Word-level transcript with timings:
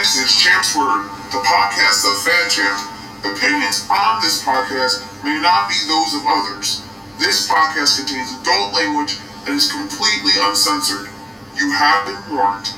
Next 0.00 0.16
is 0.16 0.32
Champ's 0.32 0.74
Word, 0.74 1.04
the 1.28 1.44
podcast 1.44 2.08
of 2.08 2.16
Fan 2.24 2.48
Champ. 2.48 2.88
Opinions 3.20 3.86
on 3.90 4.22
this 4.22 4.42
podcast 4.42 5.04
may 5.22 5.38
not 5.38 5.68
be 5.68 5.74
those 5.86 6.14
of 6.14 6.22
others. 6.26 6.80
This 7.18 7.46
podcast 7.46 7.98
contains 7.98 8.32
adult 8.40 8.72
language 8.72 9.18
and 9.44 9.54
is 9.54 9.70
completely 9.70 10.32
uncensored. 10.40 11.10
You 11.54 11.70
have 11.72 12.06
been 12.06 12.34
warned. 12.34 12.72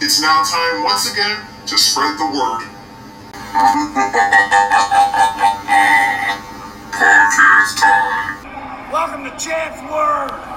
It's 0.00 0.20
now 0.20 0.42
time 0.42 0.82
once 0.82 1.08
again 1.08 1.38
to 1.66 1.78
spread 1.78 2.18
the 2.18 2.26
word. 2.34 2.66
podcast 6.90 7.78
time. 7.78 8.90
Welcome 8.90 9.22
to 9.22 9.30
Champ's 9.38 9.80
Word. 9.88 10.55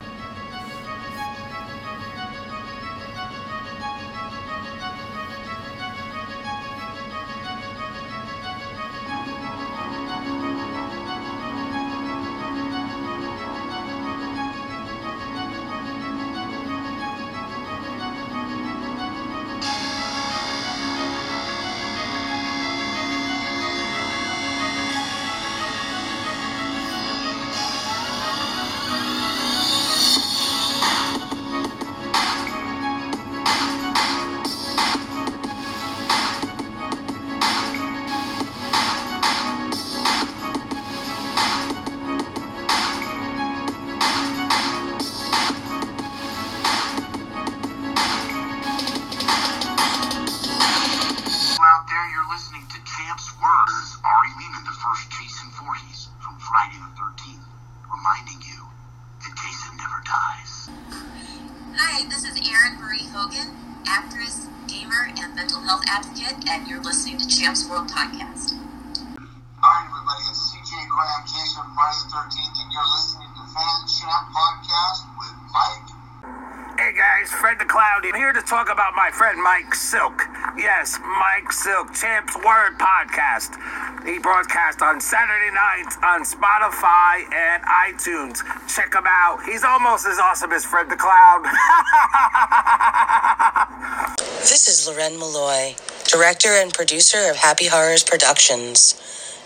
Mental 65.40 65.62
health 65.64 65.88
advocate, 65.88 66.36
and 66.52 66.68
you're 66.68 66.84
listening 66.84 67.16
to 67.16 67.24
Champs 67.24 67.64
World 67.72 67.88
Podcast. 67.88 68.60
Alright, 69.64 69.88
everybody, 69.88 70.24
it's 70.28 70.52
CJ 70.52 70.84
Graham, 70.92 71.24
Jason 71.24 71.64
the 71.64 72.12
13th, 72.12 72.60
and 72.60 72.68
you're 72.76 72.92
listening 73.00 73.32
to 73.40 73.44
Fan 73.48 73.80
Champ 73.88 74.28
Podcast 74.36 75.09
guys, 77.20 77.32
Fred 77.32 77.60
the 77.60 77.66
Clown 77.66 78.02
I'm 78.04 78.16
here 78.16 78.34
to 78.34 78.42
talk 78.42 78.72
about 78.72 78.94
my 78.96 79.10
friend 79.12 79.42
Mike 79.42 79.74
Silk. 79.74 80.22
Yes, 80.58 81.00
Mike 81.02 81.52
Silk, 81.52 81.94
Champ's 81.94 82.36
Word 82.36 82.78
podcast. 82.78 83.56
He 84.06 84.20
broadcasts 84.20 84.82
on 84.82 85.02
Saturday 85.02 85.54
nights 85.54 85.98
on 86.04 86.24
Spotify 86.24 87.24
and 87.34 87.64
iTunes. 87.64 88.40
Check 88.74 88.94
him 88.94 89.04
out. 89.06 89.44
He's 89.44 89.64
almost 89.64 90.08
as 90.08 90.20
awesome 90.20 90.52
as 90.52 90.66
Fred 90.66 90.90
the 90.90 90.96
Clown. 90.96 91.44
This 94.40 94.70
is 94.70 94.88
Loren 94.88 95.20
Malloy, 95.20 95.76
director 96.08 96.50
and 96.50 96.74
producer 96.74 97.30
of 97.30 97.36
Happy 97.36 97.68
Horrors 97.68 98.04
Productions. 98.04 98.96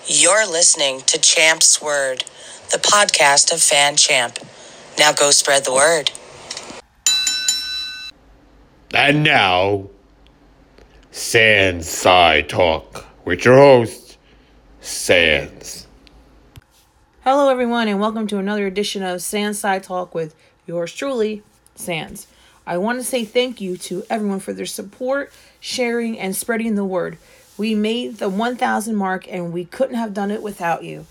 You're 0.05 0.49
listening 0.49 1.01
to 1.01 1.17
Champ's 1.17 1.81
Word, 1.81 2.23
the 2.71 2.77
podcast 2.77 3.51
of 3.51 3.61
Fan 3.61 3.95
Champ. 3.95 4.37
Now 4.97 5.11
go 5.11 5.31
spread 5.31 5.65
the 5.65 5.73
word. 5.73 6.11
And 8.95 9.23
now, 9.23 9.89
Sands 11.09 11.89
Side 11.89 12.47
Talk 12.47 13.07
with 13.25 13.43
your 13.43 13.55
host, 13.55 14.19
Sands. 14.81 15.87
Hello, 17.23 17.49
everyone, 17.49 17.87
and 17.87 17.99
welcome 17.99 18.27
to 18.27 18.37
another 18.37 18.67
edition 18.67 19.01
of 19.01 19.23
Sands 19.23 19.57
Side 19.57 19.81
Talk 19.81 20.13
with 20.13 20.35
yours 20.67 20.93
truly, 20.93 21.41
Sands. 21.73 22.27
I 22.67 22.77
want 22.77 22.99
to 22.99 23.03
say 23.03 23.25
thank 23.25 23.59
you 23.59 23.77
to 23.77 24.03
everyone 24.11 24.39
for 24.39 24.53
their 24.53 24.67
support, 24.67 25.33
sharing, 25.59 26.19
and 26.19 26.35
spreading 26.35 26.75
the 26.75 26.85
word. 26.85 27.17
We 27.57 27.73
made 27.73 28.17
the 28.17 28.29
1,000 28.29 28.95
mark, 28.95 29.27
and 29.27 29.51
we 29.51 29.65
couldn't 29.65 29.95
have 29.95 30.13
done 30.13 30.29
it 30.29 30.43
without 30.43 30.83
you. 30.83 31.07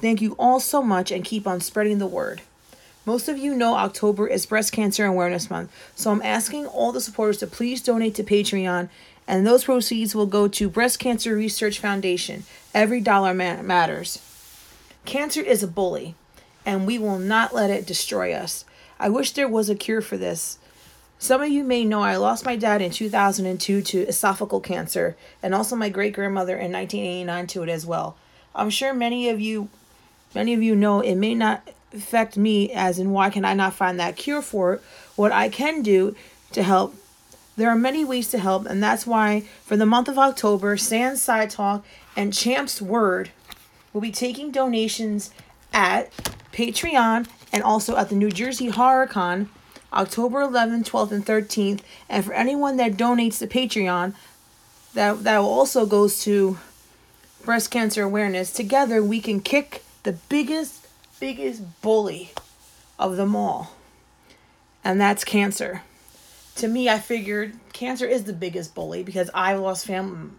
Thank 0.00 0.20
you 0.20 0.32
all 0.32 0.58
so 0.58 0.82
much, 0.82 1.12
and 1.12 1.24
keep 1.24 1.46
on 1.46 1.60
spreading 1.60 1.98
the 1.98 2.08
word. 2.08 2.42
Most 3.08 3.26
of 3.26 3.38
you 3.38 3.54
know 3.54 3.74
October 3.74 4.26
is 4.26 4.44
Breast 4.44 4.70
Cancer 4.70 5.06
Awareness 5.06 5.48
Month, 5.48 5.72
so 5.94 6.10
I'm 6.10 6.20
asking 6.20 6.66
all 6.66 6.92
the 6.92 7.00
supporters 7.00 7.38
to 7.38 7.46
please 7.46 7.80
donate 7.80 8.14
to 8.16 8.22
Patreon, 8.22 8.90
and 9.26 9.46
those 9.46 9.64
proceeds 9.64 10.14
will 10.14 10.26
go 10.26 10.46
to 10.46 10.68
Breast 10.68 10.98
Cancer 10.98 11.34
Research 11.34 11.78
Foundation. 11.78 12.44
Every 12.74 13.00
dollar 13.00 13.32
ma- 13.32 13.62
matters. 13.62 14.20
Cancer 15.06 15.40
is 15.40 15.62
a 15.62 15.66
bully, 15.66 16.16
and 16.66 16.86
we 16.86 16.98
will 16.98 17.18
not 17.18 17.54
let 17.54 17.70
it 17.70 17.86
destroy 17.86 18.34
us. 18.34 18.66
I 19.00 19.08
wish 19.08 19.30
there 19.30 19.48
was 19.48 19.70
a 19.70 19.74
cure 19.74 20.02
for 20.02 20.18
this. 20.18 20.58
Some 21.18 21.40
of 21.40 21.48
you 21.48 21.64
may 21.64 21.86
know 21.86 22.02
I 22.02 22.16
lost 22.16 22.44
my 22.44 22.56
dad 22.56 22.82
in 22.82 22.90
2002 22.90 23.80
to 23.80 24.04
esophageal 24.04 24.62
cancer, 24.62 25.16
and 25.42 25.54
also 25.54 25.76
my 25.76 25.88
great 25.88 26.12
grandmother 26.12 26.58
in 26.58 26.72
1989 26.72 27.46
to 27.46 27.62
it 27.62 27.70
as 27.70 27.86
well. 27.86 28.18
I'm 28.54 28.68
sure 28.68 28.92
many 28.92 29.30
of 29.30 29.40
you, 29.40 29.70
many 30.34 30.52
of 30.52 30.62
you 30.62 30.76
know 30.76 31.00
it 31.00 31.14
may 31.14 31.34
not 31.34 31.66
affect 31.92 32.36
me, 32.36 32.72
as 32.72 32.98
in 32.98 33.10
why 33.10 33.30
can 33.30 33.44
I 33.44 33.54
not 33.54 33.74
find 33.74 33.98
that 33.98 34.16
cure 34.16 34.42
for 34.42 34.74
it? 34.74 34.82
What 35.16 35.32
I 35.32 35.48
can 35.48 35.82
do 35.82 36.14
to 36.52 36.62
help 36.62 36.94
there 37.58 37.68
are 37.68 37.76
many 37.76 38.04
ways 38.04 38.28
to 38.28 38.38
help, 38.38 38.66
and 38.66 38.80
that's 38.80 39.04
why 39.04 39.40
for 39.64 39.76
the 39.76 39.84
month 39.84 40.06
of 40.06 40.16
October, 40.16 40.76
Sands 40.76 41.20
Side 41.20 41.50
Talk 41.50 41.84
and 42.16 42.32
Champ's 42.32 42.80
Word 42.80 43.30
will 43.92 44.00
be 44.00 44.12
taking 44.12 44.52
donations 44.52 45.32
at 45.72 46.12
Patreon 46.52 47.26
and 47.52 47.64
also 47.64 47.96
at 47.96 48.10
the 48.10 48.14
New 48.14 48.30
Jersey 48.30 48.70
HorrorCon, 48.70 49.48
October 49.92 50.42
11th, 50.42 50.88
12th, 50.88 51.10
and 51.10 51.26
13th. 51.26 51.80
And 52.08 52.24
for 52.24 52.32
anyone 52.32 52.76
that 52.76 52.92
donates 52.92 53.40
to 53.40 53.48
Patreon, 53.48 54.14
that 54.94 55.24
that 55.24 55.38
also 55.38 55.84
goes 55.84 56.22
to 56.22 56.58
breast 57.44 57.72
cancer 57.72 58.04
awareness. 58.04 58.52
Together, 58.52 59.02
we 59.02 59.20
can 59.20 59.40
kick 59.40 59.82
the 60.04 60.12
biggest, 60.12 60.77
biggest 61.20 61.80
bully 61.82 62.32
of 62.98 63.16
them 63.16 63.34
all, 63.36 63.72
and 64.84 65.00
that's 65.00 65.24
cancer 65.24 65.82
to 66.58 66.66
me, 66.66 66.88
I 66.88 66.98
figured 66.98 67.54
cancer 67.72 68.04
is 68.04 68.24
the 68.24 68.32
biggest 68.32 68.74
bully 68.74 69.04
because 69.04 69.30
I 69.32 69.54
lost 69.54 69.86
fam 69.86 70.38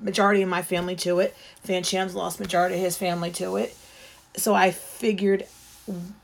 majority 0.00 0.40
of 0.42 0.48
my 0.48 0.62
family 0.62 0.96
to 0.96 1.20
it. 1.20 1.36
Fan 1.62 1.82
Cham's 1.82 2.14
lost 2.14 2.40
majority 2.40 2.76
of 2.76 2.80
his 2.80 2.96
family 2.96 3.30
to 3.32 3.56
it. 3.56 3.76
So 4.34 4.54
I 4.54 4.70
figured 4.70 5.46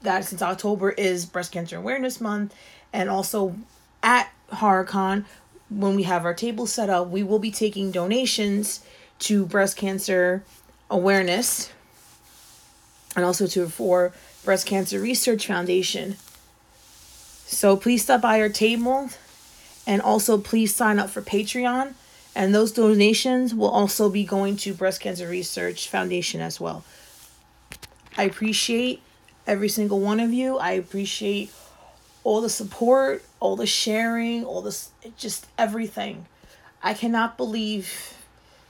that 0.01 0.25
since 0.25 0.41
October 0.41 0.91
is 0.91 1.27
Breast 1.27 1.53
Cancer 1.53 1.77
Awareness 1.77 2.21
Month, 2.21 2.55
and 2.93 3.11
also 3.11 3.55
at 4.03 4.31
HorrorCon, 4.51 5.27
when 5.69 5.95
we 5.95 6.05
have 6.05 6.25
our 6.25 6.33
table 6.33 6.67
set 6.67 6.89
up, 6.89 7.09
we 7.09 7.23
will 7.23 7.39
be 7.39 7.51
taking 7.51 7.91
donations 7.91 8.83
to 9.19 9.45
breast 9.45 9.77
cancer 9.77 10.43
awareness 10.91 11.71
and 13.17 13.25
also 13.25 13.47
to 13.47 13.69
for 13.69 14.13
Breast 14.45 14.67
Cancer 14.67 15.01
Research 15.01 15.47
Foundation. 15.47 16.17
So 17.47 17.77
please 17.77 18.03
stop 18.03 18.21
by 18.21 18.41
our 18.41 18.49
table 18.49 19.11
and 19.87 20.03
also 20.03 20.39
please 20.39 20.75
sign 20.75 20.99
up 20.99 21.11
for 21.11 21.23
Patreon. 21.23 21.95
And 22.37 22.55
those 22.55 22.73
donations 22.73 23.55
will 23.55 23.71
also 23.71 24.09
be 24.09 24.25
going 24.25 24.57
to 24.59 24.75
Breast 24.75 25.01
Cancer 25.01 25.27
Research 25.27 25.89
Foundation 25.89 26.41
as 26.41 26.61
well. 26.61 26.85
I 28.17 28.25
appreciate 28.25 29.01
every 29.47 29.69
single 29.69 29.99
one 30.01 30.21
of 30.21 30.33
you. 30.33 30.59
I 30.59 30.73
appreciate 30.73 31.51
all 32.23 32.41
the 32.41 32.51
support, 32.51 33.25
all 33.41 33.57
the 33.57 33.67
sharing, 33.67 34.45
all 34.45 34.61
this 34.61 34.91
just 35.17 35.47
everything. 35.57 36.27
I 36.83 36.95
cannot 36.95 37.37
believe 37.37 38.15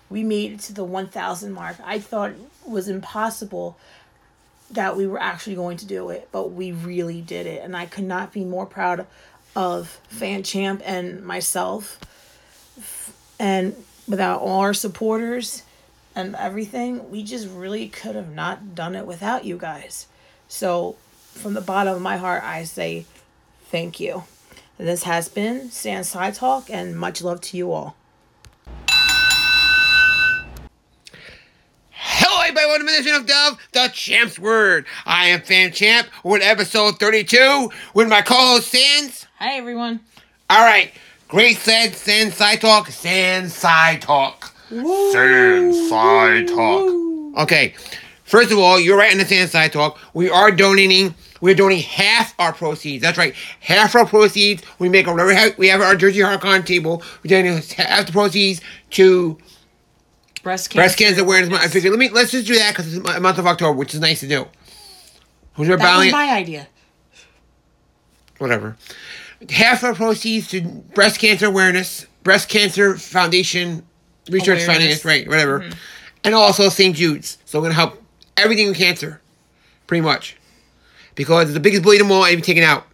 we 0.09 0.23
made 0.23 0.53
it 0.53 0.61
to 0.61 0.73
the 0.73 0.85
1000 0.85 1.53
mark. 1.53 1.77
I 1.85 1.99
thought 1.99 2.31
it 2.31 2.39
was 2.67 2.89
impossible 2.89 3.77
that 4.71 4.97
we 4.97 5.07
were 5.07 5.21
actually 5.21 5.57
going 5.57 5.77
to 5.79 5.87
do 5.87 6.11
it, 6.11 6.29
but 6.33 6.53
we 6.53 6.73
really 6.73 7.21
did 7.21 7.47
it. 7.47 7.63
And 7.63 7.77
I 7.77 7.87
could 7.87 8.05
not 8.05 8.33
be 8.33 8.45
more 8.45 8.67
proud 8.67 9.07
of 9.57 10.01
Fan 10.09 10.43
Champ 10.43 10.83
and 10.85 11.25
myself. 11.25 11.99
And 13.39 13.75
without 14.07 14.41
all 14.41 14.61
our 14.61 14.75
supporters 14.75 15.63
and 16.15 16.35
everything, 16.37 17.11
we 17.11 17.23
just 17.23 17.49
really 17.49 17.89
could 17.89 18.15
have 18.15 18.35
not 18.35 18.75
done 18.75 18.95
it 18.95 19.07
without 19.07 19.45
you 19.45 19.57
guys. 19.57 20.07
So, 20.49 20.97
from 21.35 21.55
the 21.55 21.61
bottom 21.61 21.95
of 21.95 22.03
my 22.03 22.17
heart, 22.17 22.43
I 22.43 22.65
say 22.65 23.07
thank 23.71 24.01
you. 24.01 24.25
This 24.77 25.05
has 25.05 25.29
been 25.29 25.71
Sands 25.71 26.09
Side 26.09 26.35
Talk, 26.35 26.71
and 26.71 26.97
much 26.97 27.23
love 27.23 27.41
to 27.43 27.57
you 27.57 27.73
all. 27.73 27.98
Everybody, 32.49 32.67
welcome 32.67 32.87
to 32.87 32.95
edition 32.95 33.15
of 33.15 33.27
Dove, 33.27 33.59
the 33.73 33.89
Champ's 33.93 34.39
Word. 34.39 34.87
I 35.05 35.27
am 35.27 35.43
Fan 35.43 35.71
Champ 35.71 36.09
with 36.25 36.41
episode 36.41 36.99
32 36.99 37.71
with 37.93 38.09
my 38.09 38.23
co-host 38.23 38.69
Sands. 38.69 39.27
Hi, 39.39 39.59
everyone. 39.59 40.01
All 40.49 40.65
right, 40.65 40.91
great 41.29 41.59
said 41.59 41.95
Sands 41.95 42.37
Side 42.37 42.63
Talk, 42.63 42.89
Sands 42.89 43.55
Side 43.55 44.01
Talk, 44.01 44.55
Sands 44.71 45.91
Side 45.91 46.49
Talk. 46.49 46.91
Okay, 47.43 47.75
first 48.25 48.51
of 48.51 48.59
all, 48.59 48.81
you're 48.81 48.97
right 48.97 49.13
in 49.13 49.19
the 49.19 49.27
Sands 49.27 49.53
Side 49.53 49.75
Talk. 49.75 49.99
We 50.15 50.31
are 50.31 50.51
donating. 50.51 51.15
We're 51.43 51.55
donating 51.55 51.85
half 51.85 52.35
our 52.41 52.55
proceeds. 52.55 53.03
That's 53.03 53.19
right, 53.19 53.35
half 53.61 53.95
our 53.95 54.07
proceeds. 54.07 54.63
We 54.79 54.89
make 54.89 55.07
whatever 55.07 55.35
ha- 55.35 55.55
we 55.59 55.69
have 55.69 55.83
our 55.83 55.95
Jersey 55.95 56.21
HorrorCon 56.21 56.65
table. 56.65 57.03
We're 57.23 57.29
donating 57.29 57.63
half 57.77 58.07
the 58.07 58.13
proceeds 58.13 58.63
to 58.93 59.37
Breast 60.49 60.71
cancer. 60.71 60.81
Breast 60.81 60.99
Cancer 60.99 61.21
Awareness 61.25 61.51
Month. 61.51 61.63
I 61.63 61.69
figured 61.69 61.93
let 61.93 61.99
me 61.99 62.09
let's 62.09 62.31
just 62.31 62.47
do 62.47 62.55
that 62.55 62.71
because 62.71 62.97
it's 62.97 63.07
a 63.07 63.17
uh, 63.17 63.21
month 63.21 63.37
of 63.37 63.47
October, 63.47 63.77
which 63.77 63.93
is 63.93 64.01
nice 64.01 64.21
to 64.21 64.27
do. 64.27 64.47
Who's 65.53 65.69
our 65.69 65.77
That 65.77 65.99
was 65.99 66.11
my 66.11 66.31
idea. 66.31 66.69
whatever. 68.39 68.79
Half 69.51 69.85
our 69.85 69.95
proceeds 69.95 70.49
to 70.49 70.63
breast 70.63 71.21
cancer 71.21 71.45
awareness, 71.45 72.07
breast 72.23 72.49
cancer 72.49 72.97
foundation, 72.97 73.87
research 74.31 74.65
Awareness. 74.65 75.03
finance, 75.03 75.05
right, 75.05 75.29
whatever, 75.29 75.61
mm-hmm. 75.61 75.73
and 76.25 76.35
also 76.35 76.71
St. 76.71 76.97
Jude's. 76.97 77.37
So 77.45 77.59
we're 77.59 77.65
gonna 77.65 77.75
help 77.75 78.03
everything 78.39 78.69
with 78.69 78.79
cancer, 78.79 79.21
pretty 79.87 80.01
much, 80.01 80.35
because 81.15 81.49
it's 81.49 81.53
the 81.53 81.61
biggest 81.61 81.83
bully 81.83 81.97
of 81.99 82.05
them 82.05 82.13
all, 82.13 82.25
and 82.25 82.37
be 82.37 82.41
taken 82.41 82.65
out, 82.65 82.87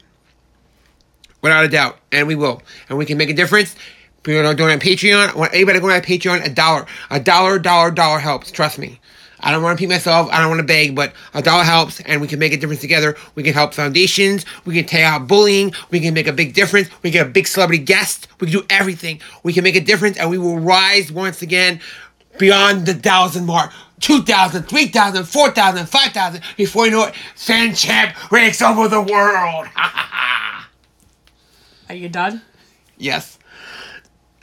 without 1.41 1.65
a 1.65 1.69
doubt, 1.69 2.01
and 2.11 2.27
we 2.27 2.35
will, 2.35 2.63
and 2.89 2.99
we 2.99 3.07
can 3.07 3.17
make 3.17 3.31
a 3.31 3.35
difference. 3.35 3.77
We're 4.27 4.43
gonna 4.43 4.55
donate 4.55 4.75
on 4.75 4.81
Patreon. 4.81 5.29
I 5.29 5.35
want 5.37 5.53
to 5.53 5.81
go 5.81 5.91
on 5.91 6.01
Patreon. 6.01 6.45
A 6.47 6.49
dollar, 6.49 6.87
a 7.11 7.21
dollar, 7.21 7.59
dollar, 7.59 7.91
dollar 7.91 8.19
helps. 8.19 8.51
Trust 8.51 8.79
me. 8.79 9.01
I 9.41 9.53
don't 9.53 9.63
want 9.63 9.79
to 9.79 9.85
repeat 9.85 9.93
myself. 9.93 10.31
I 10.33 10.41
don't 10.41 10.49
want 10.49 10.61
to 10.61 10.67
beg, 10.67 10.95
but 10.95 11.13
a 11.35 11.43
dollar 11.43 11.65
helps, 11.65 12.01
and 12.01 12.23
we 12.23 12.27
can 12.27 12.39
make 12.39 12.55
a 12.55 12.57
difference 12.57 12.81
together. 12.81 13.15
We 13.35 13.43
can 13.43 13.53
help 13.53 13.75
foundations. 13.75 14.47
We 14.65 14.75
can 14.75 14.87
take 14.87 15.05
out 15.05 15.29
bullying. 15.29 15.75
We 15.91 16.01
can 16.01 16.15
make 16.15 16.27
a 16.27 16.33
big 16.33 16.55
difference. 16.55 16.89
We 17.03 17.11
can 17.11 17.21
get 17.21 17.27
a 17.27 17.31
big 17.31 17.47
celebrity 17.47 17.85
guest. 17.85 18.27
We 18.41 18.47
can 18.47 18.61
do 18.61 18.67
everything. 18.71 19.21
We 19.43 19.53
can 19.53 19.63
make 19.63 19.77
a 19.77 19.81
difference, 19.81 20.17
and 20.17 20.31
we 20.31 20.39
will 20.39 20.59
rise 20.59 21.13
once 21.13 21.43
again 21.43 21.81
beyond 22.39 22.87
the 22.87 22.95
thousand 22.95 23.45
mark. 23.45 23.71
2,000, 24.01 24.65
3,000, 24.65 25.25
4,000, 25.25 25.87
5,000. 25.87 26.43
Before 26.57 26.87
you 26.87 26.93
know 26.93 27.05
it, 27.05 27.15
Fan 27.37 27.75
Champ 27.75 28.33
ranks 28.33 28.63
over 28.63 28.89
the 28.89 29.01
world. 29.01 29.67
Are 31.89 31.95
you 31.95 32.09
done? 32.09 32.43
Yes. 32.97 33.34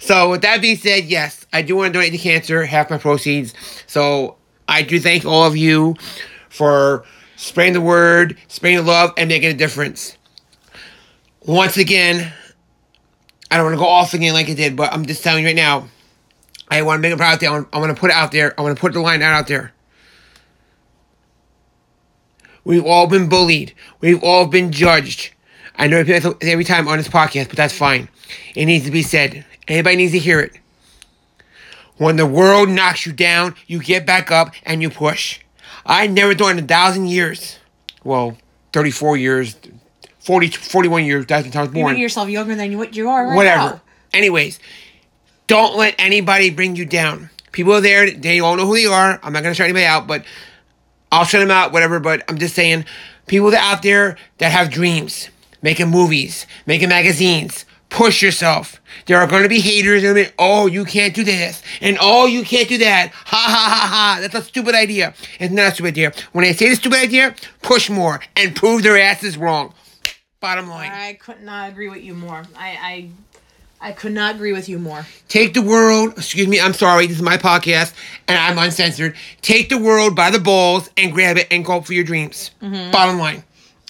So 0.02 0.32
with 0.32 0.42
that 0.42 0.62
being 0.62 0.78
said, 0.78 1.06
yes, 1.06 1.46
I 1.54 1.62
do 1.62 1.76
want 1.76 1.94
to 1.94 1.94
donate 1.94 2.12
to 2.12 2.18
cancer, 2.18 2.66
half 2.66 2.90
my 2.90 2.98
proceeds. 2.98 3.54
So 3.86 4.36
I 4.68 4.82
do 4.82 5.00
thank 5.00 5.26
all 5.26 5.46
of 5.46 5.56
you 5.56 5.96
for 6.50 7.06
spreading 7.36 7.74
the 7.74 7.82
word, 7.82 8.36
spreading 8.48 8.80
the 8.80 8.84
love, 8.84 9.14
and 9.16 9.30
making 9.30 9.52
a 9.52 9.54
difference. 9.54 10.18
Once 11.46 11.78
again, 11.78 12.34
I 13.52 13.58
don't 13.58 13.66
want 13.68 13.76
to 13.76 13.80
go 13.80 13.88
off 13.88 14.16
again 14.16 14.34
like 14.34 14.50
I 14.50 14.56
did, 14.56 14.76
but 14.76 14.92
I'm 14.92 15.06
just 15.06 15.24
telling 15.24 15.44
you 15.44 15.50
right 15.50 15.56
now, 15.56 15.88
I 16.68 16.82
want 16.82 16.98
to 16.98 17.08
make 17.08 17.14
it 17.14 17.22
out 17.22 17.40
there. 17.40 17.50
I 17.52 17.78
want, 17.78 17.96
to 17.96 18.00
put 18.00 18.10
it 18.10 18.16
out 18.16 18.32
there. 18.32 18.60
I 18.60 18.64
want 18.64 18.76
to 18.76 18.82
put 18.82 18.94
the 18.94 19.02
line 19.02 19.22
out, 19.22 19.46
there. 19.46 19.72
We've 22.64 22.86
all 22.86 23.06
been 23.06 23.30
bullied. 23.30 23.76
We've 24.00 24.24
all 24.24 24.48
been 24.48 24.72
judged. 24.72 25.32
I 25.76 25.86
know 25.86 26.00
I 26.00 26.36
every 26.42 26.64
time 26.64 26.88
on 26.88 26.98
this 26.98 27.08
podcast, 27.08 27.50
but 27.50 27.58
that's 27.58 27.78
fine. 27.78 28.10
It 28.56 28.66
needs 28.66 28.86
to 28.86 28.92
be 28.92 29.04
said. 29.04 29.46
Anybody 29.72 29.96
needs 29.96 30.12
to 30.12 30.20
hear 30.20 30.42
it. 30.42 30.52
When 31.98 32.18
the 32.18 32.26
world 32.26 32.68
knocks 32.68 33.06
you 33.06 33.14
down, 33.14 33.56
you 33.68 33.80
get 33.82 34.06
back 34.06 34.30
up 34.30 34.54
and 34.64 34.82
you 34.82 34.90
push. 34.90 35.40
I 35.86 36.08
never 36.08 36.36
thought 36.36 36.50
in 36.50 36.60
a 36.60 36.68
thousand 36.68 37.08
years, 37.08 37.58
well, 38.04 38.38
34 38.74 39.16
years, 39.16 39.56
40, 40.20 40.50
41 40.50 41.06
years, 41.06 41.26
that's 41.26 41.48
when 41.48 41.56
I 41.56 41.62
was 41.62 41.70
You 41.70 41.74
born 41.74 41.94
make 41.94 42.02
yourself 42.02 42.28
younger 42.28 42.54
than 42.56 42.72
you 42.72 42.78
what 42.78 42.96
you 42.98 43.10
are 43.10 43.26
right 43.28 43.36
whatever. 43.36 43.58
now. 43.64 43.82
Anyways, 44.14 44.60
don't 45.48 45.78
let 45.78 45.96
anybody 45.98 46.50
bring 46.50 46.76
you 46.76 46.86
down. 46.86 47.30
People 47.54 47.74
are 47.74 47.82
there, 47.82 48.12
they 48.12 48.42
all 48.42 48.58
know 48.58 48.66
who 48.66 48.76
they 48.76 48.86
are. 48.88 49.22
I'm 49.24 49.32
not 49.32 49.42
gonna 49.42 49.56
shut 49.56 49.66
anybody 49.66 49.86
out, 49.86 50.06
but 50.06 50.26
I'll 51.14 51.24
shut 51.24 51.40
them 51.40 51.52
out, 51.52 51.72
whatever. 51.72 52.02
But 52.02 52.24
I'm 52.28 52.38
just 52.38 52.56
saying, 52.56 52.84
people 53.28 53.52
that 53.52 53.64
out 53.64 53.84
there 53.84 54.18
that 54.40 54.52
have 54.52 54.70
dreams, 54.70 55.30
making 55.62 55.88
movies, 55.90 56.46
making 56.66 56.90
magazines, 56.90 57.66
push 57.92 58.24
yourself. 58.24 58.82
There 59.06 59.20
are 59.20 59.28
gonna 59.28 59.50
be 59.50 59.60
haters 59.60 60.04
and 60.04 60.16
be, 60.16 60.28
oh, 60.40 60.66
you 60.66 60.86
can't 60.86 61.14
do 61.14 61.24
this, 61.24 61.62
and 61.82 61.98
oh, 62.02 62.26
you 62.26 62.44
can't 62.44 62.68
do 62.68 62.80
that. 62.80 63.12
Ha 63.12 63.38
ha 63.38 63.70
ha 63.70 63.88
ha. 63.88 64.18
That's 64.22 64.34
a 64.34 64.42
stupid 64.42 64.74
idea. 64.74 65.14
It's 65.40 65.54
not 65.54 65.68
a 65.68 65.72
stupid 65.76 65.90
idea. 65.90 66.14
When 66.32 66.44
I 66.44 66.54
say 66.54 66.70
the 66.70 66.76
stupid 66.76 67.00
idea, 67.00 67.36
push 67.62 67.90
more 67.90 68.20
and 68.36 68.56
prove 68.56 68.82
their 68.82 68.98
asses 68.98 69.38
wrong. 69.38 69.76
Bottom 70.40 70.68
line. 70.68 70.92
I 70.92 71.14
could 71.14 71.44
not 71.44 71.70
agree 71.70 71.90
with 71.90 72.02
you 72.02 72.16
more. 72.16 72.44
I, 72.58 73.10
I, 73.82 73.90
I 73.90 73.92
could 73.92 74.12
not 74.12 74.36
agree 74.36 74.54
with 74.54 74.68
you 74.68 74.80
more. 74.80 75.06
Take 75.28 75.54
the 75.54 75.62
world, 75.62 76.14
excuse 76.18 76.48
me, 76.48 76.60
I'm 76.60 76.74
sorry, 76.74 77.06
this 77.06 77.18
is 77.18 77.22
my 77.22 77.38
podcast 77.38 77.94
and 78.28 78.40
I'm 78.40 78.58
uncensored. 78.58 79.16
Take 79.44 79.70
the 79.70 79.78
world 79.78 80.16
by 80.16 80.32
the 80.32 80.40
balls 80.40 80.90
and 80.98 81.14
grab 81.14 81.38
it 81.38 81.46
and 81.52 81.64
go 81.64 81.82
for 81.82 81.94
your 81.94 82.04
dreams. 82.04 82.52
Mm-hmm. 82.60 82.90
Bottom 82.90 83.20
line. 83.20 83.44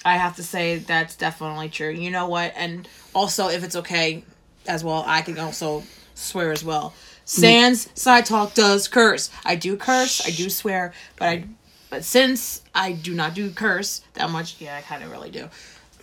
I 0.04 0.18
have 0.18 0.36
to 0.38 0.44
say 0.44 0.78
that's 0.80 1.16
definitely 1.16 1.70
true. 1.70 1.92
You 1.92 2.12
know 2.12 2.28
what? 2.28 2.52
And 2.58 2.86
also, 3.14 3.50
if 3.50 3.64
it's 3.64 3.76
okay 3.76 4.24
as 4.68 4.84
well, 4.84 5.04
I 5.08 5.22
can 5.22 5.38
also 5.40 5.84
swear 6.16 6.52
as 6.52 6.64
well. 6.64 6.94
Sands 7.26 7.90
side 7.94 8.26
talk 8.26 8.54
does 8.54 8.88
curse. 8.88 9.30
I 9.46 9.56
do 9.56 9.78
curse. 9.78 10.26
I 10.26 10.32
do 10.32 10.50
swear, 10.50 10.94
but 11.18 11.28
I, 11.28 11.46
but 11.90 12.04
since 12.04 12.62
I 12.76 12.92
do 12.92 13.14
not 13.14 13.34
do 13.34 13.52
curse 13.52 14.02
that 14.14 14.30
much, 14.30 14.60
yeah, 14.60 14.76
I 14.78 14.82
kind 14.82 15.04
of 15.04 15.12
really 15.12 15.32
do. 15.32 15.50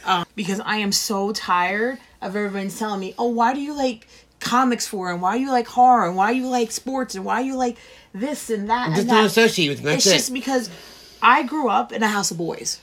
Um, 0.04 0.24
because 0.36 0.60
I 0.60 0.76
am 0.76 0.92
so 0.92 1.32
tired 1.32 1.98
of 2.22 2.36
everyone 2.36 2.68
telling 2.70 3.00
me, 3.00 3.14
"Oh, 3.18 3.28
why 3.28 3.52
do 3.52 3.60
you 3.60 3.74
like 3.74 4.06
comics 4.40 4.86
for? 4.86 5.10
And 5.10 5.20
why 5.20 5.36
you 5.36 5.50
like 5.50 5.66
horror? 5.66 6.06
And 6.06 6.16
why 6.16 6.30
you 6.30 6.46
like 6.46 6.70
sports? 6.70 7.14
And 7.14 7.24
why 7.24 7.40
you 7.40 7.56
like 7.56 7.76
this 8.14 8.48
and 8.48 8.70
that?" 8.70 8.90
Just 8.90 9.00
and 9.00 9.10
don't 9.10 9.24
associate 9.24 9.68
with. 9.68 9.86
It's 9.86 10.04
just 10.04 10.32
because 10.32 10.70
I 11.20 11.42
grew 11.42 11.68
up 11.68 11.92
in 11.92 12.02
a 12.02 12.08
house 12.08 12.30
of 12.30 12.38
boys, 12.38 12.80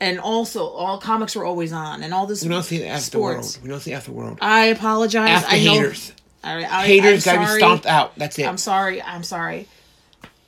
and 0.00 0.18
also 0.20 0.66
all 0.66 0.98
comics 0.98 1.34
were 1.36 1.44
always 1.44 1.72
on, 1.72 2.02
and 2.02 2.12
all 2.12 2.26
this 2.26 2.42
We 2.42 2.48
don't 2.48 2.62
see 2.62 2.78
the 2.78 2.88
after 2.88 3.04
sports. 3.04 3.56
world. 3.56 3.64
We 3.64 3.70
don't 3.70 3.80
see 3.80 3.92
after 3.92 4.12
world. 4.12 4.38
I 4.40 4.66
apologize. 4.66 5.30
After 5.30 5.54
I 5.54 5.64
know. 5.64 5.72
haters. 5.72 6.12
All 6.44 6.54
right, 6.54 6.70
I, 6.70 6.86
Haters 6.86 7.26
I'm 7.26 7.36
gotta 7.36 7.52
be 7.54 7.58
stomped 7.58 7.86
out. 7.86 8.16
That's 8.16 8.38
it. 8.38 8.46
I'm 8.46 8.58
sorry. 8.58 9.02
I'm 9.02 9.24
sorry. 9.24 9.66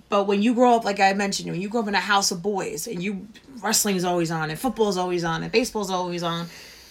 But 0.09 0.25
when 0.25 0.43
you 0.43 0.55
grow 0.55 0.75
up, 0.77 0.85
like 0.85 1.01
I 1.01 1.13
mentioned, 1.13 1.51
when 1.51 1.61
you 1.61 1.69
grow 1.69 1.81
up 1.83 1.89
in 1.89 1.95
a 1.95 2.01
house 2.01 2.31
of 2.31 2.41
boys, 2.43 2.87
and 2.87 3.03
you 3.03 3.27
wrestling 3.61 3.97
is 3.97 4.05
always 4.05 4.31
on, 4.31 4.49
and 4.51 4.59
football 4.59 4.89
is 4.91 4.97
always 4.97 5.25
on, 5.25 5.43
and 5.43 5.51
baseball 5.51 5.83
is 5.83 5.91
always 5.91 6.23
on, 6.23 6.47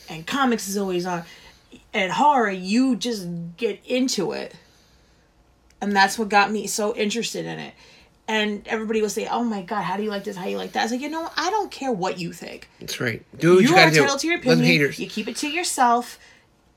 and 0.10 0.27
comics 0.27 0.67
is 0.67 0.77
always 0.77 1.05
on, 1.05 1.24
and 1.93 2.12
horror, 2.12 2.51
you 2.51 2.96
just 2.98 3.27
get 3.55 3.79
into 3.86 4.34
it, 4.34 4.53
and 5.82 5.96
that's 5.96 6.20
what 6.20 6.29
got 6.29 6.51
me 6.51 6.67
so 6.67 6.93
interested 6.96 7.46
in 7.46 7.60
it. 7.60 7.74
And 8.29 8.67
everybody 8.67 9.01
will 9.01 9.10
say, 9.10 9.27
"Oh 9.27 9.43
my 9.43 9.62
God, 9.62 9.84
how 9.84 9.96
do 9.96 10.03
you 10.03 10.10
like 10.10 10.25
this? 10.25 10.36
How 10.36 10.43
do 10.46 10.51
you 10.51 10.57
like 10.57 10.74
that?" 10.74 10.81
I 10.81 10.84
was 10.84 10.91
like, 10.91 11.01
you 11.01 11.10
know. 11.10 11.29
I 11.38 11.50
don't 11.50 11.72
care 11.72 11.91
what 11.91 12.19
you 12.19 12.34
think. 12.34 12.67
That's 12.79 13.00
right. 13.00 13.24
Do 13.38 13.53
you, 13.55 13.69
you 13.69 13.75
are 13.75 13.89
do. 13.89 13.98
entitled 14.00 14.19
to 14.19 14.27
your 14.27 14.38
opinion. 14.38 14.65
haters. 14.65 15.00
You 15.00 15.07
keep 15.07 15.27
it 15.27 15.38
to 15.38 15.48
yourself. 15.50 16.19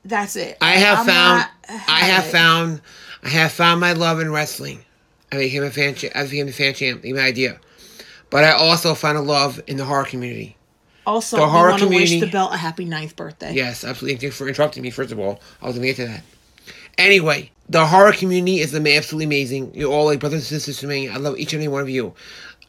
That's 0.05 0.35
it. 0.35 0.57
I 0.61 0.71
have 0.71 0.99
I'm 0.99 1.05
found 1.05 1.45
I 1.87 1.99
have 1.99 2.25
it. 2.25 2.31
found 2.31 2.81
I 3.23 3.29
have 3.29 3.51
found 3.51 3.81
my 3.81 3.93
love 3.93 4.19
in 4.19 4.31
wrestling. 4.31 4.83
I 5.31 5.37
became 5.37 5.63
a 5.63 5.71
fan 5.71 5.95
cha- 5.95 6.09
I 6.15 6.23
became 6.23 6.47
a 6.47 6.51
fan 6.51 6.73
champ, 6.73 7.05
even 7.05 7.21
idea. 7.21 7.59
But 8.29 8.43
I 8.45 8.51
also 8.51 8.95
found 8.95 9.17
a 9.17 9.21
love 9.21 9.61
in 9.67 9.77
the 9.77 9.85
horror 9.85 10.05
community. 10.05 10.57
Also, 11.05 11.37
the 11.37 11.47
horror 11.47 11.77
to 11.77 11.87
wish 11.87 12.11
the 12.11 12.27
belt 12.27 12.53
a 12.53 12.57
happy 12.57 12.85
ninth 12.85 13.15
birthday. 13.15 13.53
Yes, 13.53 13.83
absolutely. 13.83 14.19
Thanks 14.19 14.37
for 14.37 14.47
interrupting 14.47 14.83
me, 14.83 14.89
first 14.89 15.11
of 15.11 15.19
all. 15.19 15.41
I 15.61 15.67
was 15.67 15.75
gonna 15.75 15.87
get 15.87 15.95
to 15.97 16.07
that. 16.07 16.23
Anyway, 16.97 17.51
the 17.71 17.85
horror 17.85 18.11
community 18.11 18.59
is 18.59 18.75
absolutely 18.75 19.25
amazing. 19.25 19.71
You're 19.73 19.91
all 19.91 20.05
like 20.05 20.19
brothers 20.19 20.41
and 20.41 20.47
sisters 20.47 20.79
to 20.79 20.87
me. 20.87 21.07
I 21.07 21.15
love 21.15 21.37
each 21.37 21.53
and 21.53 21.61
every 21.61 21.71
one 21.71 21.81
of 21.81 21.89
you. 21.89 22.13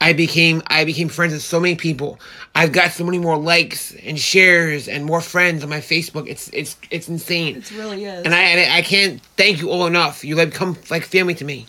I 0.01 0.13
became 0.13 0.63
I 0.67 0.85
became 0.85 1.09
friends 1.09 1.33
with 1.33 1.43
so 1.43 1.61
many 1.61 1.77
people. 1.77 2.19
I've 2.55 2.73
got 2.73 2.93
so 2.93 3.05
many 3.05 3.19
more 3.19 3.37
likes 3.37 3.95
and 3.95 4.19
shares 4.19 4.89
and 4.89 5.05
more 5.05 5.21
friends 5.21 5.63
on 5.63 5.71
my 5.71 5.79
Facebook. 5.79 6.29
It's 6.29 6.49
it's 6.53 6.77
it's 6.91 7.09
insane. 7.09 7.57
It 7.57 7.71
really 7.73 8.05
is. 8.05 8.25
And 8.25 8.35
I 8.35 8.43
and 8.43 8.73
I 8.73 8.83
can't 8.83 9.23
thank 9.37 9.61
you 9.61 9.71
all 9.71 9.87
enough. 9.87 10.25
You 10.25 10.37
like 10.37 10.51
become 10.51 10.77
like 10.91 11.05
family 11.05 11.35
to 11.35 11.45
me. 11.45 11.67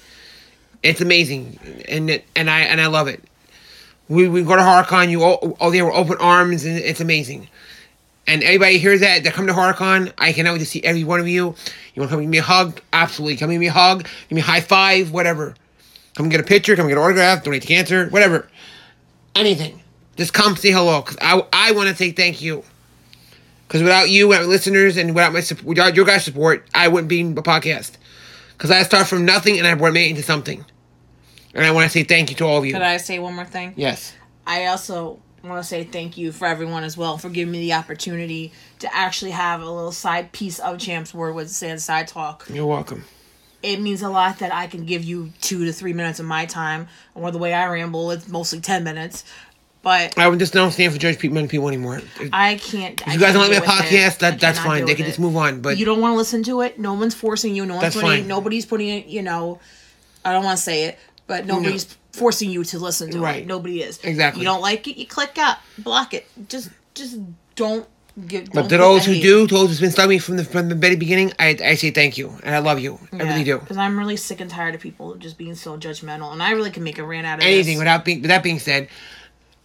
It's 0.83 0.99
amazing, 0.99 1.59
and 1.87 2.09
it, 2.09 2.25
and 2.35 2.49
I 2.49 2.61
and 2.61 2.81
I 2.81 2.87
love 2.87 3.07
it. 3.07 3.23
We 4.09 4.27
we 4.27 4.43
go 4.43 4.55
to 4.55 4.61
HorrorCon. 4.61 5.09
You 5.09 5.23
all, 5.23 5.55
all 5.59 5.71
there 5.71 5.85
with 5.85 5.95
open 5.95 6.17
arms, 6.17 6.65
and 6.65 6.77
it's 6.77 7.01
amazing. 7.01 7.47
And 8.25 8.41
everybody 8.43 8.77
hears 8.77 9.01
that 9.01 9.23
that 9.23 9.33
come 9.33 9.47
to 9.47 9.53
HorrorCon. 9.53 10.13
I 10.17 10.31
cannot 10.31 10.53
wait 10.53 10.59
to 10.59 10.65
see 10.65 10.81
every 10.83 11.03
one 11.03 11.19
of 11.19 11.27
you. 11.27 11.55
You 11.93 12.01
want 12.01 12.09
to 12.09 12.15
come 12.15 12.21
give 12.21 12.29
me 12.29 12.37
a 12.37 12.43
hug? 12.43 12.79
Absolutely, 12.93 13.35
come 13.37 13.49
give 13.49 13.59
me 13.59 13.67
a 13.67 13.71
hug. 13.71 14.03
Give 14.29 14.35
me 14.35 14.41
a 14.41 14.45
high 14.45 14.61
five, 14.61 15.11
whatever. 15.11 15.55
Come 16.15 16.29
get 16.29 16.39
a 16.39 16.43
picture. 16.43 16.75
Come 16.75 16.87
get 16.87 16.97
an 16.97 17.03
autograph. 17.03 17.43
Donate 17.43 17.61
to 17.63 17.67
cancer, 17.67 18.07
whatever. 18.09 18.47
Anything. 19.35 19.81
Just 20.15 20.33
come 20.33 20.55
say 20.55 20.71
hello, 20.71 21.01
cause 21.01 21.17
I 21.21 21.43
I 21.51 21.71
want 21.71 21.89
to 21.89 21.95
say 21.95 22.11
thank 22.11 22.41
you. 22.41 22.63
Because 23.67 23.81
without 23.81 24.09
you, 24.09 24.27
without 24.27 24.45
listeners, 24.45 24.97
and 24.97 25.15
without 25.15 25.33
my 25.33 25.41
without 25.63 25.95
your 25.95 26.05
guys' 26.05 26.23
support, 26.25 26.67
I 26.75 26.87
wouldn't 26.87 27.09
be 27.09 27.19
in 27.19 27.33
the 27.35 27.41
podcast. 27.41 27.93
Because 28.55 28.69
I 28.69 28.83
start 28.83 29.07
from 29.07 29.25
nothing 29.25 29.57
and 29.57 29.65
I 29.65 29.73
brought 29.73 29.97
it 29.97 30.07
into 30.07 30.21
something. 30.21 30.63
And 31.55 31.65
I 31.65 31.71
want 31.71 31.85
to 31.85 31.89
say 31.89 32.03
thank 32.03 32.29
you 32.29 32.35
to 32.37 32.45
all 32.45 32.59
of 32.59 32.65
you. 32.65 32.73
Could 32.73 32.83
I 32.83 32.97
say 32.97 33.19
one 33.19 33.33
more 33.35 33.45
thing? 33.45 33.73
yes. 33.75 34.13
I 34.45 34.65
also 34.67 35.19
want 35.49 35.61
to 35.61 35.67
say 35.67 35.83
thank 35.83 36.17
you 36.17 36.31
for 36.31 36.47
everyone 36.47 36.83
as 36.83 36.95
well 36.95 37.17
for 37.17 37.29
giving 37.29 37.51
me 37.51 37.59
the 37.59 37.73
opportunity 37.73 38.53
to 38.79 38.95
actually 38.95 39.31
have 39.31 39.61
a 39.61 39.69
little 39.69 39.91
side 39.91 40.31
piece 40.31 40.59
of 40.59 40.79
Champs 40.79 41.13
Word 41.13 41.35
with 41.35 41.49
Sands 41.49 41.83
Side 41.83 42.07
Talk. 42.07 42.45
You're 42.49 42.65
welcome. 42.65 43.03
It 43.61 43.81
means 43.81 44.01
a 44.01 44.09
lot 44.09 44.39
that 44.39 44.53
I 44.53 44.67
can 44.67 44.85
give 44.85 45.03
you 45.03 45.31
two 45.41 45.65
to 45.65 45.73
three 45.73 45.93
minutes 45.93 46.19
of 46.19 46.25
my 46.25 46.45
time, 46.45 46.87
or 47.15 47.31
the 47.31 47.37
way 47.37 47.53
I 47.53 47.67
ramble, 47.67 48.11
it's 48.11 48.27
mostly 48.27 48.59
10 48.61 48.83
minutes. 48.83 49.23
But 49.81 50.17
I 50.17 50.29
would 50.29 50.39
just 50.39 50.53
don't 50.53 50.71
stand 50.71 50.93
for 50.93 50.99
judge 50.99 51.19
people, 51.19 51.35
many 51.35 51.49
people 51.49 51.67
anymore. 51.67 52.01
I 52.31 52.55
can't. 52.55 53.01
If 53.05 53.13
you 53.13 53.19
guys 53.19 53.33
don't 53.33 53.49
like 53.49 53.59
my 53.59 53.65
podcast, 53.65 54.19
that, 54.19 54.39
that's 54.39 54.59
fine. 54.59 54.85
They 54.85 54.95
can 54.95 55.05
just 55.05 55.19
move 55.19 55.35
on. 55.35 55.59
But 55.61 55.77
you 55.77 55.85
don't 55.85 55.99
want 55.99 56.13
to 56.13 56.17
listen 56.17 56.41
to 56.43 56.61
it. 56.61 56.79
No 56.79 56.93
one's 56.93 57.13
forcing 57.13 57.53
you. 57.53 57.65
No 57.65 57.73
one's 57.73 57.81
That's 57.83 57.95
putting. 57.95 58.21
fine. 58.21 58.27
Nobody's 58.27 58.65
putting 58.65 58.87
it. 58.87 59.07
You 59.07 59.21
know, 59.21 59.59
I 60.23 60.31
don't 60.31 60.45
want 60.45 60.57
to 60.57 60.63
say 60.63 60.85
it, 60.85 60.99
but 61.27 61.45
nobody's 61.45 61.97
forcing 62.13 62.49
you 62.49 62.63
to 62.63 62.79
listen 62.79 63.11
to 63.11 63.19
Right. 63.19 63.41
it. 63.43 63.47
Nobody 63.47 63.81
is. 63.83 63.99
Exactly. 64.03 64.41
You 64.41 64.45
don't 64.45 64.61
like 64.61 64.87
it, 64.87 64.97
you 64.97 65.05
click 65.05 65.37
out, 65.37 65.57
block 65.77 66.13
it. 66.13 66.25
Just, 66.47 66.69
just 66.93 67.17
don't 67.55 67.85
give. 68.27 68.51
but 68.53 68.69
to 68.69 68.77
those 68.77 69.05
who 69.05 69.15
do, 69.19 69.47
to 69.47 69.53
those 69.53 69.67
who's 69.69 69.79
been 69.81 69.91
stuck 69.91 70.07
me 70.07 70.19
from 70.19 70.37
the 70.37 70.45
from 70.45 70.69
the 70.69 70.75
very 70.75 70.95
beginning, 70.95 71.33
I 71.39 71.57
I 71.63 71.75
say 71.75 71.89
thank 71.91 72.17
you 72.17 72.33
and 72.43 72.53
I 72.55 72.59
love 72.59 72.79
you. 72.79 72.99
I 73.11 73.17
really 73.17 73.43
do. 73.43 73.57
Because 73.59 73.77
I'm 73.77 73.97
really 73.97 74.15
sick 74.17 74.39
and 74.41 74.49
tired 74.49 74.75
of 74.75 74.81
people 74.81 75.15
just 75.15 75.37
being 75.37 75.55
so 75.55 75.77
judgmental, 75.77 76.31
and 76.31 76.41
I 76.41 76.51
really 76.51 76.71
can 76.71 76.83
make 76.83 76.99
a 76.99 77.03
rant 77.03 77.25
out 77.27 77.39
of 77.39 77.45
Anything 77.45 77.75
this. 77.75 77.79
without 77.79 78.05
being 78.05 78.21
with 78.21 78.29
that 78.29 78.43
being 78.43 78.59
said, 78.59 78.87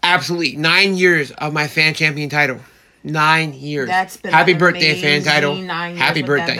absolutely 0.02 0.56
nine 0.56 0.96
years 0.96 1.30
of 1.32 1.52
my 1.52 1.66
fan 1.68 1.94
champion 1.94 2.28
title. 2.30 2.60
Nine 3.04 3.52
years. 3.54 3.88
That's 3.88 4.16
been 4.16 4.32
happy 4.32 4.54
birthday, 4.54 5.00
fan 5.00 5.22
title. 5.22 5.54
Happy 5.96 6.22
birthday. 6.22 6.56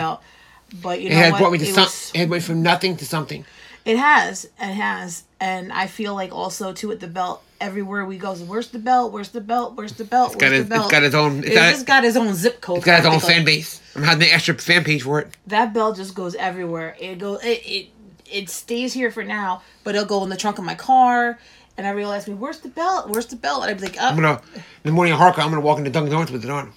But 0.83 1.01
you 1.01 1.09
It 1.09 1.13
know 1.13 1.17
has 1.17 1.33
what? 1.33 1.39
brought 1.39 1.53
me 1.53 1.59
to 1.59 1.65
It 1.65 1.75
some. 1.75 1.85
was- 1.85 2.11
It 2.15 2.29
went 2.29 2.43
from 2.45 2.63
nothing 2.63 2.97
to 2.99 3.07
something. 3.07 3.45
It 3.87 3.97
has, 3.97 4.45
it 4.45 4.75
has, 4.75 5.25
and 5.41 5.73
I 5.73 5.87
feel 5.87 6.15
like 6.15 6.33
also 6.35 6.73
too 6.73 6.89
with 6.89 7.01
the 7.01 7.09
belt. 7.09 7.43
Everywhere 7.61 8.05
we 8.05 8.19
go, 8.19 8.35
where's 8.37 8.69
the 8.69 8.79
belt? 8.79 9.13
Where's 9.13 9.31
the 9.31 9.41
belt? 9.41 9.75
Where's 9.75 9.93
the 9.95 10.05
belt? 10.05 10.37
Where's 10.41 10.53
the 10.53 10.61
it's 10.61 10.69
belt? 10.69 10.85
It's 10.85 10.93
got 10.93 11.03
its 11.03 11.15
own- 11.17 11.39
it's 11.39 11.47
It's, 11.49 11.55
got- 11.57 11.71
just 11.73 11.87
got 11.87 12.05
its 12.05 12.17
own 12.17 12.33
zip 12.35 12.61
code. 12.61 12.77
It's 12.77 12.87
got 12.87 12.99
its 13.01 13.07
own 13.09 13.19
fan 13.19 13.45
base. 13.45 13.81
I'm 13.97 14.05
having 14.05 14.29
an 14.29 14.33
extra 14.35 14.55
fan 14.55 14.85
page 14.85 15.03
for 15.03 15.19
it. 15.21 15.29
That 15.49 15.75
belt 15.75 15.97
just 15.97 16.15
goes 16.15 16.37
everywhere. 16.37 16.97
It 17.01 17.19
goes. 17.19 17.43
it, 17.43 17.63
it 17.67 17.87
it 18.31 18.49
stays 18.51 18.93
here 18.93 19.11
for 19.11 19.25
now, 19.25 19.63
but 19.83 19.95
it'll 19.97 20.07
go 20.07 20.23
in 20.23 20.29
the 20.29 20.37
trunk 20.37 20.59
of 20.59 20.65
my 20.65 20.75
car. 20.77 21.39
And 21.77 21.87
everyone 21.87 22.11
will 22.11 22.17
ask 22.17 22.29
me, 22.29 22.35
"Where's 22.35 22.59
the 22.61 22.69
belt? 22.69 23.09
Where's 23.09 23.27
the 23.27 23.37
belt?" 23.37 23.63
And 23.63 23.71
I'd 23.71 23.79
be 23.81 23.87
like, 23.87 23.97
"Oh 24.01 24.07
I'm 24.09 24.15
gonna 24.17 24.41
in 24.55 24.63
the 24.85 24.93
morning 24.93 25.13
of 25.15 25.19
Harker. 25.19 25.41
I'm 25.41 25.49
gonna 25.51 25.61
walk 25.63 25.79
into 25.79 25.91
Dunkin' 25.91 26.13
Donuts 26.13 26.31
with 26.31 26.45
it 26.45 26.51
on. 26.51 26.73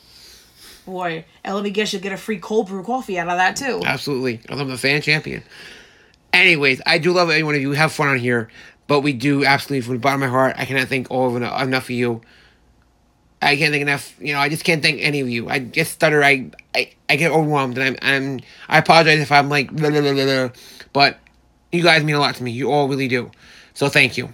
boy!" 0.86 1.26
And 1.44 1.54
let 1.54 1.64
me 1.64 1.70
guess, 1.70 1.92
you'll 1.94 2.02
get 2.02 2.12
a 2.14 2.18
free 2.18 2.40
cold 2.40 2.68
brew 2.68 2.84
coffee 2.84 3.20
out 3.20 3.28
of 3.28 3.38
that 3.38 3.56
too. 3.56 3.82
Absolutely. 3.86 4.42
I'm 4.50 4.68
the 4.68 4.78
fan 4.78 5.02
champion. 5.02 5.44
Anyways, 6.34 6.82
I 6.86 6.98
do 6.98 7.12
love 7.12 7.30
every 7.30 7.44
one 7.44 7.56
of 7.56 7.62
you. 7.62 7.72
Have 7.72 7.92
fun 7.92 8.08
on 8.08 8.18
here, 8.18 8.50
but 8.88 9.02
we 9.02 9.14
do 9.14 9.46
absolutely 9.46 9.82
from 9.82 9.96
the 9.96 10.00
bottom 10.00 10.24
of 10.24 10.30
my 10.30 10.34
heart. 10.34 10.56
I 10.58 10.66
cannot 10.66 10.88
thank 10.88 11.12
all 11.12 11.30
of 11.30 11.36
enough, 11.36 11.62
enough 11.62 11.84
of 11.86 11.90
you. 11.92 12.22
I 13.42 13.58
can't 13.58 13.72
thank 13.72 13.82
enough. 13.82 14.16
You 14.20 14.34
know, 14.34 14.40
I 14.40 14.50
just 14.50 14.64
can't 14.64 14.82
thank 14.82 15.02
any 15.02 15.20
of 15.20 15.28
you. 15.28 15.50
I 15.50 15.60
just 15.60 15.92
stutter. 15.92 16.24
I 16.24 16.52
I, 16.76 16.92
I 17.10 17.16
get 17.16 17.32
overwhelmed, 17.32 17.78
and 17.78 17.88
I'm, 17.88 17.98
I'm 18.02 18.40
I 18.70 18.78
apologize 18.78 19.20
if 19.20 19.32
I'm 19.32 19.50
like 19.50 19.72
blah, 19.72 19.90
blah, 19.90 20.02
blah. 20.02 20.50
but 20.94 21.20
you 21.72 21.84
guys 21.84 22.04
mean 22.04 22.16
a 22.16 22.20
lot 22.20 22.36
to 22.36 22.44
me. 22.44 22.52
You 22.52 22.72
all 22.72 22.88
really 22.88 23.08
do. 23.08 23.32
So 23.74 23.90
thank 23.90 24.18
you. 24.18 24.30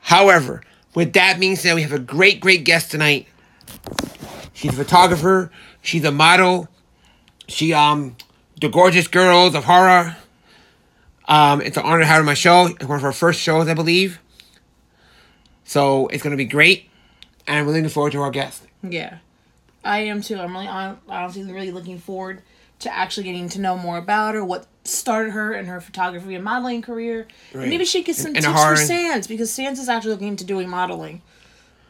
However, 0.00 0.62
with 0.94 1.12
that 1.12 1.38
being 1.38 1.56
said, 1.56 1.74
we 1.74 1.82
have 1.82 1.92
a 1.92 1.98
great, 1.98 2.40
great 2.40 2.64
guest 2.64 2.90
tonight. 2.90 3.26
She's 4.52 4.72
a 4.72 4.76
photographer. 4.76 5.50
She's 5.82 6.04
a 6.04 6.10
model. 6.10 6.68
She 7.46 7.72
um 7.72 8.16
the 8.60 8.68
gorgeous 8.68 9.08
girls 9.08 9.54
of 9.54 9.64
horror. 9.64 10.16
Um, 11.30 11.62
it's 11.62 11.76
an 11.76 11.84
honor 11.84 12.00
to 12.00 12.06
have 12.06 12.16
her 12.16 12.20
on 12.20 12.26
my 12.26 12.34
show. 12.34 12.66
It's 12.66 12.84
one 12.84 12.98
of 12.98 13.04
our 13.04 13.12
first 13.12 13.40
shows, 13.40 13.68
I 13.68 13.74
believe. 13.74 14.18
So 15.64 16.08
it's 16.08 16.22
gonna 16.22 16.36
be 16.36 16.44
great, 16.44 16.90
and 17.46 17.56
I'm 17.58 17.64
really 17.66 17.78
looking 17.80 17.90
forward 17.94 18.12
to 18.12 18.20
our 18.22 18.30
guest. 18.30 18.62
Yeah, 18.82 19.18
I 19.84 20.00
am 20.00 20.20
too. 20.22 20.36
I'm 20.38 20.52
really 20.52 20.66
hon- 20.66 20.98
honestly 21.08 21.44
really 21.44 21.70
looking 21.70 21.98
forward 21.98 22.42
to 22.80 22.94
actually 22.94 23.24
getting 23.24 23.48
to 23.50 23.60
know 23.60 23.76
more 23.76 23.98
about 23.98 24.34
her, 24.34 24.44
what 24.44 24.66
started 24.84 25.30
her 25.32 25.54
in 25.54 25.66
her 25.66 25.80
photography 25.80 26.34
and 26.34 26.42
modeling 26.42 26.82
career. 26.82 27.28
And 27.52 27.68
maybe 27.68 27.84
she 27.84 28.02
gets 28.02 28.18
some 28.18 28.28
And- 28.34 28.38
and 28.38 28.46
tips 28.46 28.64
for 28.64 28.76
Sands 28.76 29.26
because 29.26 29.52
Sands 29.52 29.78
is 29.78 29.88
actually 29.88 30.12
looking 30.12 30.28
into 30.28 30.44
doing 30.44 30.68
modeling, 30.68 31.20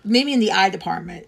maybe 0.05 0.33
in 0.33 0.41
the 0.41 0.51
eye 0.53 0.69
department, 0.69 1.27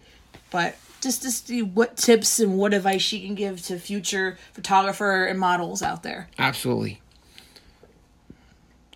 but 0.50 0.74
just 1.00 1.22
to 1.22 1.30
see 1.30 1.62
what 1.62 1.96
tips 1.96 2.38
and 2.40 2.58
what 2.58 2.74
advice 2.74 3.02
she 3.02 3.24
can 3.24 3.34
give 3.34 3.62
to 3.66 3.78
future 3.78 4.36
photographer 4.52 5.24
and 5.24 5.38
models 5.38 5.80
out 5.82 6.02
there. 6.02 6.28
Absolutely. 6.38 7.00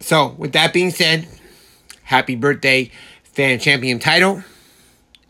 So, 0.01 0.35
with 0.39 0.53
that 0.53 0.73
being 0.73 0.91
said, 0.91 1.27
happy 2.03 2.37
birthday, 2.37 2.91
fan 3.23 3.59
champion 3.59 3.99
title. 3.99 4.43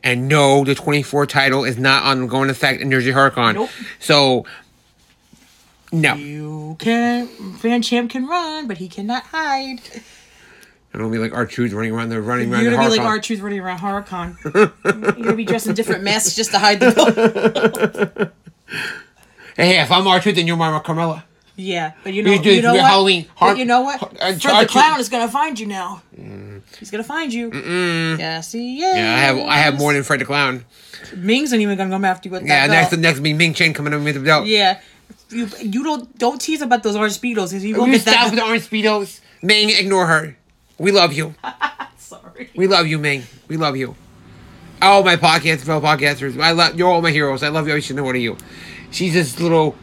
And 0.02 0.28
no, 0.28 0.64
the 0.64 0.74
24 0.74 1.26
title 1.26 1.64
is 1.64 1.78
not 1.78 2.04
on 2.04 2.26
going 2.26 2.50
effect 2.50 2.80
in 2.80 2.90
Jersey 2.90 3.12
HorrorCon. 3.12 3.54
Nope. 3.54 3.70
So, 3.98 4.46
no. 5.92 6.14
You 6.14 6.76
can 6.78 7.26
Fan 7.26 7.82
Champ 7.82 8.10
can 8.10 8.26
run, 8.26 8.66
but 8.68 8.78
he 8.78 8.88
cannot 8.88 9.24
hide. 9.24 9.80
I 10.92 10.98
don't 10.98 11.10
be 11.10 11.18
like 11.18 11.34
R-Truth 11.34 11.72
running 11.72 11.92
around 11.92 12.08
the 12.08 12.20
running 12.22 12.52
around 12.52 12.62
You're 12.62 12.72
gonna 12.72 12.88
be 12.88 12.96
like 12.96 13.06
our 13.06 13.18
truth 13.18 13.40
running 13.40 13.60
around 13.60 13.78
HorrorCon. 13.80 14.36
You're 14.84 15.12
gonna 15.12 15.36
be 15.36 15.44
dressed 15.44 15.66
in 15.66 15.74
different 15.74 16.02
masks 16.04 16.34
just 16.34 16.52
to 16.52 16.58
hide 16.58 16.80
the. 16.80 18.32
Hey, 19.56 19.80
if 19.80 19.90
I'm 19.90 20.06
R-Truth, 20.06 20.36
then 20.36 20.46
you're 20.46 20.56
my 20.56 20.68
Carmella. 20.80 21.22
Yeah, 21.58 21.92
but 22.04 22.12
you 22.12 22.22
know, 22.22 22.32
You 22.32 22.40
you 22.52 22.60
know 22.62 22.74
what? 22.74 23.56
You 23.58 23.64
know 23.64 23.80
what? 23.80 24.02
Uh, 24.20 24.34
Fred 24.34 24.64
the 24.64 24.68
clown 24.68 25.00
is 25.00 25.08
gonna 25.08 25.28
find 25.28 25.58
you 25.58 25.66
now. 25.66 26.02
He's 26.78 26.90
gonna 26.90 27.02
find 27.04 27.32
you. 27.32 27.50
Mm-mm. 27.50 28.18
Yes, 28.18 28.52
he 28.52 28.82
is. 28.82 28.96
Yeah, 28.96 29.14
I 29.14 29.18
have 29.20 29.38
I 29.38 29.56
have 29.56 29.78
more 29.78 29.92
than 29.94 30.02
Fred 30.02 30.20
the 30.20 30.26
Clown. 30.26 30.64
Ming's 31.16 31.52
not 31.52 31.60
even 31.60 31.78
gonna 31.78 31.90
come 31.90 32.04
after 32.04 32.28
you 32.28 32.32
with 32.32 32.42
Yeah, 32.42 32.66
that. 32.66 32.72
next 32.72 32.90
belt. 32.90 33.00
next 33.00 33.20
be 33.20 33.32
Ming 33.32 33.54
Chen 33.54 33.72
coming 33.72 33.92
in 33.94 34.04
with 34.04 34.14
the 34.16 34.20
belt. 34.20 34.46
Yeah, 34.46 34.80
you 35.30 35.48
you 35.60 35.82
don't 35.82 36.18
don't 36.18 36.38
tease 36.40 36.60
about 36.60 36.82
those 36.82 36.94
orange 36.96 37.18
speedos 37.18 37.58
you 37.58 37.74
won't 37.76 37.90
you 37.90 37.94
get 37.98 38.02
stop 38.02 38.14
that. 38.14 38.24
with 38.32 38.38
the 38.40 38.44
orange 38.46 38.68
speedos? 38.68 39.20
Ming, 39.42 39.70
ignore 39.70 40.06
her. 40.06 40.36
We 40.78 40.90
love 40.92 41.14
you. 41.14 41.34
Sorry. 41.96 42.50
We 42.54 42.66
love 42.66 42.86
you, 42.86 42.98
Ming. 42.98 43.22
We 43.48 43.56
love 43.56 43.76
you. 43.78 43.94
All 44.82 45.02
my 45.02 45.16
podcast 45.16 45.60
fellow 45.60 45.80
podcasters. 45.80 46.38
I 46.38 46.50
love 46.52 46.78
you're 46.78 46.90
all 46.90 47.00
my 47.00 47.12
heroes. 47.12 47.42
I 47.42 47.48
love 47.48 47.66
you. 47.66 47.74
I 47.74 47.80
should 47.80 47.96
know 47.96 48.04
one 48.04 48.16
of 48.16 48.20
you. 48.22 48.36
She's 48.90 49.14
this 49.14 49.40
little 49.40 49.74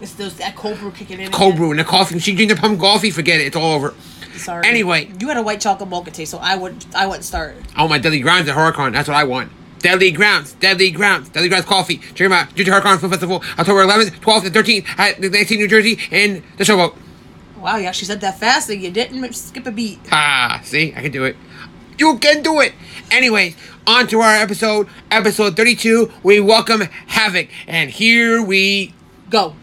It's 0.00 0.14
those 0.14 0.36
that 0.36 0.56
cold 0.56 0.78
brew 0.78 0.90
kicking 0.90 1.20
in. 1.20 1.30
cold 1.30 1.54
again. 1.54 1.58
brew 1.58 1.70
and 1.70 1.80
the 1.80 1.84
coffee. 1.84 2.18
She 2.18 2.34
drinks 2.34 2.54
the 2.54 2.60
pumpkin 2.60 2.80
coffee. 2.80 3.10
Forget 3.10 3.40
it. 3.40 3.46
It's 3.46 3.56
all 3.56 3.72
over. 3.72 3.94
Sorry. 4.36 4.66
Anyway. 4.66 5.10
you 5.20 5.28
had 5.28 5.36
a 5.36 5.42
white 5.42 5.60
chocolate 5.60 5.88
mocha 5.88 6.10
taste, 6.10 6.32
so 6.32 6.38
I 6.38 6.56
would 6.56 6.84
I 6.94 7.06
wouldn't 7.06 7.24
start. 7.24 7.56
I 7.76 7.82
want 7.82 7.90
my 7.90 7.98
Deadly 7.98 8.20
Grounds 8.20 8.48
at 8.48 8.56
HorrorCon. 8.56 8.92
That's 8.92 9.08
what 9.08 9.16
I 9.16 9.24
want. 9.24 9.52
Deadly 9.78 10.10
Grounds. 10.10 10.54
Deadly 10.54 10.90
Grounds. 10.90 11.28
Deadly 11.28 11.48
Grounds 11.48 11.66
Coffee. 11.66 11.96
Out. 11.96 12.54
Jersey 12.54 12.70
HorrorCon 12.70 12.98
Film 12.98 13.12
Festival, 13.12 13.42
October 13.58 13.84
11th, 13.84 14.20
12th, 14.20 14.46
and 14.46 14.54
13th 14.54 14.98
at 14.98 15.20
the 15.20 15.28
Lansing, 15.28 15.58
New 15.58 15.68
Jersey, 15.68 15.98
in 16.10 16.42
the 16.56 16.64
Showboat. 16.64 16.96
Wow, 17.60 17.76
you 17.76 17.86
actually 17.86 18.06
said 18.06 18.20
that 18.22 18.38
fast 18.38 18.68
and 18.70 18.82
you 18.82 18.90
didn't 18.90 19.32
skip 19.34 19.66
a 19.66 19.70
beat. 19.70 20.00
Ah, 20.10 20.60
see, 20.64 20.92
I 20.96 21.02
can 21.02 21.12
do 21.12 21.24
it. 21.24 21.36
You 21.98 22.18
can 22.18 22.42
do 22.42 22.60
it. 22.60 22.72
Anyways, 23.10 23.56
on 23.86 24.06
to 24.08 24.20
our 24.20 24.34
episode, 24.34 24.88
episode 25.10 25.56
32. 25.56 26.10
We 26.22 26.40
welcome 26.40 26.82
Havoc, 27.06 27.48
and 27.66 27.90
here 27.90 28.42
we 28.42 28.94
Go. 29.30 29.54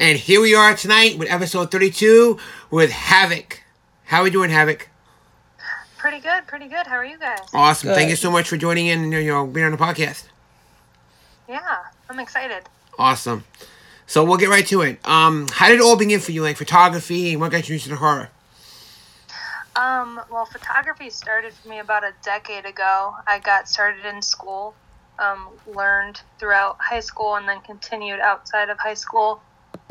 And 0.00 0.18
here 0.18 0.40
we 0.40 0.54
are 0.54 0.74
tonight 0.74 1.18
with 1.18 1.30
episode 1.30 1.70
32 1.70 2.38
with 2.70 2.90
Havoc. 2.90 3.62
How 4.06 4.20
are 4.20 4.24
we 4.24 4.30
doing, 4.30 4.48
Havoc? 4.48 4.88
Pretty 5.98 6.20
good, 6.20 6.46
pretty 6.46 6.68
good. 6.68 6.86
How 6.86 6.96
are 6.96 7.04
you 7.04 7.18
guys? 7.18 7.40
Awesome. 7.52 7.90
Good. 7.90 7.96
Thank 7.96 8.08
you 8.08 8.16
so 8.16 8.30
much 8.30 8.48
for 8.48 8.56
joining 8.56 8.86
in 8.86 9.04
and 9.04 9.12
you 9.12 9.26
know 9.26 9.46
being 9.46 9.66
on 9.66 9.72
the 9.72 9.78
podcast. 9.78 10.24
Yeah, 11.46 11.76
I'm 12.08 12.18
excited. 12.18 12.62
Awesome. 12.98 13.44
So 14.06 14.24
we'll 14.24 14.38
get 14.38 14.48
right 14.48 14.66
to 14.68 14.80
it. 14.80 15.06
Um, 15.06 15.46
how 15.52 15.68
did 15.68 15.80
it 15.80 15.82
all 15.82 15.96
begin 15.96 16.18
for 16.18 16.32
you, 16.32 16.42
like 16.42 16.56
photography, 16.56 17.32
and 17.32 17.40
what 17.40 17.52
got 17.52 17.68
you 17.68 17.74
into 17.74 17.90
the 17.90 17.96
horror? 17.96 18.30
Um, 19.76 20.22
well, 20.32 20.46
photography 20.46 21.10
started 21.10 21.52
for 21.52 21.68
me 21.68 21.78
about 21.78 22.04
a 22.04 22.12
decade 22.22 22.64
ago. 22.64 23.14
I 23.26 23.38
got 23.38 23.68
started 23.68 24.06
in 24.06 24.22
school, 24.22 24.74
um, 25.18 25.48
learned 25.66 26.22
throughout 26.38 26.78
high 26.80 27.00
school, 27.00 27.34
and 27.34 27.46
then 27.46 27.60
continued 27.60 28.20
outside 28.20 28.70
of 28.70 28.78
high 28.78 28.94
school. 28.94 29.42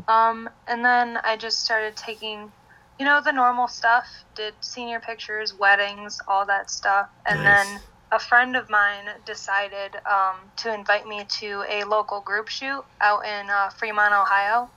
Um, 0.08 0.50
and 0.68 0.84
then 0.84 1.18
I 1.24 1.38
just 1.38 1.64
started 1.64 1.96
taking, 1.96 2.52
you 3.00 3.06
know, 3.06 3.22
the 3.24 3.32
normal 3.32 3.68
stuff. 3.68 4.06
Did 4.36 4.54
senior 4.62 5.00
pictures, 5.00 5.54
weddings, 5.54 6.18
all 6.28 6.46
that 6.46 6.70
stuff, 6.72 7.08
and 7.28 7.40
Nice. 7.40 7.46
then 7.46 7.82
a 8.12 8.20
friend 8.20 8.56
of 8.56 8.70
mine 8.70 9.06
decided 9.26 9.96
um, 10.10 10.36
to 10.58 10.74
invite 10.74 11.06
me 11.06 11.24
to 11.40 11.64
a 11.70 11.84
local 11.84 12.22
group 12.22 12.48
shoot 12.48 12.84
out 13.02 13.24
in 13.26 13.50
uh, 13.50 13.70
Fremont, 13.70 14.14
Ohio, 14.14 14.70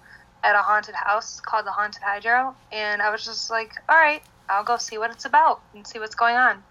at 0.42 0.54
a 0.54 0.58
haunted 0.58 0.94
house 0.94 1.40
called 1.40 1.64
the 1.66 1.70
Haunted 1.70 2.02
Hydro. 2.02 2.54
And 2.72 3.00
I 3.00 3.10
was 3.10 3.24
just 3.24 3.50
like, 3.50 3.72
all 3.88 3.96
right, 3.96 4.20
I'll 4.50 4.64
go 4.64 4.76
see 4.76 4.98
what 4.98 5.10
it's 5.10 5.24
about 5.24 5.62
and 5.74 5.86
see 5.86 5.98
what's 5.98 6.14
going 6.14 6.36
on. 6.36 6.62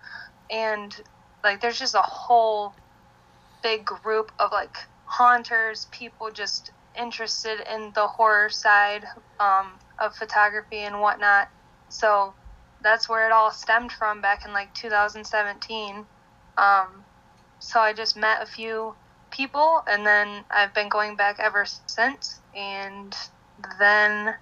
And 0.51 0.95
like, 1.43 1.61
there's 1.61 1.79
just 1.79 1.95
a 1.95 2.01
whole 2.03 2.73
big 3.63 3.85
group 3.85 4.31
of 4.39 4.51
like 4.51 4.75
haunters, 5.05 5.87
people 5.91 6.29
just 6.31 6.71
interested 6.99 7.59
in 7.73 7.91
the 7.93 8.07
horror 8.07 8.49
side 8.49 9.05
um, 9.39 9.79
of 9.99 10.15
photography 10.15 10.79
and 10.79 10.99
whatnot. 10.99 11.49
So 11.89 12.33
that's 12.83 13.07
where 13.07 13.25
it 13.25 13.31
all 13.31 13.51
stemmed 13.51 13.91
from 13.91 14.21
back 14.21 14.45
in 14.45 14.53
like 14.53 14.73
2017. 14.73 16.05
Um, 16.57 17.03
so 17.59 17.79
I 17.79 17.93
just 17.93 18.17
met 18.17 18.41
a 18.41 18.45
few 18.45 18.95
people, 19.31 19.83
and 19.87 20.05
then 20.05 20.43
I've 20.51 20.73
been 20.73 20.89
going 20.89 21.15
back 21.15 21.39
ever 21.39 21.65
since. 21.87 22.39
And 22.55 23.15
then 23.79 24.35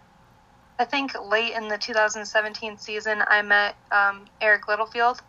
I 0.80 0.86
think 0.86 1.12
late 1.30 1.54
in 1.54 1.68
the 1.68 1.78
2017 1.78 2.78
season, 2.78 3.22
I 3.28 3.42
met 3.42 3.76
um, 3.92 4.26
Eric 4.42 4.68
Littlefield, 4.68 5.20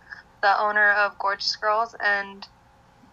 the 0.43 0.61
owner 0.61 0.93
of 0.93 1.19
Gorgeous 1.19 1.57
Girls, 1.57 1.95
and 2.03 2.47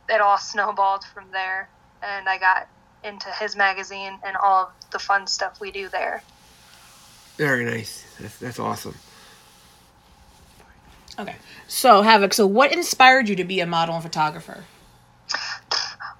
it 0.09 0.21
all 0.21 0.37
snowballed 0.39 1.03
from 1.13 1.31
there. 1.31 1.69
And 2.01 2.29
I 2.29 2.37
got 2.37 2.67
into 3.07 3.29
his 3.39 3.55
magazine 3.55 4.19
and 4.23 4.37
all 4.37 4.65
of 4.65 4.91
the 4.91 4.99
fun 4.99 5.25
stuff 5.25 5.59
we 5.59 5.71
do 5.71 5.89
there. 5.89 6.21
Very 7.37 7.65
nice. 7.65 8.05
That's, 8.19 8.37
that's 8.37 8.59
awesome. 8.59 8.95
Okay. 11.19 11.35
So, 11.67 12.03
Havoc, 12.03 12.33
so 12.33 12.45
what 12.45 12.71
inspired 12.71 13.27
you 13.27 13.35
to 13.37 13.43
be 13.43 13.59
a 13.59 13.65
model 13.65 13.95
and 13.95 14.03
photographer? 14.03 14.65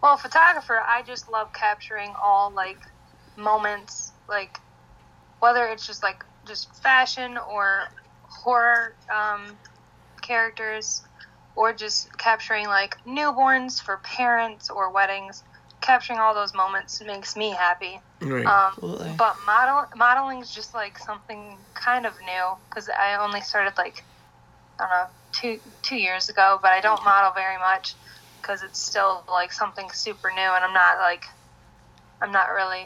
Well, 0.02 0.18
photographer, 0.18 0.80
I 0.80 1.02
just 1.04 1.30
love 1.30 1.52
capturing 1.54 2.14
all 2.22 2.52
like 2.52 2.80
moments, 3.36 4.12
like 4.30 4.60
whether 5.40 5.66
it's 5.68 5.86
just 5.86 6.04
like 6.04 6.24
just 6.48 6.74
fashion 6.82 7.38
or 7.38 7.90
horror 8.24 8.94
um, 9.14 9.58
characters, 10.22 11.04
or 11.56 11.74
just 11.74 12.16
capturing 12.18 12.68
like 12.68 12.98
newborns 13.06 13.82
for 13.82 13.98
parents 13.98 14.70
or 14.70 14.92
weddings. 14.92 15.44
Capturing 15.88 16.20
all 16.20 16.34
those 16.34 16.54
moments 16.54 17.02
makes 17.02 17.38
me 17.38 17.52
happy. 17.52 18.02
Right. 18.22 18.46
Um, 18.46 18.74
Absolutely. 18.74 19.14
but 19.18 19.38
model 19.46 19.86
modeling 19.96 20.42
is 20.42 20.54
just 20.54 20.74
like 20.74 21.00
something 21.00 21.56
kind 21.76 22.06
of 22.06 22.12
new 22.26 22.56
because 22.70 22.90
I 22.90 23.16
only 23.16 23.40
started 23.40 23.72
like 23.78 24.04
I 24.80 24.84
don't 24.84 24.90
know 24.90 25.06
two 25.32 25.60
two 25.84 25.96
years 25.96 26.28
ago, 26.28 26.60
but 26.62 26.72
I 26.74 26.82
don't 26.82 27.02
model 27.06 27.32
very 27.34 27.58
much 27.58 27.94
because 28.42 28.64
it's 28.64 28.78
still 28.78 29.24
like 29.30 29.54
something 29.54 29.90
super 29.94 30.30
new, 30.30 30.42
and 30.42 30.62
I'm 30.66 30.74
not 30.74 30.98
like 30.98 31.24
I'm 32.22 32.34
not 32.34 32.50
really 32.50 32.86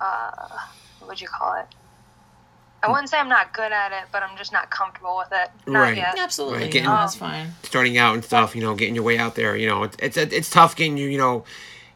uh, 0.00 0.48
what 1.00 1.08
would 1.08 1.20
you 1.20 1.28
call 1.28 1.60
it? 1.60 1.66
I 2.82 2.88
wouldn't 2.90 3.10
say 3.10 3.18
I'm 3.18 3.28
not 3.28 3.52
good 3.52 3.70
at 3.70 3.92
it, 3.92 4.08
but 4.10 4.22
I'm 4.22 4.34
just 4.38 4.50
not 4.50 4.70
comfortable 4.70 5.18
with 5.18 5.28
it. 5.30 5.50
Not 5.70 5.80
Right. 5.80 5.96
yet. 5.98 6.18
Absolutely. 6.18 6.60
Right, 6.60 6.70
getting- 6.72 6.88
no, 6.88 6.96
that's 6.96 7.16
fine. 7.16 7.54
starting 7.64 7.98
out 7.98 8.14
and 8.14 8.24
stuff, 8.24 8.56
you 8.56 8.62
know, 8.62 8.74
getting 8.74 8.94
your 8.94 9.04
way 9.04 9.18
out 9.18 9.34
there, 9.34 9.54
you 9.56 9.68
know, 9.68 9.82
it's 9.82 9.96
it's, 9.98 10.16
it's 10.16 10.48
tough 10.48 10.74
getting 10.74 10.96
you, 10.96 11.06
you 11.08 11.18
know, 11.18 11.44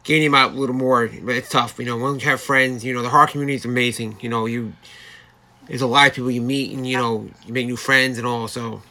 getting 0.05 0.23
him 0.23 0.35
out 0.35 0.53
a 0.53 0.55
little 0.55 0.75
more, 0.75 1.07
but 1.07 1.35
it's 1.35 1.49
tough, 1.49 1.77
you 1.79 1.85
know. 1.85 1.97
Once 1.97 2.23
you 2.23 2.29
have 2.29 2.41
friends, 2.41 2.85
you 2.85 2.93
know, 2.93 3.01
the 3.01 3.09
horror 3.09 3.27
community 3.27 3.55
is 3.55 3.65
amazing, 3.65 4.17
you 4.21 4.29
know. 4.29 4.45
You 4.45 4.73
there's 5.67 5.81
a 5.81 5.87
lot 5.87 6.07
of 6.07 6.13
people 6.15 6.31
you 6.31 6.41
meet, 6.41 6.71
and 6.75 6.87
you 6.87 6.97
know, 6.97 7.27
you 7.45 7.53
make 7.53 7.65
new 7.67 7.75
friends 7.75 8.17
and 8.17 8.25
all. 8.25 8.47
So 8.47 8.81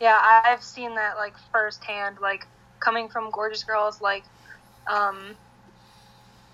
Yeah, 0.00 0.18
I've 0.44 0.62
seen 0.62 0.94
that 0.94 1.16
like 1.16 1.34
firsthand, 1.52 2.18
like 2.20 2.46
coming 2.80 3.08
from 3.08 3.30
Gorgeous 3.30 3.64
Girls, 3.64 4.00
like 4.00 4.24
um 4.86 5.36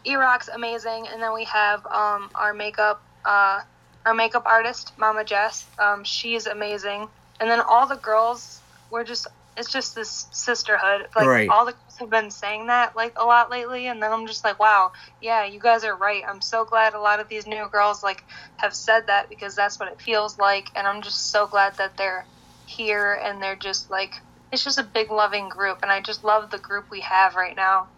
E-Rock's 0.06 0.48
amazing, 0.48 1.08
and 1.08 1.22
then 1.22 1.34
we 1.34 1.44
have 1.44 1.84
um 1.86 2.30
our 2.34 2.54
makeup 2.54 3.02
uh 3.24 3.60
our 4.06 4.14
makeup 4.14 4.44
artist, 4.46 4.92
Mama 4.96 5.24
Jess. 5.24 5.66
Um 5.78 6.04
she's 6.04 6.46
amazing. 6.46 7.08
And 7.40 7.50
then 7.50 7.60
all 7.60 7.86
the 7.86 7.96
girls 7.96 8.60
we're 8.90 9.04
just 9.04 9.26
it's 9.56 9.70
just 9.70 9.94
this 9.94 10.26
sisterhood. 10.32 11.08
Like 11.14 11.26
Right. 11.26 11.48
all 11.48 11.64
the 11.64 11.72
girls 11.72 11.96
have 11.98 12.10
been 12.10 12.30
saying 12.30 12.66
that 12.66 12.96
like 12.96 13.12
a 13.16 13.24
lot 13.24 13.50
lately 13.50 13.86
and 13.86 14.02
then 14.02 14.12
I'm 14.12 14.26
just 14.26 14.44
like, 14.44 14.58
wow, 14.58 14.92
yeah, 15.20 15.44
you 15.44 15.60
guys 15.60 15.84
are 15.84 15.96
right. 15.96 16.22
I'm 16.26 16.40
so 16.40 16.64
glad 16.64 16.94
a 16.94 17.00
lot 17.00 17.20
of 17.20 17.28
these 17.28 17.46
new 17.46 17.68
girls 17.70 18.02
like 18.02 18.24
have 18.56 18.74
said 18.74 19.06
that 19.06 19.28
because 19.28 19.54
that's 19.54 19.78
what 19.78 19.90
it 19.90 20.00
feels 20.00 20.38
like 20.38 20.68
and 20.74 20.86
I'm 20.86 21.02
just 21.02 21.30
so 21.30 21.46
glad 21.46 21.76
that 21.78 21.96
they're 21.96 22.26
here 22.66 23.20
and 23.22 23.42
they're 23.42 23.56
just 23.56 23.90
like 23.90 24.14
it's 24.50 24.64
just 24.64 24.78
a 24.78 24.82
big 24.84 25.10
loving 25.10 25.48
group 25.48 25.78
and 25.82 25.90
I 25.90 26.00
just 26.00 26.24
love 26.24 26.50
the 26.50 26.58
group 26.58 26.86
we 26.90 27.00
have 27.00 27.34
right 27.34 27.56
now. 27.56 27.88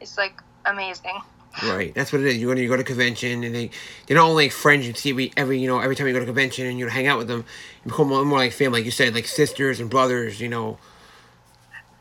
It's 0.00 0.16
like 0.18 0.40
amazing. 0.64 1.20
right, 1.62 1.94
that's 1.94 2.12
what 2.12 2.22
it 2.22 2.26
is. 2.26 2.36
You 2.38 2.48
go 2.48 2.54
to 2.54 2.60
you 2.62 2.68
go 2.68 2.76
to 2.76 2.84
convention, 2.84 3.44
and 3.44 3.54
they 3.54 3.70
they're 4.06 4.16
not 4.16 4.28
only 4.28 4.44
like 4.44 4.52
friends 4.52 4.86
you 4.86 4.94
see 4.94 5.10
every, 5.10 5.32
every 5.36 5.58
you 5.60 5.68
know 5.68 5.78
every 5.78 5.94
time 5.94 6.06
you 6.06 6.12
go 6.12 6.20
to 6.20 6.26
convention 6.26 6.66
and 6.66 6.78
you 6.78 6.88
hang 6.88 7.06
out 7.06 7.18
with 7.18 7.28
them, 7.28 7.44
you 7.84 7.90
become 7.90 8.08
more, 8.08 8.24
more 8.24 8.38
like 8.38 8.52
family, 8.52 8.80
like 8.80 8.84
you 8.84 8.90
said, 8.90 9.14
like 9.14 9.26
sisters 9.26 9.78
and 9.80 9.88
brothers, 9.90 10.40
you 10.40 10.48
know. 10.48 10.78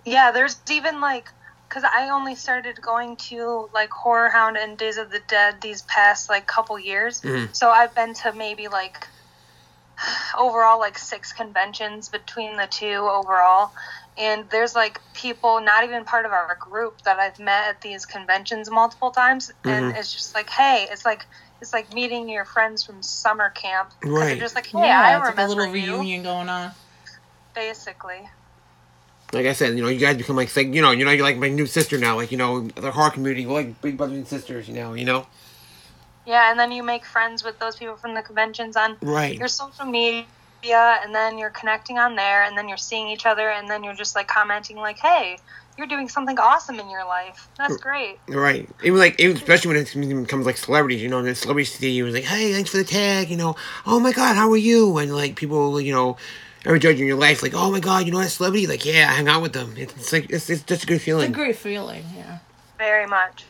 Yeah, 0.06 0.32
there's 0.32 0.60
even 0.70 1.02
like 1.02 1.30
because 1.70 1.84
I 1.92 2.10
only 2.10 2.36
started 2.36 2.80
going 2.82 3.18
to 3.30 3.68
like 3.74 3.90
Horror 3.92 4.30
Hound 4.30 4.58
and 4.58 4.78
Days 4.78 4.98
of 4.98 5.10
the 5.10 5.22
Dead 5.28 5.56
these 5.62 5.82
past 5.84 6.30
like 6.30 6.46
couple 6.46 6.78
years. 6.80 7.22
Mhm. 7.22 7.56
So 7.56 7.70
I've 7.72 7.96
been 7.96 8.14
to 8.16 8.34
maybe 8.34 8.68
like 8.68 9.08
overall 10.38 10.80
like 10.80 10.98
six 10.98 11.32
conventions 11.34 12.10
between 12.10 12.58
the 12.58 12.68
two 12.68 13.10
overall. 13.12 13.72
And 14.16 14.48
there's 14.52 14.76
like 14.76 15.00
people 15.16 15.60
not 15.62 15.84
even 15.84 16.06
part 16.06 16.28
of 16.28 16.32
our 16.32 16.56
group 16.62 17.02
that 17.06 17.18
I've 17.18 17.40
met 17.40 17.70
at 17.70 17.82
these 17.82 18.06
conventions 18.06 18.70
multiple 18.70 19.10
times, 19.10 19.50
and 19.64 19.86
Mhm. 19.86 19.98
it's 19.98 20.14
just 20.14 20.36
like, 20.36 20.50
hey, 20.52 20.88
it's 20.92 21.06
like 21.06 21.26
it's 21.62 21.74
like 21.74 21.92
meeting 21.94 22.30
your 22.30 22.46
friends 22.46 22.84
from 22.84 23.02
summer 23.02 23.50
camp. 23.50 23.90
Right. 24.04 24.26
They're 24.28 24.38
just 24.38 24.54
like, 24.56 24.68
hey, 24.68 24.86
yeah, 24.86 25.00
I 25.02 25.18
it's 25.18 25.36
like 25.36 25.46
a 25.46 25.48
little 25.50 25.66
you. 25.74 25.94
reunion 25.94 26.22
going 26.22 26.50
on. 26.50 26.72
Basically, 27.56 28.22
Like 29.34 29.48
I 29.48 29.54
said, 29.54 29.76
you 29.76 29.82
know, 29.84 29.90
you 29.90 30.00
guys 30.00 30.16
become 30.16 30.36
like, 30.36 30.56
you 30.56 30.82
know, 30.82 30.92
you 30.92 31.04
know, 31.06 31.12
you're 31.12 31.24
like 31.26 31.38
my 31.38 31.50
new 31.50 31.66
sister 31.66 31.98
now. 31.98 32.16
Like 32.16 32.32
you 32.32 32.38
know, 32.38 32.62
the 32.62 32.92
horror 32.92 33.10
community, 33.10 33.46
we're 33.46 33.54
like 33.56 33.82
big 33.82 33.98
brothers 33.98 34.18
and 34.18 34.28
sisters. 34.28 34.68
You 34.68 34.76
know, 34.76 34.94
you 34.94 35.06
know. 35.06 35.26
yeah. 36.26 36.52
And 36.52 36.60
then 36.60 36.72
you 36.72 36.84
make 36.84 37.06
friends 37.06 37.44
with 37.44 37.60
those 37.60 37.76
people 37.76 37.96
from 37.96 38.14
the 38.14 38.22
conventions 38.22 38.78
on 38.78 38.98
Right. 39.02 39.38
your 39.38 39.48
social 39.48 39.86
media 39.86 40.26
and 40.64 41.14
then 41.14 41.38
you're 41.38 41.50
connecting 41.50 41.98
on 41.98 42.16
there 42.16 42.44
and 42.44 42.58
then 42.58 42.70
you're 42.70 42.78
seeing 42.78 43.10
each 43.10 43.26
other 43.26 43.50
and 43.50 43.70
then 43.70 43.84
you're 43.84 43.94
just 43.96 44.16
like 44.16 44.30
commenting 44.30 44.78
like 44.78 44.98
hey 44.98 45.38
you're 45.78 45.88
doing 45.88 46.08
something 46.08 46.40
awesome 46.40 46.80
in 46.80 46.90
your 46.90 47.04
life 47.06 47.50
that's 47.58 47.76
great 47.76 48.18
Right. 48.30 48.70
Even 48.82 48.98
like, 48.98 49.20
even 49.20 49.36
especially 49.36 49.76
when 49.76 49.78
it 49.86 50.22
becomes 50.24 50.46
like 50.46 50.56
celebrities, 50.56 51.02
you 51.02 51.10
know, 51.10 51.18
and 51.20 51.28
the 51.28 51.36
celebrities 51.36 51.74
see 51.74 51.90
you, 51.92 52.06
it's 52.06 52.16
like, 52.16 52.24
hey, 52.24 52.54
thanks 52.54 52.70
for 52.70 52.78
the 52.78 52.86
tag, 52.86 53.30
you 53.30 53.36
know, 53.36 53.58
oh 53.86 54.00
my 54.00 54.14
god, 54.14 54.38
how 54.38 54.50
are 54.52 54.56
you? 54.58 54.98
And 55.00 55.14
like 55.14 55.36
people, 55.36 55.82
you 55.82 55.92
know, 55.92 56.16
every 56.66 56.80
judge 56.80 57.00
in 57.00 57.08
your 57.08 57.18
life, 57.18 57.44
like, 57.44 57.54
oh 57.54 57.72
my 57.72 57.80
god, 57.80 58.06
you 58.06 58.12
know 58.12 58.20
that 58.20 58.30
celebrity? 58.30 58.68
Like, 58.68 58.86
yeah, 58.86 59.08
I 59.10 59.14
hang 59.14 59.28
out 59.28 59.42
with 59.42 59.54
them. 59.54 59.74
It's, 59.78 59.94
it's 59.96 60.14
like, 60.14 60.30
it's, 60.30 60.50
it's 60.50 60.64
just 60.64 60.84
a 60.84 60.88
good 60.88 61.02
feeling. 61.02 61.30
It's 61.30 61.32
a 61.32 61.34
feeling. 61.34 61.46
great 61.46 61.56
feeling, 61.56 62.04
yeah. 62.16 62.40
very 62.78 63.08
much 63.08 63.46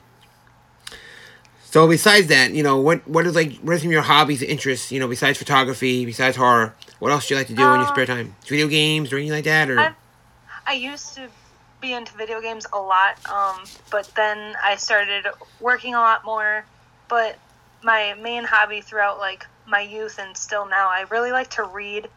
So 1.64 1.88
besides 1.88 2.28
that, 2.28 2.52
you 2.52 2.64
know, 2.64 2.80
what 2.80 3.08
what 3.08 3.26
is 3.26 3.36
like, 3.36 3.58
what 3.58 3.74
are 3.74 3.80
some 3.80 3.88
of 3.88 3.94
your 3.94 4.02
hobbies 4.02 4.42
and 4.42 4.50
interests? 4.50 4.92
You 4.92 5.00
know, 5.00 5.08
besides 5.08 5.38
photography, 5.38 6.06
besides 6.06 6.38
horror, 6.38 6.76
what 7.00 7.12
else 7.12 7.28
do 7.28 7.34
you 7.34 7.40
like 7.40 7.48
to 7.48 7.56
do 7.56 7.68
in 7.74 7.80
your 7.80 7.88
spare 7.88 8.06
time? 8.06 8.36
Video 8.48 8.68
games 8.68 9.12
or 9.12 9.18
anything 9.18 9.34
like 9.34 9.46
that, 9.46 9.70
or 9.70 9.80
I, 9.80 9.94
I 10.68 10.74
used 10.74 11.16
to 11.16 11.30
be 11.84 11.92
into 11.92 12.16
video 12.16 12.40
games 12.40 12.66
a 12.72 12.80
lot 12.80 13.18
um, 13.30 13.62
but 13.92 14.10
then 14.16 14.56
i 14.64 14.78
started 14.78 15.28
working 15.60 15.94
a 15.94 16.00
lot 16.00 16.24
more 16.24 16.66
but 17.10 17.38
my 17.84 18.16
main 18.22 18.46
hobby 18.46 18.80
throughout 18.80 19.20
like 19.20 19.46
my 19.68 19.82
youth 19.82 20.18
and 20.18 20.36
still 20.38 20.66
now 20.66 20.88
i 20.90 21.06
really 21.12 21.34
like 21.34 21.50
to 21.50 21.64
read 21.64 22.08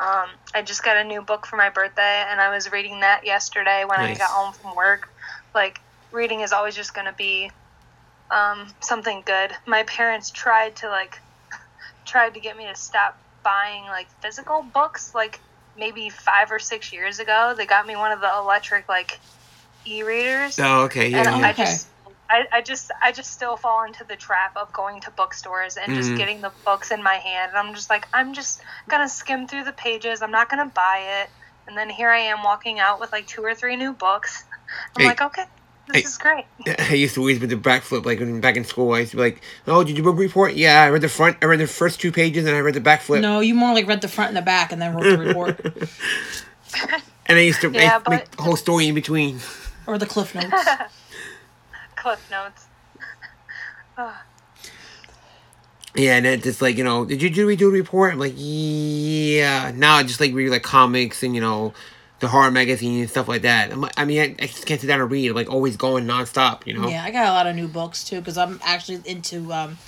um, 0.00 0.28
i 0.54 0.62
just 0.62 0.82
got 0.82 0.96
a 0.96 1.04
new 1.04 1.22
book 1.22 1.46
for 1.46 1.56
my 1.56 1.70
birthday 1.70 2.24
and 2.28 2.40
i 2.40 2.54
was 2.54 2.70
reading 2.72 3.00
that 3.00 3.24
yesterday 3.24 3.84
when 3.84 3.98
Nice. 3.98 4.16
i 4.16 4.18
got 4.18 4.30
home 4.30 4.52
from 4.52 4.74
work. 4.76 5.08
Like 5.54 5.80
reading 6.12 6.40
is 6.40 6.52
always 6.52 6.74
just 6.74 6.94
going 6.94 7.06
to 7.06 7.12
be 7.12 7.50
um, 8.30 8.68
something 8.80 9.22
good. 9.24 9.52
My 9.66 9.82
parents 9.84 10.30
tried 10.30 10.76
to 10.76 10.88
like 10.88 11.20
tried 12.04 12.34
to 12.34 12.40
get 12.40 12.56
me 12.56 12.66
to 12.66 12.74
stop 12.74 13.18
buying 13.42 13.84
like 13.84 14.08
physical 14.20 14.62
books 14.62 15.14
like 15.14 15.40
maybe 15.76 16.08
five 16.08 16.50
or 16.50 16.58
six 16.58 16.92
years 16.92 17.18
ago. 17.18 17.54
They 17.56 17.66
got 17.66 17.86
me 17.86 17.96
one 17.96 18.12
of 18.12 18.20
the 18.20 18.30
electric 18.36 18.88
like 18.88 19.20
e-readers. 19.86 20.58
Oh, 20.58 20.82
okay, 20.84 21.08
yeah, 21.08 21.18
and 21.18 21.40
yeah. 21.40 21.48
I 21.48 21.52
just 21.52 21.86
I, 22.30 22.46
I 22.52 22.60
just 22.62 22.90
I 23.02 23.12
just 23.12 23.32
still 23.32 23.56
fall 23.56 23.84
into 23.84 24.02
the 24.04 24.16
trap 24.16 24.56
of 24.56 24.72
going 24.72 25.00
to 25.02 25.10
bookstores 25.10 25.76
and 25.76 25.94
just 25.94 26.08
mm-hmm. 26.08 26.18
getting 26.18 26.40
the 26.40 26.52
books 26.64 26.90
in 26.90 27.02
my 27.02 27.14
hand 27.14 27.50
and 27.54 27.58
I'm 27.58 27.74
just 27.74 27.90
like 27.90 28.06
I'm 28.14 28.32
just 28.32 28.62
gonna 28.88 29.08
skim 29.08 29.46
through 29.46 29.64
the 29.64 29.72
pages 29.72 30.22
I'm 30.22 30.30
not 30.30 30.48
gonna 30.48 30.66
buy 30.74 31.20
it 31.22 31.30
and 31.68 31.76
then 31.76 31.90
here 31.90 32.08
I 32.10 32.18
am 32.20 32.42
walking 32.42 32.78
out 32.80 32.98
with 33.00 33.12
like 33.12 33.26
two 33.26 33.42
or 33.42 33.54
three 33.54 33.76
new 33.76 33.92
books 33.92 34.44
I'm 34.96 35.02
Hey. 35.02 35.08
like 35.08 35.20
okay 35.20 35.44
this 35.88 35.96
Hey. 35.96 36.02
is 36.02 36.16
great 36.18 36.44
I 36.90 36.94
used 36.94 37.14
to 37.16 37.20
always 37.20 37.38
do 37.38 37.46
the 37.46 37.56
backflip, 37.56 38.06
like 38.06 38.18
when 38.20 38.40
back 38.40 38.56
in 38.56 38.64
school. 38.64 38.94
I 38.94 39.00
used 39.00 39.10
to 39.10 39.18
be 39.18 39.22
like, 39.24 39.42
"Oh, 39.66 39.84
did 39.84 39.98
you 39.98 40.02
book 40.02 40.16
report? 40.16 40.54
Yeah, 40.54 40.82
I 40.82 40.88
read 40.88 41.02
the 41.02 41.10
front. 41.10 41.36
I 41.42 41.44
read 41.44 41.60
the 41.60 41.66
first 41.66 42.00
two 42.00 42.10
pages, 42.10 42.46
and 42.46 42.56
I 42.56 42.60
read 42.60 42.72
the 42.72 42.80
backflip." 42.80 43.20
No, 43.20 43.40
you 43.40 43.54
more 43.54 43.74
like 43.74 43.86
read 43.86 44.00
the 44.00 44.08
front 44.08 44.28
and 44.28 44.36
the 44.38 44.40
back 44.42 44.72
and 44.72 44.80
then 44.80 44.94
wrote 44.94 45.02
the 45.04 45.18
report. 45.18 45.60
And 47.26 47.38
I 47.38 47.42
used 47.42 47.60
to 47.62 47.70
Yeah, 47.74 47.98
make, 48.08 48.08
make 48.08 48.30
the 48.30 48.42
whole 48.42 48.56
story 48.56 48.88
in 48.88 48.94
between. 48.94 49.40
or 49.86 49.98
the 49.98 50.06
cliff 50.06 50.34
notes. 50.34 50.54
Cliff 52.04 52.30
notes 52.30 52.66
Yeah, 55.96 56.16
and 56.16 56.26
it's 56.26 56.42
just 56.42 56.60
like 56.60 56.76
you 56.76 56.82
know, 56.84 57.04
did 57.04 57.22
you 57.22 57.30
do 57.30 57.46
we 57.46 57.54
do 57.54 57.68
a 57.68 57.72
report? 57.72 58.12
I'm 58.12 58.18
like, 58.18 58.34
yeah. 58.36 59.70
Now 59.74 59.94
I 59.94 60.02
just 60.02 60.18
like 60.20 60.34
read 60.34 60.50
like 60.50 60.64
comics 60.64 61.22
and 61.22 61.36
you 61.36 61.40
know, 61.40 61.72
the 62.18 62.26
horror 62.26 62.50
magazine 62.50 63.00
and 63.02 63.08
stuff 63.08 63.28
like 63.28 63.42
that. 63.42 63.70
I'm, 63.72 63.80
like- 63.80 63.92
I 63.96 64.04
mean, 64.04 64.20
I, 64.20 64.34
I 64.42 64.46
just 64.48 64.66
can't 64.66 64.80
sit 64.80 64.88
down 64.88 65.00
and 65.00 65.08
read. 65.08 65.28
I'm 65.30 65.36
like 65.36 65.48
always 65.48 65.76
going 65.76 66.04
nonstop. 66.04 66.66
You 66.66 66.74
know. 66.80 66.88
Yeah, 66.88 67.04
I 67.04 67.12
got 67.12 67.28
a 67.28 67.30
lot 67.30 67.46
of 67.46 67.54
new 67.54 67.68
books 67.68 68.02
too 68.02 68.18
because 68.18 68.36
I'm 68.36 68.58
actually 68.64 69.02
into 69.04 69.52
um, 69.52 69.78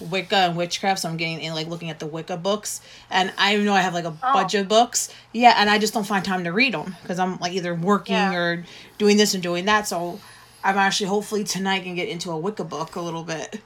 Wicca 0.00 0.34
and 0.34 0.56
witchcraft, 0.56 0.98
so 1.02 1.08
I'm 1.08 1.16
getting 1.16 1.40
in 1.40 1.54
like 1.54 1.68
looking 1.68 1.90
at 1.90 2.00
the 2.00 2.06
Wicca 2.06 2.38
books, 2.38 2.80
and 3.08 3.32
I 3.38 3.56
know 3.58 3.72
I 3.72 3.82
have 3.82 3.94
like 3.94 4.04
a 4.04 4.10
bunch 4.10 4.54
of 4.54 4.66
books. 4.66 5.14
Yeah, 5.32 5.54
and 5.56 5.70
I 5.70 5.78
just 5.78 5.94
don't 5.94 6.02
find 6.06 6.24
time 6.24 6.42
to 6.42 6.50
read 6.50 6.74
them 6.74 6.96
because 7.02 7.20
I'm 7.20 7.38
like 7.38 7.52
either 7.52 7.72
working 7.72 8.16
Yeah. 8.16 8.34
or 8.34 8.64
doing 8.98 9.16
this 9.16 9.32
and 9.34 9.42
doing 9.44 9.66
that. 9.66 9.86
So 9.86 10.18
I'm 10.64 10.78
actually 10.78 11.06
hopefully 11.08 11.44
tonight 11.44 11.82
can 11.82 11.94
get 11.94 12.08
into 12.08 12.30
a 12.30 12.36
Wicca 12.38 12.64
book 12.64 12.96
a 12.96 13.00
little 13.00 13.24
bit. 13.24 13.60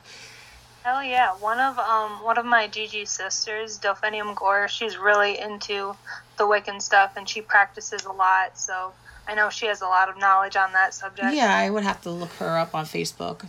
Hell 0.83 1.03
yeah! 1.03 1.33
One 1.33 1.59
of 1.59 1.79
um 1.79 2.23
one 2.25 2.39
of 2.39 2.47
my 2.47 2.69
GG 2.69 3.09
sisters, 3.09 3.79
Delphinium 3.79 4.35
Gore, 4.37 4.69
she's 4.69 4.97
really 4.97 5.39
into 5.39 5.97
the 6.39 6.45
Wiccan 6.45 6.81
stuff, 6.81 7.17
and 7.17 7.29
she 7.29 7.41
practices 7.41 8.05
a 8.05 8.13
lot. 8.13 8.57
So 8.59 8.93
I 9.27 9.35
know 9.35 9.51
she 9.51 9.67
has 9.67 9.81
a 9.83 9.87
lot 9.87 10.09
of 10.09 10.17
knowledge 10.19 10.55
on 10.57 10.73
that 10.75 10.95
subject. 10.95 11.35
Yeah, 11.35 11.55
I 11.57 11.71
would 11.71 11.83
have 11.83 12.01
to 12.03 12.11
look 12.11 12.31
her 12.35 12.57
up 12.57 12.75
on 12.75 12.85
Facebook 12.85 13.41
to 13.41 13.47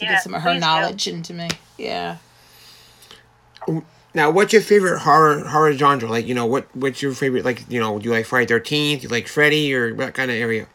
Yeah, 0.00 0.14
get 0.14 0.22
some 0.24 0.34
of 0.34 0.42
her 0.42 0.50
please 0.50 0.56
do. 0.56 0.60
knowledge 0.60 1.06
into 1.06 1.32
me. 1.32 1.48
Yeah. 1.76 2.16
Now, 4.14 4.30
what's 4.30 4.52
your 4.52 4.62
favorite 4.62 5.00
horror 5.00 5.44
horror 5.46 5.72
genre? 5.74 6.08
Like, 6.08 6.26
you 6.26 6.34
know, 6.34 6.46
what 6.46 6.74
what's 6.74 7.02
your 7.02 7.12
favorite? 7.12 7.44
Like, 7.44 7.70
you 7.70 7.78
know, 7.78 7.98
do 7.98 8.08
you 8.08 8.14
like 8.14 8.26
Friday 8.26 8.46
Thirteenth? 8.46 9.02
You 9.02 9.10
like 9.10 9.28
Freddy 9.28 9.72
or 9.74 9.94
what 9.94 10.14
kind 10.14 10.30
of 10.30 10.36
area? 10.36 10.66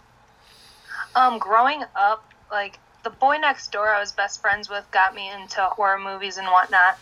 Um, 1.15 1.37
growing 1.39 1.83
up, 1.95 2.23
like 2.51 2.79
the 3.03 3.09
boy 3.09 3.37
next 3.37 3.71
door 3.71 3.87
I 3.87 3.99
was 3.99 4.11
best 4.11 4.41
friends 4.41 4.69
with 4.69 4.89
got 4.91 5.13
me 5.13 5.29
into 5.29 5.61
horror 5.61 5.99
movies 5.99 6.37
and 6.37 6.47
whatnot. 6.47 6.97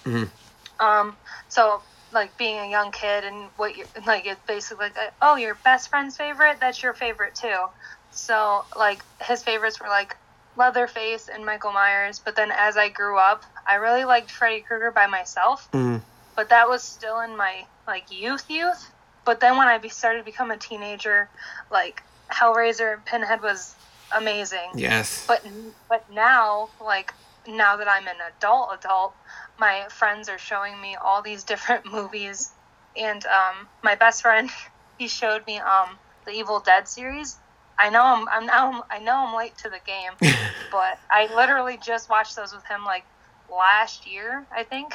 Um, 0.80 1.16
so 1.50 1.82
like 2.12 2.38
being 2.38 2.58
a 2.58 2.70
young 2.70 2.92
kid 2.92 3.24
and 3.24 3.50
what 3.56 3.78
you 3.78 3.86
like 4.06 4.26
it's 4.26 4.42
basically 4.46 4.88
like 4.88 5.14
oh 5.22 5.36
your 5.36 5.56
best 5.64 5.90
friend's 5.90 6.18
favorite 6.18 6.58
that's 6.60 6.82
your 6.84 6.94
favorite 6.94 7.36
too. 7.36 7.66
So 8.12 8.66
like 8.78 9.02
his 9.24 9.44
favorites 9.44 9.80
were 9.80 9.88
like 9.88 10.18
Leatherface 10.58 11.30
and 11.34 11.46
Michael 11.46 11.72
Myers, 11.72 12.20
but 12.24 12.36
then 12.36 12.52
as 12.52 12.76
I 12.76 12.90
grew 12.90 13.18
up, 13.18 13.44
I 13.66 13.76
really 13.76 14.04
liked 14.04 14.32
Freddy 14.32 14.62
Krueger 14.62 14.92
by 14.92 15.08
myself. 15.08 15.70
Mhm. 15.72 16.02
But 16.36 16.50
that 16.50 16.68
was 16.68 16.84
still 16.84 17.22
in 17.22 17.38
my 17.38 17.66
like 17.88 18.12
youth 18.12 18.50
youth. 18.50 18.92
But 19.24 19.40
then 19.40 19.56
when 19.58 19.68
I 19.68 19.78
be, 19.78 19.90
started 19.90 20.20
to 20.20 20.26
become 20.26 20.52
a 20.52 20.58
teenager, 20.58 21.30
like 21.72 22.02
Hellraiser 22.32 22.96
and 22.96 23.06
Pinhead 23.06 23.42
was 23.42 23.76
amazing. 24.16 24.72
Yes. 24.76 25.26
But 25.28 25.46
but 25.90 26.10
now, 26.12 26.70
like 26.84 27.14
now 27.48 27.78
that 27.78 27.88
I'm 27.88 28.08
an 28.08 28.18
adult 28.38 28.70
adult, 28.74 29.14
my 29.60 29.86
friends 29.90 30.30
are 30.30 30.38
showing 30.38 30.80
me 30.82 30.96
all 30.96 31.22
these 31.22 31.44
different 31.44 31.86
movies, 31.92 32.52
and 32.96 33.26
um, 33.26 33.68
my 33.84 33.96
best 33.96 34.22
friend 34.22 34.50
he 34.98 35.08
showed 35.08 35.46
me 35.48 35.60
um 35.60 35.98
the 36.26 36.32
Evil 36.32 36.60
Dead 36.60 36.88
series. 36.88 37.38
I 37.78 37.90
know 37.90 38.04
I'm 38.04 38.28
I'm 38.30 38.46
now 38.46 38.84
I 38.90 39.00
know 39.00 39.16
I'm 39.28 39.36
late 39.36 39.58
to 39.60 39.70
the 39.70 39.80
game, 39.86 40.12
but 40.72 41.00
I 41.10 41.34
literally 41.36 41.80
just 41.84 42.10
watched 42.10 42.36
those 42.36 42.54
with 42.54 42.66
him 42.66 42.86
like 42.86 43.06
last 43.52 44.08
year, 44.08 44.46
I 44.56 44.64
think. 44.64 44.94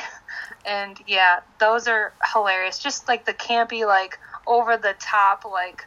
And 0.64 0.98
yeah, 1.06 1.40
those 1.58 1.88
are 1.88 2.12
hilarious. 2.32 2.78
Just 2.78 3.08
like 3.08 3.26
the 3.26 3.34
campy, 3.34 3.86
like 3.86 4.18
over 4.46 4.76
the 4.76 4.94
top, 4.98 5.44
like 5.44 5.86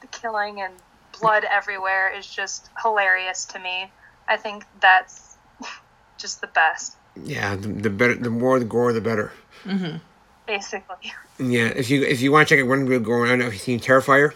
the 0.00 0.06
killing 0.08 0.60
and 0.60 0.74
blood 1.22 1.44
everywhere 1.50 2.12
is 2.14 2.26
just 2.26 2.68
hilarious 2.82 3.44
to 3.46 3.58
me. 3.58 3.90
I 4.28 4.36
think 4.36 4.64
that's 4.80 5.36
just 6.18 6.40
the 6.40 6.46
best, 6.48 6.96
Yeah, 7.16 7.54
the, 7.56 7.68
the 7.68 7.90
better, 7.90 8.14
the 8.14 8.30
more 8.30 8.58
the 8.58 8.64
gore, 8.64 8.92
the 8.92 9.00
better. 9.00 9.32
Mm-hmm. 9.64 9.96
basically. 10.46 11.12
Yeah, 11.38 11.68
if 11.74 11.88
you 11.90 12.02
if 12.04 12.20
you 12.20 12.30
want 12.32 12.48
to 12.48 12.54
check 12.54 12.62
out 12.62 12.68
one 12.68 12.86
real 12.86 13.00
gore, 13.00 13.24
I 13.26 13.30
don't 13.30 13.38
know 13.38 13.46
if 13.46 13.52
you've 13.54 13.62
seen 13.62 13.80
Terrifier. 13.80 14.32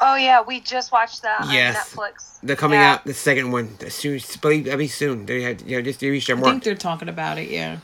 Oh 0.00 0.16
yeah, 0.16 0.42
we 0.42 0.58
just 0.60 0.90
watched 0.90 1.22
that 1.22 1.46
Yes. 1.50 1.96
on 1.96 2.04
Netflix. 2.04 2.38
They're 2.42 2.56
coming 2.56 2.80
Yeah. 2.80 2.94
out 2.94 3.04
the 3.04 3.14
second 3.14 3.52
one 3.52 3.78
soon. 3.90 4.20
Believe 4.40 4.64
that'll 4.64 4.78
be 4.78 4.88
soon. 4.88 5.26
They 5.26 5.42
had 5.42 5.62
yeah, 5.62 5.80
just 5.80 6.00
they 6.00 6.10
reached 6.10 6.26
their 6.26 6.36
I 6.36 6.40
mark. 6.40 6.52
think 6.52 6.64
they're 6.64 6.74
talking 6.74 7.08
about 7.08 7.38
it, 7.38 7.48
yeah. 7.50 7.78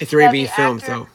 It's 0.00 0.12
already 0.12 0.26
Yeah, 0.26 0.32
being 0.32 0.46
the 0.46 0.52
filmed, 0.52 0.82
actor- 0.82 1.06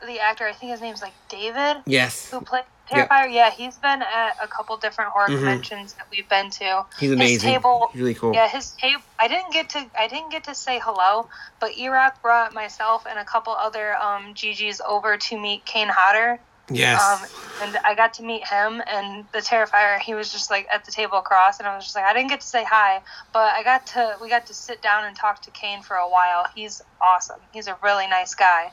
so 0.00 0.06
The 0.06 0.18
actor, 0.20 0.46
I 0.46 0.52
think 0.52 0.72
his 0.72 0.80
name's 0.80 1.00
like 1.02 1.14
David. 1.28 1.82
yes, 1.86 2.30
who 2.30 2.40
played 2.40 2.64
Yeah. 2.64 2.81
Terrifier. 2.92 3.32
Yeah, 3.32 3.50
he's 3.50 3.76
been 3.78 4.02
at 4.02 4.36
a 4.42 4.46
couple 4.48 4.76
different 4.76 5.10
horror 5.10 5.28
Mhm. 5.28 5.36
conventions 5.38 5.94
that 5.94 6.06
we've 6.10 6.28
been 6.28 6.50
to. 6.50 6.84
he's 6.98 7.10
His 7.10 7.12
amazing. 7.12 7.50
table, 7.52 7.88
He's 7.92 8.00
really 8.00 8.14
cool. 8.14 8.34
yeah, 8.34 8.48
his 8.48 8.70
table. 8.72 9.02
I 9.18 9.28
didn't 9.28 9.52
get 9.52 9.70
to. 9.70 9.84
I 9.98 10.08
didn't 10.08 10.30
get 10.30 10.44
to 10.44 10.54
say 10.54 10.78
hello, 10.78 11.28
but 11.60 11.76
E-Rock 11.76 12.20
brought 12.22 12.52
myself 12.52 13.06
and 13.08 13.18
a 13.18 13.24
couple 13.24 13.52
other 13.54 13.96
um, 13.96 14.34
GGs 14.34 14.80
over 14.86 15.16
to 15.16 15.38
meet 15.38 15.64
Kane 15.64 15.88
Hodder. 15.88 16.38
Yes. 16.70 17.02
Um, 17.02 17.28
and 17.68 17.76
I 17.84 17.94
got 17.94 18.14
to 18.14 18.22
meet 18.22 18.46
him 18.46 18.80
and 18.86 19.26
the 19.32 19.40
Terrifier. 19.40 19.98
He 19.98 20.14
was 20.14 20.30
just 20.32 20.48
like 20.50 20.66
at 20.72 20.84
the 20.84 20.92
table 20.92 21.18
across, 21.18 21.58
and 21.58 21.66
I 21.68 21.74
was 21.74 21.84
just 21.84 21.96
like, 21.96 22.04
I 22.04 22.12
didn't 22.14 22.30
get 22.30 22.40
to 22.40 22.46
say 22.46 22.64
hi, 22.64 23.00
but 23.32 23.52
I 23.52 23.62
got 23.62 23.86
to. 23.88 24.16
We 24.22 24.28
got 24.28 24.46
to 24.46 24.54
sit 24.54 24.80
down 24.80 25.04
and 25.04 25.14
talk 25.16 25.42
to 25.42 25.50
Kane 25.50 25.82
for 25.82 25.96
a 25.96 26.08
while. 26.08 26.46
He's 26.54 26.80
awesome. 27.00 27.40
He's 27.52 27.66
a 27.66 27.76
really 27.82 28.06
nice 28.06 28.34
guy. 28.34 28.70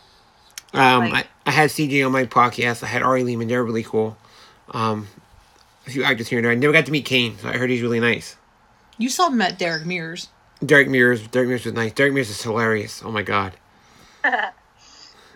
Um, 0.73 1.09
Like- 1.11 1.25
I, 1.45 1.49
I 1.49 1.51
had 1.51 1.69
CJ 1.69 2.05
on 2.05 2.11
my 2.11 2.25
podcast. 2.25 2.83
I 2.83 2.87
had 2.87 3.01
Ari 3.01 3.23
Lehman. 3.23 3.47
They're 3.47 3.63
really 3.63 3.83
cool. 3.83 4.17
Um, 4.71 5.07
a 5.87 5.89
few 5.89 6.03
actors 6.03 6.27
here 6.27 6.37
and 6.39 6.45
there. 6.45 6.51
I 6.51 6.55
never 6.55 6.73
got 6.73 6.85
to 6.85 6.91
meet 6.91 7.05
Kane, 7.05 7.37
so 7.39 7.49
I 7.49 7.53
heard 7.57 7.69
he's 7.69 7.81
really 7.81 7.99
nice. 7.99 8.35
You 8.97 9.09
saw 9.09 9.29
him 9.29 9.41
at 9.41 9.57
Derek 9.57 9.85
Mears. 9.85 10.27
Derek 10.63 10.89
Mears. 10.89 11.25
Derek 11.27 11.47
Mears 11.47 11.65
was 11.65 11.73
nice. 11.73 11.93
Derek 11.93 12.13
Mears 12.13 12.29
is 12.29 12.41
hilarious. 12.43 13.01
Oh 13.03 13.11
my 13.11 13.21
god. 13.23 13.53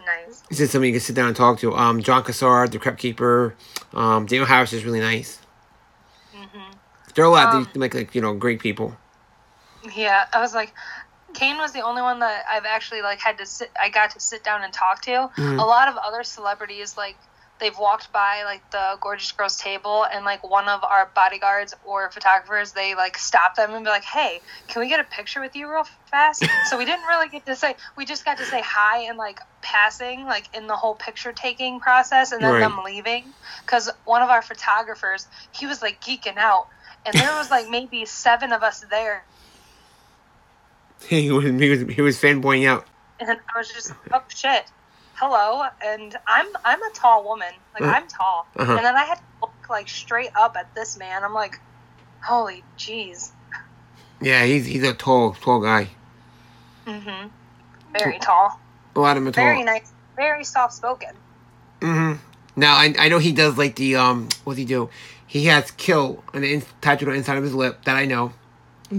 Nice. 0.05 0.43
He's 0.49 0.57
just 0.57 0.73
somebody 0.73 0.89
you 0.89 0.93
can 0.95 0.99
sit 1.01 1.15
down 1.15 1.27
and 1.27 1.35
talk 1.35 1.59
to. 1.59 1.73
Um, 1.73 2.01
John 2.03 2.23
Kassir, 2.23 2.69
the 2.69 2.77
Crypt 2.77 2.99
Keeper. 2.99 3.55
Um, 3.93 4.25
Danielle 4.25 4.47
Harris 4.47 4.73
is 4.73 4.83
really 4.83 4.99
nice. 4.99 5.39
Mhm. 6.35 6.73
There 7.15 7.23
are 7.23 7.27
a 7.27 7.31
lot. 7.31 7.55
Um, 7.55 7.69
they 7.73 7.79
make 7.79 7.93
like 7.93 8.13
you 8.13 8.19
know 8.21 8.33
great 8.33 8.59
people. 8.59 8.97
Yeah, 9.95 10.25
I 10.33 10.39
was 10.41 10.53
like, 10.53 10.73
Kane 11.33 11.57
was 11.57 11.71
the 11.73 11.81
only 11.81 12.01
one 12.01 12.19
that 12.19 12.45
I've 12.49 12.65
actually 12.65 13.01
like 13.01 13.19
had 13.19 13.37
to 13.39 13.45
sit. 13.45 13.71
I 13.81 13.89
got 13.89 14.11
to 14.11 14.19
sit 14.19 14.43
down 14.43 14.63
and 14.63 14.73
talk 14.73 15.01
to. 15.03 15.11
Mm-hmm. 15.11 15.59
A 15.59 15.65
lot 15.65 15.87
of 15.87 15.95
other 15.97 16.23
celebrities 16.23 16.97
like 16.97 17.15
they've 17.59 17.77
walked 17.77 18.11
by 18.11 18.43
like 18.43 18.61
the 18.71 18.97
gorgeous 18.99 19.31
girls 19.31 19.55
table 19.57 20.05
and 20.11 20.25
like 20.25 20.43
one 20.47 20.67
of 20.67 20.83
our 20.83 21.09
bodyguards 21.15 21.73
or 21.85 22.11
photographers 22.11 22.73
they 22.73 22.93
like 22.95 23.17
stop 23.17 23.55
them 23.55 23.73
and 23.73 23.85
be 23.85 23.89
like 23.89 24.03
hey 24.03 24.41
can 24.67 24.81
we 24.81 24.89
get 24.89 24.99
a 24.99 25.03
picture 25.03 25.39
with 25.39 25.55
you 25.55 25.69
real 25.71 25.83
fast 26.09 26.43
so 26.69 26.77
we 26.77 26.83
didn't 26.83 27.05
really 27.05 27.29
get 27.29 27.45
to 27.45 27.55
say 27.55 27.75
we 27.95 28.05
just 28.05 28.25
got 28.25 28.37
to 28.37 28.45
say 28.45 28.61
hi 28.65 29.03
and 29.07 29.17
like 29.17 29.39
passing 29.61 30.25
like 30.25 30.49
in 30.53 30.67
the 30.67 30.75
whole 30.75 30.95
picture 30.95 31.31
taking 31.31 31.79
process 31.79 32.31
and 32.31 32.43
then 32.43 32.53
Right. 32.53 32.59
them 32.59 32.79
leaving 32.83 33.23
because 33.65 33.89
one 34.05 34.21
of 34.21 34.29
our 34.29 34.41
photographers 34.41 35.25
he 35.53 35.65
was 35.65 35.81
like 35.81 36.01
geeking 36.01 36.37
out 36.37 36.67
and 37.05 37.15
there 37.15 37.33
was 37.33 37.49
like 37.49 37.69
maybe 37.69 38.05
seven 38.05 38.51
of 38.51 38.63
us 38.63 38.83
there 38.89 39.23
he 41.07 41.31
was 41.31 41.43
he 41.45 41.69
was 41.69 41.81
he 41.95 42.01
was 42.01 42.17
fanboying 42.21 42.67
out. 42.67 42.85
and 43.19 43.29
I 43.29 43.57
was 43.57 43.69
just 43.69 43.91
oh 44.13 44.21
shit, 44.29 44.65
hello, 45.15 45.63
and 45.83 46.15
I'm 46.27 46.47
I'm 46.65 46.81
a 46.81 46.89
tall 46.93 47.23
woman, 47.23 47.53
like 47.79 47.83
I'm 47.89 48.07
tall, 48.07 48.47
Uh-huh. 48.55 48.75
and 48.75 48.85
then 48.85 48.95
I 48.95 49.03
had 49.05 49.15
to 49.17 49.23
look 49.41 49.53
like 49.69 49.87
straight 49.89 50.31
up 50.35 50.55
at 50.57 50.73
this 50.75 50.97
man. 50.97 51.23
I'm 51.23 51.33
like, 51.33 51.59
holy 52.21 52.63
jeez, 52.77 53.31
Yeah, 54.21 54.43
he's 54.45 54.65
he's 54.65 54.83
a 54.83 54.93
tall 54.93 55.33
tall 55.33 55.61
guy. 55.61 55.89
mm-hmm. 56.85 57.27
very 57.97 58.19
tall, 58.19 58.59
A 58.95 58.99
lot 58.99 59.17
of 59.17 59.23
tall. 59.23 59.31
very 59.31 59.63
nice, 59.63 59.91
very 60.15 60.43
soft 60.43 60.73
spoken. 60.73 61.09
Mm-hmm. 61.81 62.19
Now 62.55 62.75
I, 62.75 62.93
I 62.99 63.09
know 63.09 63.19
he 63.19 63.31
does 63.31 63.57
like 63.57 63.75
the 63.75 63.95
um 63.95 64.29
what's 64.43 64.57
he 64.59 64.65
do? 64.65 64.89
He 65.25 65.45
has 65.47 65.71
kill 65.71 66.23
on 66.33 66.41
the 66.41 66.53
in, 66.53 66.63
tattooed 66.81 67.07
on 67.07 67.13
the 67.13 67.17
inside 67.17 67.37
of 67.37 67.43
his 67.43 67.55
lip. 67.55 67.83
That 67.85 67.95
I 67.97 68.05
know. 68.05 68.33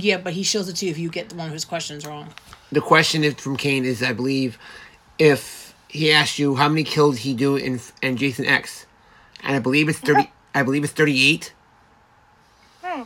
Yeah, 0.00 0.18
but 0.18 0.32
he 0.32 0.42
shows 0.42 0.68
it 0.68 0.76
to 0.76 0.86
you 0.86 0.90
if 0.90 0.98
you 0.98 1.10
get 1.10 1.28
the 1.30 1.36
one 1.36 1.46
of 1.46 1.52
his 1.52 1.64
questions 1.64 2.06
wrong. 2.06 2.32
The 2.72 2.80
question 2.80 3.24
is 3.24 3.34
from 3.34 3.56
Kane 3.56 3.84
is 3.84 4.02
I 4.02 4.12
believe 4.12 4.58
if 5.18 5.74
he 5.88 6.10
asked 6.10 6.38
you 6.38 6.56
how 6.56 6.68
many 6.68 6.84
kills 6.84 7.18
he 7.18 7.34
do 7.34 7.56
in 7.56 7.80
in 8.02 8.16
Jason 8.16 8.46
X, 8.46 8.86
and 9.42 9.54
I 9.54 9.58
believe 9.58 9.88
it's 9.88 9.98
thirty. 9.98 10.30
I 10.54 10.62
believe 10.62 10.84
it's 10.84 10.92
thirty 10.92 11.30
eight. 11.30 11.52
Hmm. 12.82 13.02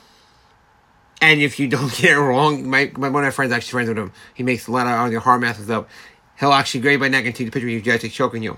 And 1.21 1.41
if 1.41 1.59
you 1.59 1.69
don't 1.69 1.93
get 1.97 2.13
it 2.13 2.21
wrong, 2.21 2.69
my, 2.69 2.91
my 2.97 3.09
one 3.09 3.25
of 3.25 3.27
my 3.27 3.31
friends 3.31 3.53
actually 3.53 3.73
friends 3.73 3.89
with 3.89 3.99
him. 3.99 4.13
He 4.35 4.43
makes 4.43 4.67
a 4.67 4.73
lot 4.73 4.87
of 4.87 4.93
all 4.93 5.11
the 5.11 5.21
horror 5.21 5.39
masks 5.39 5.69
up. 5.69 5.89
He'll 6.39 6.53
actually 6.53 6.81
grab 6.81 7.01
my 7.01 7.09
neck 7.09 7.27
and 7.27 7.35
take 7.35 7.49
the 7.49 7.51
picture 7.51 7.67
of 7.67 7.73
you 7.73 7.81
guys 7.81 8.03
like 8.03 8.13
choking 8.13 8.43
you. 8.43 8.57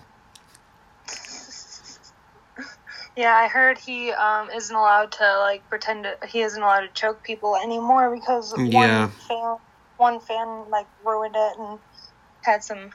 Yeah, 3.20 3.36
I 3.36 3.48
heard 3.48 3.76
he 3.76 4.12
um, 4.12 4.48
isn't 4.48 4.74
allowed 4.74 5.12
to 5.12 5.38
like 5.40 5.68
pretend 5.68 6.04
to, 6.04 6.16
he 6.26 6.40
isn't 6.40 6.62
allowed 6.62 6.80
to 6.80 6.88
choke 6.94 7.22
people 7.22 7.54
anymore 7.54 8.16
because 8.16 8.54
Yeah. 8.56 9.08
one 9.08 9.10
fan 9.28 9.56
one 9.98 10.20
fan 10.20 10.70
like 10.70 10.86
ruined 11.04 11.34
it 11.36 11.58
and 11.58 11.78
had 12.42 12.64
some 12.64 12.88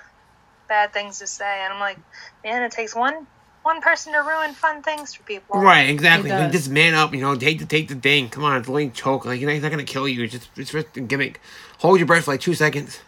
bad 0.68 0.94
things 0.94 1.20
to 1.20 1.28
say, 1.28 1.62
and 1.64 1.72
I'm 1.72 1.80
like, 1.80 2.00
man, 2.44 2.64
it 2.64 2.72
takes 2.72 2.96
one 2.96 3.28
one 3.62 3.82
person 3.82 4.14
to 4.14 4.20
ruin 4.20 4.56
fun 4.56 4.82
things 4.82 5.14
for 5.14 5.22
people. 5.26 5.60
Right, 5.60 5.90
exactly. 5.92 6.32
He 6.32 6.36
Like, 6.36 6.46
does. 6.46 6.62
just 6.62 6.72
man 6.72 6.96
up, 6.96 7.14
you 7.14 7.22
know, 7.22 7.36
take 7.36 7.60
the 7.60 7.66
take 7.68 7.88
the 7.88 7.94
thing. 7.94 8.30
Come 8.30 8.44
on, 8.46 8.58
it's 8.58 8.68
only 8.68 8.90
choke. 8.90 9.26
Like 9.26 9.40
you 9.40 9.46
know, 9.46 9.54
he's 9.54 9.62
not 9.62 9.70
gonna 9.70 9.84
kill 9.84 10.08
you. 10.08 10.24
It's 10.24 10.34
just 10.34 10.50
it's 10.58 10.72
just 10.72 10.98
a 10.98 11.02
gimmick. 11.02 11.40
Hold 11.82 12.00
your 12.00 12.08
breath 12.08 12.26
for 12.26 12.32
like 12.32 12.42
two 12.42 12.56
seconds. 12.56 13.00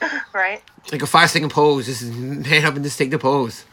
Right. 0.32 0.62
Like 0.92 1.02
a 1.02 1.06
five 1.06 1.30
second 1.30 1.50
pose. 1.50 1.86
Just 1.86 2.04
man 2.04 2.64
up 2.64 2.76
and 2.76 2.84
just 2.84 2.96
take 2.96 3.10
the 3.10 3.18
pose. 3.18 3.64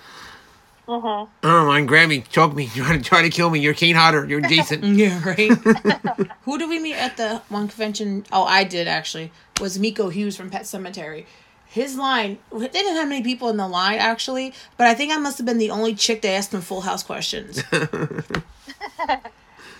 Mhm. 0.88 1.30
I 1.43 1.48
don't 1.48 1.67
mind. 1.67 1.88
Grab 1.88 2.10
me, 2.10 2.22
choke 2.30 2.54
me, 2.54 2.67
try 2.67 2.98
to 2.98 3.02
try 3.04 3.22
to 3.22 3.30
kill 3.30 3.50
me. 3.50 3.60
You're 3.60 3.74
Kane 3.74 3.96
Hodder. 3.96 4.26
You're 4.26 4.41
Jason. 4.50 4.82
Yeah, 4.98 5.22
right. 5.26 5.52
Who 6.43 6.58
did 6.58 6.67
we 6.69 6.80
meet 6.80 6.96
at 6.96 7.15
the 7.17 7.41
one 7.50 7.67
convention? 7.67 8.26
Oh, 8.32 8.43
I 8.43 8.63
did 8.65 8.88
actually. 8.88 9.32
Was 9.62 9.80
Miko 9.80 10.10
Hughes 10.10 10.36
from 10.36 10.50
Pet 10.50 10.63
Sematary. 10.63 11.26
His 11.67 11.96
line, 11.98 12.38
they 12.52 12.67
didn't 12.67 12.96
have 12.98 13.08
many 13.10 13.24
people 13.24 13.50
in 13.50 13.58
the 13.58 13.67
line 13.67 13.98
actually, 13.98 14.54
but 14.78 14.86
I 14.86 14.93
think 14.93 15.12
I 15.12 15.17
must 15.17 15.38
have 15.39 15.46
been 15.48 15.58
the 15.58 15.72
only 15.72 15.96
chick 15.96 16.22
that 16.22 16.30
asked 16.30 16.54
him 16.54 16.62
full 16.62 16.82
house 16.82 17.02
questions. 17.02 17.63
and 17.72 18.43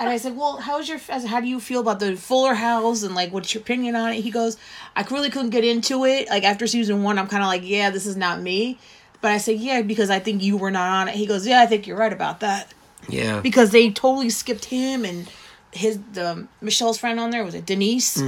I 0.10 0.18
said, 0.18 0.36
"Well, 0.36 0.58
how's 0.58 0.90
your 0.90 0.98
how 1.28 1.40
do 1.40 1.48
you 1.48 1.60
feel 1.60 1.82
about 1.82 2.00
the 2.00 2.16
Fuller 2.16 2.56
House 2.56 3.04
and 3.04 3.14
like 3.14 3.32
what's 3.32 3.54
your 3.54 3.62
opinion 3.62 3.96
on 3.96 4.12
it?" 4.14 4.22
He 4.22 4.32
goes, 4.32 4.58
"I 4.96 5.04
really 5.12 5.30
couldn't 5.30 5.52
get 5.52 5.64
into 5.64 6.06
it. 6.06 6.30
Like 6.30 6.44
after 6.44 6.66
season 6.66 7.04
1, 7.04 7.20
I'm 7.20 7.28
kind 7.28 7.44
of 7.44 7.48
like, 7.48 7.62
yeah, 7.64 7.90
this 7.92 8.06
is 8.06 8.16
not 8.18 8.42
me." 8.42 8.80
But 9.24 9.32
I 9.32 9.38
said, 9.38 9.58
"Yeah, 9.58 9.82
because 9.82 10.10
I 10.10 10.20
think 10.20 10.44
you 10.44 10.58
were 10.58 10.70
not 10.70 10.90
on 10.90 11.08
it." 11.08 11.16
He 11.16 11.26
goes, 11.26 11.48
"Yeah, 11.48 11.62
I 11.62 11.66
think 11.66 11.88
you're 11.88 11.98
right 11.98 12.12
about 12.12 12.42
that." 12.42 12.74
yeah. 13.10 13.40
because 13.42 13.72
they 13.72 13.90
totally 13.90 14.30
skipped 14.30 14.66
him 14.66 15.06
and 15.06 15.30
his 15.72 16.00
the 16.14 16.48
Michelle's 16.62 16.98
friend 16.98 17.20
on 17.20 17.32
there 17.32 17.44
was 17.44 17.56
it 17.56 17.66
Denise 17.66 18.22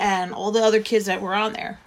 and 0.00 0.32
all 0.32 0.50
the 0.50 0.62
other 0.62 0.80
kids 0.80 1.06
that 1.06 1.20
were 1.20 1.34
on 1.34 1.52
there. 1.52 1.78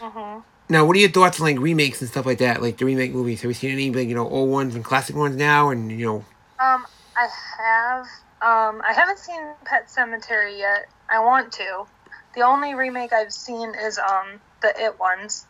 Uh-huh. 0.00 0.40
Now, 0.68 0.84
what 0.84 0.96
are 0.96 1.00
your 1.00 1.10
thoughts 1.10 1.40
on 1.40 1.46
like 1.46 1.58
remakes 1.58 2.00
and 2.00 2.08
stuff 2.10 2.24
like 2.24 2.38
that? 2.38 2.62
Like 2.62 2.78
the 2.78 2.84
remake 2.84 3.12
movies. 3.12 3.42
Have 3.42 3.50
you 3.50 3.54
seen 3.54 3.70
any 3.72 3.90
like 3.90 4.08
you 4.08 4.14
know 4.14 4.28
old 4.28 4.50
ones 4.50 4.74
and 4.74 4.84
classic 4.84 5.16
ones 5.16 5.36
now? 5.36 5.70
And 5.70 5.90
you 5.90 6.06
know, 6.06 6.24
Um, 6.60 6.86
I 7.16 7.28
have. 7.58 8.06
Um, 8.42 8.82
I 8.84 8.92
haven't 8.92 9.18
seen 9.18 9.40
Pet 9.64 9.88
Sematary 9.88 10.58
yet. 10.58 10.86
I 11.08 11.18
want 11.20 11.52
to. 11.54 11.86
The 12.34 12.42
only 12.42 12.74
remake 12.74 13.12
I've 13.12 13.32
seen 13.32 13.74
is 13.74 13.98
um 13.98 14.40
the 14.62 14.72
It 14.78 14.98
ones. 14.98 15.46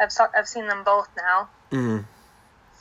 I've 0.00 0.12
saw, 0.12 0.26
I've 0.36 0.48
seen 0.48 0.66
them 0.66 0.84
both 0.84 1.08
now. 1.16 1.48
mm, 1.72 2.04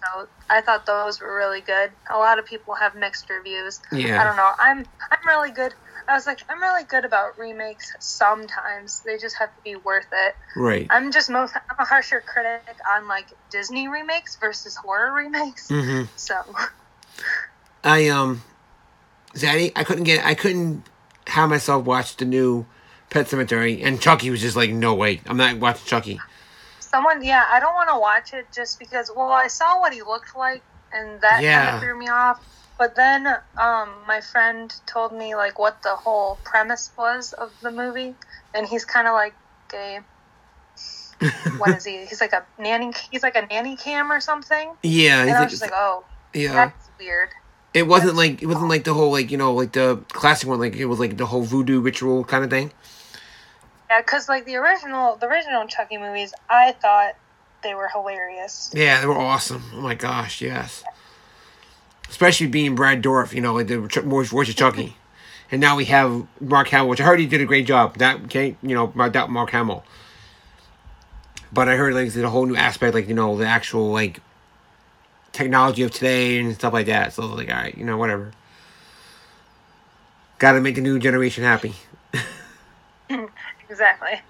So 0.01 0.27
I 0.49 0.61
thought 0.61 0.85
those 0.85 1.21
were 1.21 1.35
really 1.35 1.61
good. 1.61 1.91
A 2.09 2.17
lot 2.17 2.39
of 2.39 2.45
people 2.45 2.75
have 2.75 2.95
mixed 2.95 3.29
reviews. 3.29 3.79
Yeah. 3.91 4.21
I 4.21 4.23
don't 4.25 4.35
know. 4.35 4.51
I'm 4.59 4.79
I'm 5.11 5.27
really 5.27 5.51
good. 5.51 5.73
I 6.07 6.13
was 6.13 6.27
like 6.27 6.39
I'm 6.49 6.61
really 6.61 6.83
good 6.83 7.05
about 7.05 7.37
remakes. 7.39 7.91
Sometimes 7.99 9.01
they 9.05 9.17
just 9.17 9.37
have 9.39 9.49
to 9.55 9.61
be 9.63 9.75
worth 9.75 10.05
it. 10.11 10.35
right. 10.55 10.85
I'm 10.89 11.11
just 11.11 11.29
most 11.29 11.55
I'm 11.55 11.75
a 11.79 11.85
harsher 11.85 12.21
critic 12.21 12.77
on 12.95 13.07
like 13.07 13.27
Disney 13.49 13.87
remakes 13.87 14.35
versus 14.35 14.75
horror 14.75 15.13
remakes. 15.13 15.69
hmm 15.69 16.03
So 16.15 16.35
I 17.83 18.09
um, 18.09 18.41
Zaddy, 19.33 19.71
I 19.75 19.83
couldn't 19.83 20.03
get, 20.05 20.25
I 20.25 20.33
couldn't 20.33 20.83
have 21.27 21.49
myself 21.49 21.85
watch 21.85 22.17
the 22.17 22.25
new 22.25 22.65
Pet 23.09 23.27
Sematary, 23.27 23.83
and 23.85 24.01
Chucky 24.01 24.29
was 24.29 24.41
just 24.41 24.55
like, 24.55 24.71
no 24.71 24.95
way, 24.95 25.21
I'm 25.27 25.37
not 25.37 25.57
watching 25.57 25.85
Chucky. 25.85 26.19
Someone, 26.95 27.23
yeah, 27.23 27.45
I 27.49 27.59
don't 27.59 27.73
want 27.73 27.89
to 27.89 27.99
watch 27.99 28.33
it 28.33 28.47
just 28.53 28.79
because. 28.79 29.11
Well, 29.15 29.31
I 29.31 29.47
saw 29.47 29.79
what 29.79 29.93
he 29.93 30.01
looked 30.01 30.35
like, 30.35 30.63
and 30.93 31.21
that 31.21 31.41
kind 31.43 31.75
of 31.75 31.81
threw 31.81 31.97
me 31.97 32.07
off. 32.07 32.43
But 32.77 32.95
then, 32.95 33.27
um, 33.57 33.89
my 34.07 34.21
friend 34.21 34.73
told 34.85 35.13
me 35.13 35.35
like 35.35 35.59
what 35.59 35.81
the 35.83 35.95
whole 35.95 36.37
premise 36.43 36.91
was 36.97 37.33
of 37.33 37.51
the 37.61 37.71
movie, 37.71 38.15
and 38.53 38.67
he's 38.67 38.85
kind 38.85 39.07
of 39.07 39.13
like 39.13 39.33
a 39.73 39.99
what 41.57 41.75
is 41.75 41.85
he? 41.85 42.05
He's 42.05 42.21
like 42.21 42.33
a 42.33 42.45
nanny. 42.59 42.91
He's 43.11 43.23
like 43.23 43.35
a 43.35 43.45
nanny 43.45 43.75
cam 43.75 44.11
or 44.11 44.19
something. 44.19 44.71
Yeah, 44.83 45.21
And 45.21 45.29
I 45.29 45.33
like, 45.33 45.43
was 45.43 45.51
just 45.51 45.61
like, 45.61 45.71
oh, 45.73 46.03
yeah. 46.33 46.53
that's 46.53 46.89
weird. 46.99 47.29
It 47.73 47.87
wasn't 47.87 48.15
like 48.15 48.41
it 48.41 48.45
wasn't 48.45 48.69
like 48.69 48.85
the 48.85 48.93
whole 48.93 49.11
like 49.11 49.31
you 49.31 49.37
know 49.37 49.53
like 49.53 49.73
the 49.73 49.97
classic 50.09 50.47
one 50.47 50.59
like 50.59 50.75
it 50.77 50.85
was 50.85 50.97
like 50.97 51.17
the 51.17 51.25
whole 51.25 51.43
voodoo 51.43 51.81
ritual 51.81 52.23
kind 52.23 52.43
of 52.43 52.49
thing. 52.49 52.71
Yeah, 53.89 54.01
because 54.01 54.27
like 54.27 54.45
the 54.45 54.55
original, 54.55 55.15
the 55.15 55.27
original 55.27 55.67
Chucky 55.67 55.97
movies, 55.97 56.33
I 56.49 56.71
thought 56.73 57.15
they 57.63 57.75
were 57.75 57.87
hilarious. 57.87 58.71
Yeah, 58.73 59.01
they 59.01 59.07
were 59.07 59.17
awesome. 59.17 59.63
Oh 59.73 59.81
my 59.81 59.95
gosh, 59.95 60.41
yes. 60.41 60.83
Especially 62.09 62.47
being 62.47 62.75
Brad 62.75 63.01
Dourif, 63.03 63.33
you 63.33 63.41
know, 63.41 63.53
like 63.53 63.67
the 63.67 63.79
voice 63.79 64.29
voice 64.29 64.49
of 64.49 64.55
Chucky, 64.55 64.95
and 65.51 65.61
now 65.61 65.75
we 65.75 65.85
have 65.85 66.25
Mark 66.39 66.67
Hamill, 66.69 66.89
which 66.89 67.01
I 67.01 67.05
heard 67.05 67.19
he 67.19 67.25
did 67.25 67.41
a 67.41 67.45
great 67.45 67.65
job. 67.65 67.97
That 67.97 68.21
okay, 68.25 68.55
you 68.61 68.75
know, 68.75 68.91
I 68.97 69.09
doubt 69.09 69.29
Mark 69.29 69.51
Hamill. 69.51 69.83
But 71.51 71.69
I 71.69 71.75
heard 71.75 71.93
like 71.93 72.13
a 72.15 72.29
whole 72.29 72.45
new 72.45 72.55
aspect, 72.55 72.93
like 72.93 73.07
you 73.07 73.13
know, 73.13 73.37
the 73.37 73.45
actual 73.45 73.91
like 73.91 74.19
technology 75.31 75.83
of 75.83 75.91
today 75.91 76.39
and 76.39 76.53
stuff 76.55 76.73
like 76.73 76.87
that. 76.87 77.13
So 77.13 77.23
I 77.23 77.25
was 77.27 77.37
like, 77.37 77.49
all 77.49 77.55
right, 77.55 77.77
you 77.77 77.85
know, 77.85 77.97
whatever. 77.97 78.31
Got 80.39 80.53
to 80.53 80.61
make 80.61 80.75
the 80.75 80.81
new 80.81 80.99
generation 80.99 81.43
happy. 81.43 81.75
Exactly. 83.69 84.21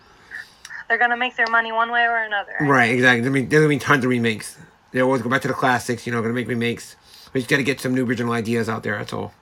They're 0.88 0.98
gonna 0.98 1.18
make 1.18 1.36
their 1.36 1.48
money 1.50 1.72
one 1.72 1.92
way 1.92 2.04
or 2.04 2.18
another. 2.18 2.56
Right, 2.62 2.92
exactly. 2.92 3.26
I 3.28 3.30
mean, 3.30 3.50
there's 3.50 3.62
gonna 3.62 3.70
be 3.70 3.80
tons 3.80 4.04
of 4.04 4.10
remakes. 4.10 4.58
They 4.92 5.02
always 5.02 5.22
go 5.22 5.30
back 5.30 5.42
to 5.42 5.48
the 5.48 5.54
classics. 5.54 6.06
You 6.06 6.14
know, 6.14 6.22
gonna 6.22 6.34
make 6.34 6.48
remakes. 6.48 6.96
We 7.34 7.42
just 7.42 7.50
got 7.50 7.58
to 7.58 7.64
get 7.64 7.82
some 7.82 7.94
new 7.94 8.06
original 8.06 8.32
ideas 8.32 8.70
out 8.70 8.84
there. 8.84 8.98
That's 8.98 9.12
all. 9.12 9.34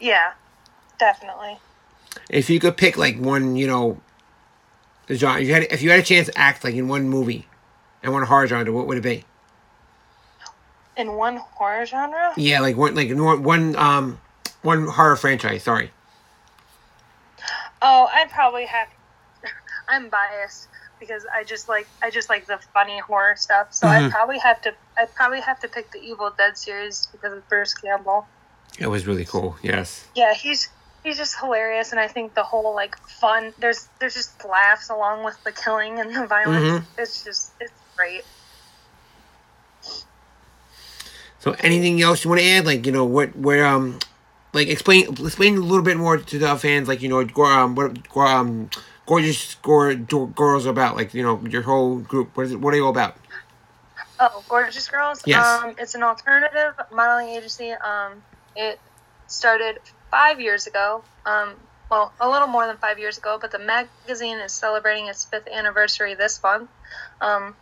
Yeah, 0.00 0.32
definitely. 0.98 1.58
If 2.28 2.50
you 2.50 2.58
could 2.58 2.76
pick 2.76 2.96
like 2.96 3.18
one, 3.18 3.54
you 3.54 3.68
know, 3.68 4.00
the 5.06 5.14
genre. 5.14 5.40
You 5.40 5.52
had 5.52 5.64
if 5.70 5.80
you 5.80 5.90
had 5.90 6.00
a 6.00 6.02
chance 6.02 6.26
to 6.26 6.36
act 6.36 6.64
like 6.64 6.74
in 6.74 6.88
one 6.88 7.08
movie, 7.08 7.46
and 8.02 8.12
one 8.12 8.24
horror 8.24 8.48
genre, 8.48 8.72
what 8.72 8.88
would 8.88 8.98
it 8.98 9.02
be? 9.02 9.24
In 10.96 11.12
one 11.12 11.36
horror 11.36 11.86
genre, 11.86 12.32
Yeah, 12.36 12.58
like 12.58 12.76
one, 12.76 12.96
like 12.96 13.10
one, 13.10 13.44
one 13.44 13.76
um, 13.76 14.20
one 14.62 14.88
horror 14.88 15.14
franchise. 15.14 15.62
Sorry. 15.62 15.92
Oh, 17.82 18.08
I'd 18.12 18.30
probably 18.30 18.66
have. 18.66 18.88
I'm 19.88 20.08
biased 20.08 20.68
because 21.00 21.24
I 21.32 21.44
just 21.44 21.68
like 21.68 21.86
I 22.02 22.10
just 22.10 22.28
like 22.28 22.46
the 22.46 22.58
funny 22.74 22.98
horror 22.98 23.36
stuff. 23.36 23.72
So 23.72 23.86
Mhm. 23.86 24.06
I'd 24.06 24.10
probably 24.10 24.38
have 24.38 24.60
to 24.62 24.74
I'd 24.98 25.14
probably 25.14 25.40
have 25.40 25.60
to 25.60 25.68
pick 25.68 25.90
the 25.92 26.00
Evil 26.00 26.32
Dead 26.36 26.58
series 26.58 27.08
because 27.12 27.32
of 27.32 27.48
Bruce 27.48 27.74
Campbell. 27.74 28.26
It 28.78 28.86
was 28.88 29.06
really 29.06 29.24
cool. 29.24 29.56
Yes. 29.62 30.06
Yeah, 30.14 30.34
he's 30.34 30.68
he's 31.04 31.16
just 31.16 31.38
hilarious, 31.38 31.92
and 31.92 32.00
I 32.00 32.08
think 32.08 32.34
the 32.34 32.42
whole 32.42 32.74
like 32.74 32.98
fun 33.08 33.54
there's 33.58 33.88
there's 34.00 34.14
just 34.14 34.44
laughs 34.44 34.90
along 34.90 35.24
with 35.24 35.42
the 35.44 35.52
killing 35.52 36.00
and 36.00 36.14
the 36.14 36.26
violence. 36.26 36.84
Mhm. 36.84 36.84
It's 36.98 37.24
just 37.24 37.52
it's 37.60 37.72
great. 37.96 38.24
So 41.40 41.54
anything 41.60 42.02
else 42.02 42.24
you 42.24 42.30
want 42.30 42.40
to 42.42 42.46
add? 42.48 42.66
Like 42.66 42.84
you 42.86 42.92
know 42.92 43.04
what 43.04 43.34
where 43.36 43.64
um, 43.66 43.98
like 44.58 44.68
explain 44.68 45.08
explain 45.24 45.56
a 45.56 45.60
little 45.60 45.84
bit 45.84 45.96
more 45.96 46.18
to 46.18 46.38
the 46.38 46.56
fans. 46.56 46.88
Like 46.88 47.00
you 47.00 47.08
know 47.08 47.20
um 47.44 47.74
what 47.74 47.96
um 48.16 48.70
gorgeous 49.06 49.54
girls 49.56 50.66
are 50.66 50.70
about. 50.70 50.96
Like 50.96 51.14
you 51.14 51.22
know 51.22 51.40
your 51.48 51.62
whole 51.62 51.98
group. 51.98 52.36
What 52.36 52.46
is 52.46 52.52
it? 52.52 52.60
What 52.60 52.74
are 52.74 52.76
you 52.76 52.84
all 52.84 52.90
about? 52.90 53.16
Oh, 54.20 54.42
Gorgeous 54.48 54.88
Girls. 54.88 55.22
Yes. 55.26 55.46
Um, 55.46 55.76
it's 55.78 55.94
an 55.94 56.02
alternative 56.02 56.74
modeling 56.92 57.28
agency. 57.36 57.70
Um, 57.70 58.20
it 58.56 58.80
started 59.28 59.78
five 60.10 60.40
years 60.40 60.66
ago. 60.66 61.04
Um, 61.24 61.54
well, 61.88 62.12
a 62.20 62.28
little 62.28 62.48
more 62.48 62.66
than 62.66 62.78
five 62.78 62.98
years 62.98 63.16
ago, 63.16 63.38
but 63.40 63.52
the 63.52 63.60
magazine 63.60 64.38
is 64.38 64.52
celebrating 64.52 65.06
its 65.06 65.24
fifth 65.24 65.46
anniversary 65.46 66.14
this 66.14 66.42
month. 66.42 66.68
Um, 67.20 67.54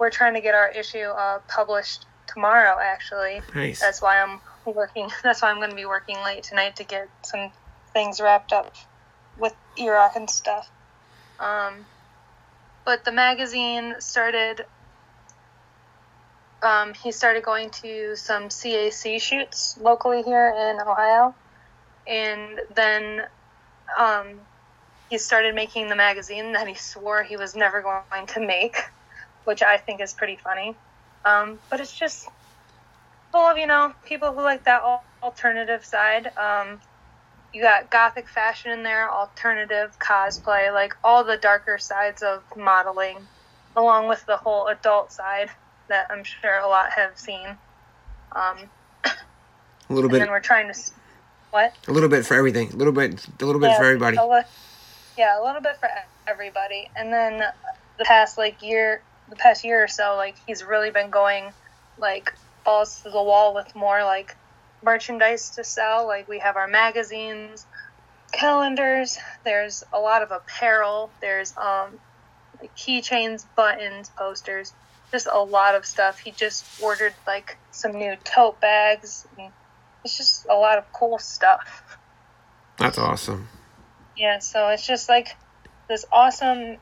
we're 0.00 0.10
trying 0.10 0.34
to 0.34 0.40
get 0.40 0.56
our 0.56 0.68
issue 0.70 1.06
uh, 1.06 1.38
published 1.46 2.04
tomorrow, 2.26 2.78
actually. 2.82 3.40
Nice. 3.54 3.80
That's 3.80 4.02
why 4.02 4.20
I'm 4.20 4.40
working. 4.72 5.08
That's 5.22 5.42
why 5.42 5.50
I'm 5.50 5.56
going 5.56 5.70
to 5.70 5.76
be 5.76 5.86
working 5.86 6.16
late 6.24 6.44
tonight 6.44 6.76
to 6.76 6.84
get 6.84 7.08
some 7.22 7.50
things 7.92 8.20
wrapped 8.20 8.52
up 8.52 8.74
with 9.38 9.54
E-Rock 9.78 10.16
and 10.16 10.28
stuff. 10.28 10.68
Um, 11.38 11.84
but 12.84 13.04
the 13.04 13.12
magazine 13.12 13.96
started 13.98 14.64
um, 16.62 16.94
he 16.94 17.12
started 17.12 17.42
going 17.42 17.70
to 17.70 18.16
some 18.16 18.44
CAC 18.44 19.20
shoots 19.20 19.76
locally 19.80 20.22
here 20.22 20.54
in 20.56 20.80
Ohio, 20.80 21.34
and 22.06 22.60
then 22.74 23.22
um, 23.98 24.40
he 25.10 25.18
started 25.18 25.54
making 25.54 25.88
the 25.88 25.96
magazine 25.96 26.52
that 26.52 26.66
he 26.66 26.74
swore 26.74 27.22
he 27.22 27.36
was 27.36 27.54
never 27.54 27.82
going 27.82 28.26
to 28.28 28.40
make, 28.40 28.76
which 29.44 29.62
I 29.62 29.76
think 29.76 30.00
is 30.00 30.14
pretty 30.14 30.36
funny. 30.36 30.74
Um, 31.24 31.58
but 31.70 31.80
it's 31.80 31.96
just 31.96 32.28
of 33.40 33.58
you 33.58 33.66
know 33.66 33.92
people 34.04 34.32
who 34.32 34.42
like 34.42 34.64
that 34.64 34.82
alternative 35.22 35.84
side. 35.84 36.30
Um, 36.36 36.80
you 37.52 37.62
got 37.62 37.90
gothic 37.90 38.28
fashion 38.28 38.70
in 38.72 38.82
there, 38.82 39.10
alternative 39.10 39.96
cosplay, 39.98 40.72
like 40.72 40.94
all 41.02 41.24
the 41.24 41.36
darker 41.38 41.78
sides 41.78 42.22
of 42.22 42.42
modeling, 42.56 43.18
along 43.76 44.08
with 44.08 44.24
the 44.26 44.36
whole 44.36 44.66
adult 44.66 45.10
side 45.12 45.48
that 45.88 46.06
I'm 46.10 46.22
sure 46.24 46.58
a 46.58 46.66
lot 46.68 46.90
have 46.92 47.18
seen. 47.18 47.46
Um, 48.32 48.56
A 49.04 49.12
little 49.88 50.04
and 50.04 50.10
bit. 50.12 50.18
then 50.18 50.28
we're 50.30 50.40
trying 50.40 50.72
to 50.72 50.78
what? 51.52 51.74
A 51.88 51.92
little 51.92 52.08
bit 52.08 52.26
for 52.26 52.34
everything. 52.34 52.72
A 52.72 52.76
little 52.76 52.92
bit. 52.92 53.24
A 53.40 53.44
little 53.44 53.60
bit 53.60 53.74
for 53.76 53.84
everybody. 53.84 54.16
A 54.18 54.26
li- 54.26 54.42
yeah, 55.16 55.40
a 55.40 55.42
little 55.42 55.62
bit 55.62 55.76
for 55.78 55.88
everybody. 56.26 56.90
And 56.96 57.10
then 57.12 57.42
the 57.96 58.04
past 58.04 58.36
like 58.36 58.60
year, 58.62 59.00
the 59.30 59.36
past 59.36 59.64
year 59.64 59.82
or 59.82 59.88
so, 59.88 60.16
like 60.16 60.34
he's 60.46 60.62
really 60.64 60.90
been 60.90 61.08
going 61.08 61.52
like 61.98 62.34
balls 62.66 63.00
to 63.02 63.10
the 63.10 63.22
wall 63.22 63.54
with 63.54 63.74
more 63.74 64.04
like 64.04 64.36
merchandise 64.82 65.50
to 65.50 65.64
sell. 65.64 66.06
Like 66.06 66.28
we 66.28 66.40
have 66.40 66.56
our 66.56 66.68
magazines, 66.68 67.64
calendars. 68.32 69.16
There's 69.44 69.84
a 69.92 69.98
lot 69.98 70.22
of 70.22 70.30
apparel. 70.32 71.10
There's 71.22 71.56
um 71.56 71.98
like 72.60 72.76
keychains, 72.76 73.46
buttons, 73.56 74.10
posters. 74.16 74.72
just 75.10 75.28
a 75.32 75.38
lot 75.38 75.74
of 75.74 75.86
stuff. 75.86 76.18
He 76.18 76.30
just 76.32 76.64
ordered 76.82 77.14
like 77.26 77.56
some 77.70 77.92
new 77.92 78.16
tote 78.24 78.60
bags. 78.60 79.26
And 79.38 79.52
it's 80.04 80.16
just 80.16 80.46
a 80.46 80.54
lot 80.54 80.78
of 80.78 80.92
cool 80.92 81.18
stuff. 81.18 81.98
That's 82.78 82.98
awesome. 82.98 83.48
Yeah, 84.16 84.38
so 84.38 84.68
it's 84.68 84.86
just 84.86 85.08
like 85.08 85.36
this 85.88 86.04
awesome, 86.10 86.76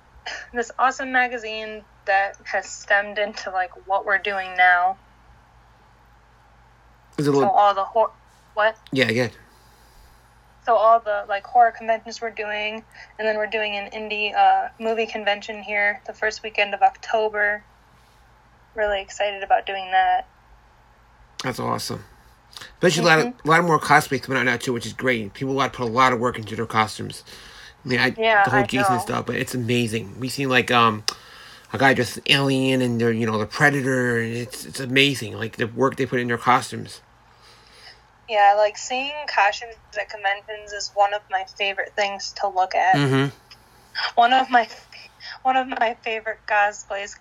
this 0.53 0.71
awesome 0.79 1.13
magazine 1.13 1.83
that 2.07 2.37
has 2.45 2.69
stemmed 2.69 3.19
into 3.19 3.51
like 3.51 3.71
what 3.87 4.05
we're 4.05 4.19
doing 4.19 4.57
now. 4.57 4.97
Is 7.19 7.27
it 7.27 7.33
So 7.33 7.37
little, 7.39 7.51
all 7.51 7.75
the 7.75 7.85
horror. 7.85 8.11
what? 8.55 8.77
yeah, 8.93 9.11
yeah. 9.11 9.29
So 10.67 10.75
all 10.77 10.99
the 11.01 11.25
like 11.29 11.45
horror 11.45 11.73
conventions 11.73 12.21
we're 12.23 12.31
doing, 12.31 12.83
and 13.19 13.29
then 13.29 13.37
we're 13.37 13.47
doing 13.47 13.77
an 13.77 13.91
indie 13.91 14.35
uh, 14.35 14.69
movie 14.81 15.07
convention 15.07 15.63
here 15.63 16.01
the 16.07 16.13
first 16.15 16.43
weekend 16.43 16.73
of 16.75 16.81
October. 16.83 17.63
Really 18.75 19.01
excited 19.03 19.43
about 19.43 19.67
doing 19.67 19.91
that. 19.93 20.27
That's 21.43 21.61
awesome. 21.61 22.05
Especially 22.75 23.03
a 23.03 23.07
lot 23.07 23.19
of 23.19 23.27
a 23.45 23.49
lot 23.49 23.61
of 23.61 23.67
more 23.67 23.79
cosplays 23.79 24.23
coming 24.23 24.39
out 24.41 24.45
now 24.47 24.57
too, 24.57 24.73
which 24.73 24.87
is 24.87 24.95
great. 24.95 25.35
People 25.35 25.53
a 25.53 25.59
lot 25.59 25.73
put 25.75 25.87
a 25.87 25.91
lot 25.91 26.13
of 26.15 26.19
work 26.21 26.39
into 26.39 26.57
their 26.57 26.67
costumes. 26.67 27.25
I 27.85 27.89
mean, 27.89 28.01
I, 28.01 28.15
Yeah, 28.17 28.45
the 28.45 28.51
whole 28.51 28.61
I 28.61 28.67
Jason 28.67 28.95
know. 28.95 29.01
stuff, 29.01 29.27
but 29.27 29.37
it's 29.37 29.55
amazing. 29.55 30.19
We 30.19 30.29
seen 30.31 30.49
like 30.49 30.71
um 30.71 31.05
a 31.75 31.79
guy 31.79 31.93
dressed 31.93 32.19
as 32.19 32.23
alien 32.27 32.81
and 32.81 33.01
they're 33.01 33.13
you 33.13 33.27
know 33.27 33.39
the 33.39 33.47
predator, 33.47 34.21
and 34.21 34.33
it's 34.33 34.65
it's 34.65 34.81
amazing. 34.81 35.37
Like 35.37 35.57
the 35.57 35.67
work 35.67 35.97
they 35.97 36.07
put 36.07 36.21
in 36.21 36.29
their 36.29 36.39
costumes. 36.39 37.01
Yeah, 38.29 38.55
like 38.57 38.79
seeing 38.79 39.13
costumes 39.27 39.75
at 40.01 40.09
conventions 40.09 40.73
is 40.73 40.93
one 40.95 41.13
of 41.13 41.21
my 41.31 41.45
favorite 41.59 41.93
things 41.95 42.33
to 42.41 42.49
look 42.49 42.75
at. 42.75 42.95
Mm-hmm. 42.95 43.37
One 44.15 44.33
of 44.33 44.49
my 44.51 44.69
one 45.43 45.57
of 45.57 45.67
my 45.69 45.97
favorite 46.03 46.39
cosplays 46.47 47.17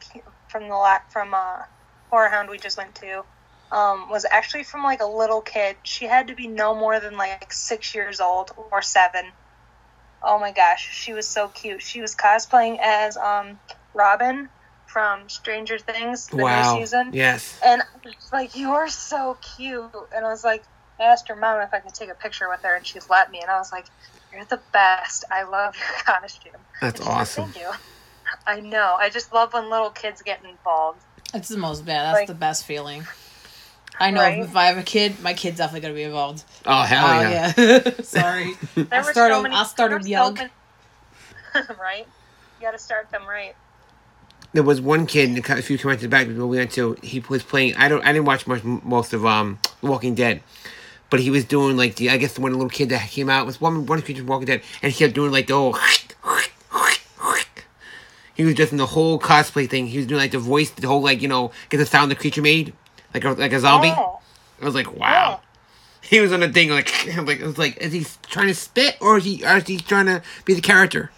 from 0.48 0.70
the 0.70 0.76
la- 0.76 1.00
from 1.10 1.34
uh, 1.34 1.64
HorrorHound 2.12 2.50
we 2.50 2.60
just 2.60 2.78
went 2.78 2.94
to 2.96 3.24
um, 3.72 4.08
was 4.10 4.26
actually 4.30 4.64
from 4.64 4.84
like 4.84 5.02
a 5.02 5.08
little 5.08 5.42
kid. 5.42 5.78
She 5.82 6.06
had 6.06 6.28
to 6.28 6.36
be 6.36 6.48
no 6.48 6.76
more 6.76 7.00
than 7.00 7.18
like 7.18 7.52
six 7.52 7.96
years 7.96 8.22
old 8.22 8.52
or 8.72 8.84
seven. 8.84 9.26
Oh 10.22 10.40
my 10.40 10.52
gosh, 10.52 10.88
she 10.94 11.12
was 11.12 11.28
so 11.28 11.48
cute. 11.48 11.82
She 11.82 12.00
was 12.00 12.16
cosplaying 12.16 12.78
as 12.80 13.18
um, 13.18 13.60
Robin 13.94 14.50
from 14.88 15.28
Stranger 15.30 15.78
Things, 15.80 16.28
the 16.28 16.38
Wow. 16.38 16.76
new 16.76 16.82
season. 16.82 17.12
Yes. 17.14 17.60
And 17.66 17.82
like, 18.32 18.56
you're 18.56 18.88
so 18.90 19.38
cute. 19.56 19.90
And 20.16 20.26
I 20.26 20.30
was 20.30 20.44
like, 20.44 20.64
I 21.00 21.04
asked 21.04 21.28
her 21.30 21.36
mom 21.36 21.62
if 21.62 21.74
I 21.74 21.80
could 21.80 21.94
take 21.94 22.10
a 22.10 22.16
picture 22.16 22.48
with 22.50 22.62
her, 22.62 22.76
and 22.76 22.86
she 22.86 23.00
let 23.10 23.32
me. 23.32 23.40
And 23.42 23.50
I 23.50 23.58
was 23.58 23.72
like, 23.72 23.86
you're 24.32 24.46
the 24.46 24.60
best. 24.72 25.26
I 25.32 25.44
love 25.44 25.76
your 25.76 25.88
costume. 26.20 26.54
That's 26.82 26.96
And 26.96 26.98
she's 27.00 27.08
like, 27.08 27.18
awesome. 27.18 27.52
Thank 27.52 27.66
you. 27.66 27.72
I 28.48 28.60
know. 28.60 28.96
I 29.00 29.10
just 29.10 29.34
love 29.34 29.54
when 29.54 29.70
little 29.70 29.90
kids 29.90 30.22
get 30.22 30.44
involved. 30.44 31.02
It's 31.34 31.48
the 31.50 31.58
most 31.58 31.86
bad. 31.86 32.06
That's 32.08 32.20
Like- 32.22 32.28
the 32.28 32.34
best 32.36 32.66
feeling. 32.66 33.06
I 34.00 34.10
know 34.10 34.22
Right? 34.22 34.40
if 34.40 34.56
I 34.56 34.66
have 34.66 34.78
a 34.80 34.84
kid, 34.84 35.20
my 35.22 35.36
kid's 35.36 35.58
definitely 35.60 35.82
gonna 35.82 35.94
be 35.94 36.02
involved. 36.04 36.44
Oh 36.66 36.82
hell 36.82 37.06
Oh 37.06 37.22
yeah. 37.30 37.54
yeah. 37.56 37.92
Sorry. 38.04 38.56
There 38.74 38.88
I'll 38.92 39.04
start. 39.04 39.16
so 39.16 39.30
them- 39.30 39.44
many- 39.44 39.56
I'll 39.56 39.66
start 39.66 39.92
there 39.92 40.00
them 40.00 40.00
were 40.00 40.04
so 40.04 40.10
young. 40.10 40.34
many- 40.34 40.50
right? 41.80 42.08
You 42.60 42.66
got 42.66 42.72
to 42.72 42.80
start 42.80 43.12
them 43.12 43.28
right. 43.28 43.56
There 44.54 44.64
was 44.64 44.80
one 44.80 45.08
kid 45.08 45.30
in 45.30 45.38
a 45.38 45.62
few 45.62 45.78
conventions 45.78 46.10
back 46.10 46.28
we 46.28 46.36
went 46.36 46.72
to. 46.74 46.96
He 47.02 47.20
was 47.22 47.44
playing. 47.44 47.76
I 47.76 47.88
don't. 47.88 48.04
I 48.06 48.14
didn't 48.14 48.26
watch 48.26 48.46
much 48.46 48.64
most 48.64 49.14
of 49.14 49.26
um 49.26 49.60
Walking 49.82 50.14
Dead, 50.14 50.42
but 51.10 51.20
he 51.20 51.30
was 51.30 51.44
doing 51.44 51.76
like 51.76 51.96
the. 51.96 52.12
I 52.12 52.18
guess 52.18 52.34
the 52.34 52.42
one 52.42 52.52
little 52.54 52.70
kid 52.70 52.90
that 52.90 53.10
came 53.10 53.30
out 53.30 53.46
was 53.46 53.60
one 53.60 53.86
one 53.88 54.02
creature 54.02 54.20
from 54.20 54.28
Walking 54.28 54.46
Dead, 54.46 54.62
and 54.82 54.92
he 54.92 54.98
kept 54.98 55.16
doing 55.16 55.32
like 55.32 55.48
the 55.48 55.56
whole. 55.56 55.76
He 58.36 58.44
was 58.44 58.56
just 58.56 58.72
in 58.72 58.80
the 58.80 58.88
whole 58.88 59.20
cosplay 59.20 59.70
thing. 59.70 59.88
He 59.88 59.98
was 59.98 60.08
doing 60.08 60.20
like 60.20 60.32
the 60.32 60.40
voice, 60.40 60.72
the 60.72 60.88
whole 60.88 61.02
like 61.04 61.22
you 61.22 61.28
know 61.28 61.52
get 61.70 61.78
the 61.78 61.86
sound 61.86 62.10
the 62.10 62.16
creature 62.16 62.42
made, 62.42 62.74
like 63.14 63.24
a, 63.24 63.32
like 63.32 63.54
a 63.54 63.60
zombie. 63.60 63.94
Oh, 63.96 64.20
I 64.62 64.66
was 64.66 64.76
like, 64.76 64.92
wow. 64.96 65.42
He 66.02 66.20
was 66.20 66.34
on 66.34 66.42
the 66.42 66.50
thing 66.50 66.70
like, 66.70 66.92
like 67.18 67.40
it 67.40 67.46
was 67.46 67.58
like, 67.58 67.78
is 67.78 67.94
he 67.94 68.06
trying 68.24 68.48
to 68.48 68.56
spit 68.56 68.98
or 69.00 69.18
is 69.18 69.26
he, 69.26 69.46
or 69.46 69.58
is 69.58 69.68
he 69.68 69.78
trying 69.78 70.08
to 70.08 70.22
be 70.46 70.54
the 70.54 70.62
character? 70.62 71.12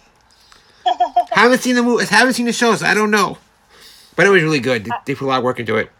Haven't 1.40 1.60
seen 1.60 1.74
the 1.74 1.82
movie, 1.82 2.04
haven't 2.06 2.34
seen 2.34 2.46
the 2.46 2.52
shows. 2.52 2.80
so 2.80 2.86
I 2.86 2.94
don't 2.94 3.10
know. 3.10 3.38
But 4.16 4.26
it 4.26 4.30
was 4.30 4.42
really 4.42 4.60
good. 4.60 4.84
They, 4.86 4.90
they 5.04 5.14
put 5.14 5.26
a 5.26 5.28
lot 5.28 5.38
of 5.38 5.44
work 5.44 5.60
into 5.60 5.76
it. 5.76 5.90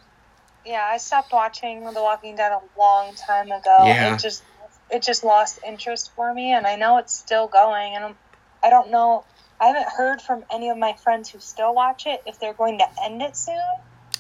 yeah. 0.65 0.89
I 0.91 0.97
stopped 0.97 1.33
watching 1.33 1.85
The 1.85 2.03
Walking 2.03 2.37
Dead 2.37 2.53
a 2.53 2.61
long 2.79 3.15
time 3.15 3.51
ago. 3.53 3.77
Yeah. 3.85 4.15
It 4.15 4.21
just 4.21 4.43
it 4.91 5.03
just 5.03 5.25
lost 5.25 5.59
interest 5.67 6.13
for 6.17 6.33
me, 6.33 6.53
and 6.53 6.67
I 6.67 6.77
know 6.77 6.99
it's 6.99 7.13
still 7.15 7.49
going. 7.49 7.95
And 7.95 8.05
I'm, 8.05 8.17
I 8.63 8.71
don't 8.71 8.91
know. 8.91 9.25
I 9.61 9.67
haven't 9.69 9.89
heard 9.89 10.21
from 10.23 10.45
any 10.53 10.69
of 10.71 10.79
my 10.79 10.95
friends 10.95 11.31
who 11.31 11.41
still 11.41 11.75
watch 11.75 12.07
it 12.07 12.23
if 12.27 12.39
they're 12.39 12.55
going 12.55 12.79
to 12.79 12.87
end 13.03 13.21
it 13.23 13.37
soon. 13.37 13.57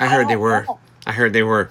I 0.00 0.08
heard 0.08 0.28
they 0.28 0.36
were. 0.36 0.64
know. 0.64 0.78
I 1.06 1.12
heard 1.12 1.32
they 1.32 1.42
were. 1.42 1.70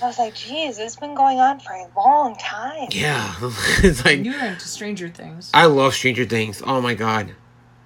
I 0.00 0.06
was 0.06 0.18
like, 0.18 0.36
geez, 0.36 0.78
it's 0.78 0.94
been 0.94 1.16
going 1.16 1.40
on 1.40 1.58
for 1.58 1.72
a 1.72 1.86
long 1.96 2.36
time. 2.36 2.88
Yeah, 2.92 3.34
it's 3.82 4.04
like 4.04 4.24
You're 4.24 4.44
into 4.44 4.68
Stranger 4.68 5.08
Things. 5.08 5.50
I 5.52 5.66
love 5.66 5.94
Stranger 5.94 6.24
Things. 6.24 6.62
Oh 6.64 6.80
my 6.80 6.94
god. 6.94 7.34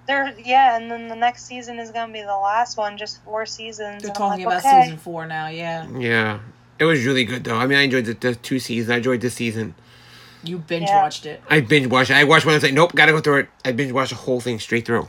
There, 0.07 0.35
yeah, 0.39 0.77
and 0.77 0.91
then 0.91 1.09
the 1.09 1.15
next 1.15 1.45
season 1.45 1.79
is 1.79 1.91
gonna 1.91 2.13
be 2.13 2.23
the 2.23 2.37
last 2.37 2.77
one, 2.77 2.99
just 2.99 3.23
four 3.23 3.47
seasons. 3.47 4.03
They're 4.03 4.13
talking 4.13 4.45
like, 4.45 4.63
about 4.63 4.67
okay. 4.67 4.83
season 4.83 4.99
four 4.99 5.27
now. 5.27 5.47
Yeah. 5.49 5.89
Yeah, 5.91 6.41
it 6.79 6.85
was 6.85 7.05
really 7.07 7.25
good 7.25 7.45
though. 7.45 7.57
I 7.57 7.67
mean, 7.67 7.79
I 7.79 7.83
enjoyed 7.83 8.07
the, 8.07 8.15
the 8.15 8.35
two 8.35 8.59
seasons. 8.59 8.91
I 8.91 8.97
enjoyed 8.97 9.21
this 9.21 9.35
season. 9.35 9.75
You 10.43 10.59
binge 10.59 10.89
Yeah. 10.89 11.03
watched 11.03 11.25
it. 11.27 11.41
I 11.49 11.61
binge 11.61 11.87
watched. 11.87 12.11
it. 12.11 12.15
I 12.15 12.25
watched 12.25 12.45
one. 12.45 12.55
I 12.55 12.57
was 12.57 12.65
like, 12.65 12.73
nope, 12.75 12.93
gotta 12.97 13.13
go 13.13 13.21
through 13.21 13.41
it. 13.41 13.49
I 13.65 13.71
binge 13.73 13.93
watched 13.93 14.11
the 14.11 14.17
whole 14.17 14.41
thing 14.41 14.59
straight 14.59 14.87
through. 14.87 15.09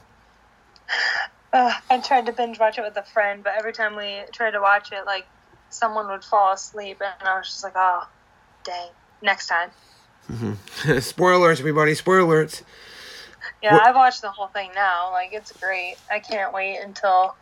Ugh, 1.53 1.73
I 1.89 1.99
tried 1.99 2.27
to 2.27 2.31
binge 2.31 2.59
watch 2.59 2.77
it 2.77 2.81
with 2.81 2.95
a 2.97 3.03
friend, 3.03 3.43
but 3.43 3.53
every 3.57 3.73
time 3.73 3.95
we 3.95 4.21
tried 4.31 4.51
to 4.51 4.61
watch 4.61 4.91
it, 4.91 5.05
like 5.05 5.25
someone 5.69 6.07
would 6.09 6.23
fall 6.23 6.53
asleep, 6.53 7.01
and 7.01 7.27
I 7.27 7.37
was 7.37 7.47
just 7.47 7.63
like, 7.63 7.73
oh, 7.75 8.07
dang, 8.63 8.89
next 9.21 9.47
time. 9.47 9.69
Mm-hmm. 10.31 10.99
Spoilers, 10.99 11.59
everybody. 11.59 11.95
Spoilers. 11.95 12.63
Yeah, 13.63 13.73
What- 13.73 13.87
I've 13.87 13.95
watched 13.95 14.21
the 14.21 14.29
whole 14.29 14.47
thing 14.47 14.71
now. 14.75 15.11
Like, 15.11 15.31
it's 15.33 15.51
great. 15.53 15.95
I 16.11 16.19
can't 16.19 16.53
wait 16.53 16.79
until. 16.83 17.35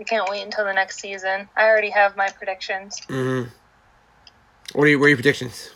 I 0.00 0.04
can't 0.04 0.30
wait 0.30 0.42
until 0.44 0.64
the 0.64 0.72
next 0.72 1.00
season. 1.00 1.48
I 1.56 1.66
already 1.66 1.90
have 1.90 2.16
my 2.16 2.28
predictions. 2.28 3.00
hmm 3.08 3.42
What 4.72 4.84
are 4.84 4.88
your, 4.88 4.98
what 5.00 5.06
are 5.06 5.08
your 5.08 5.16
predictions? 5.16 5.70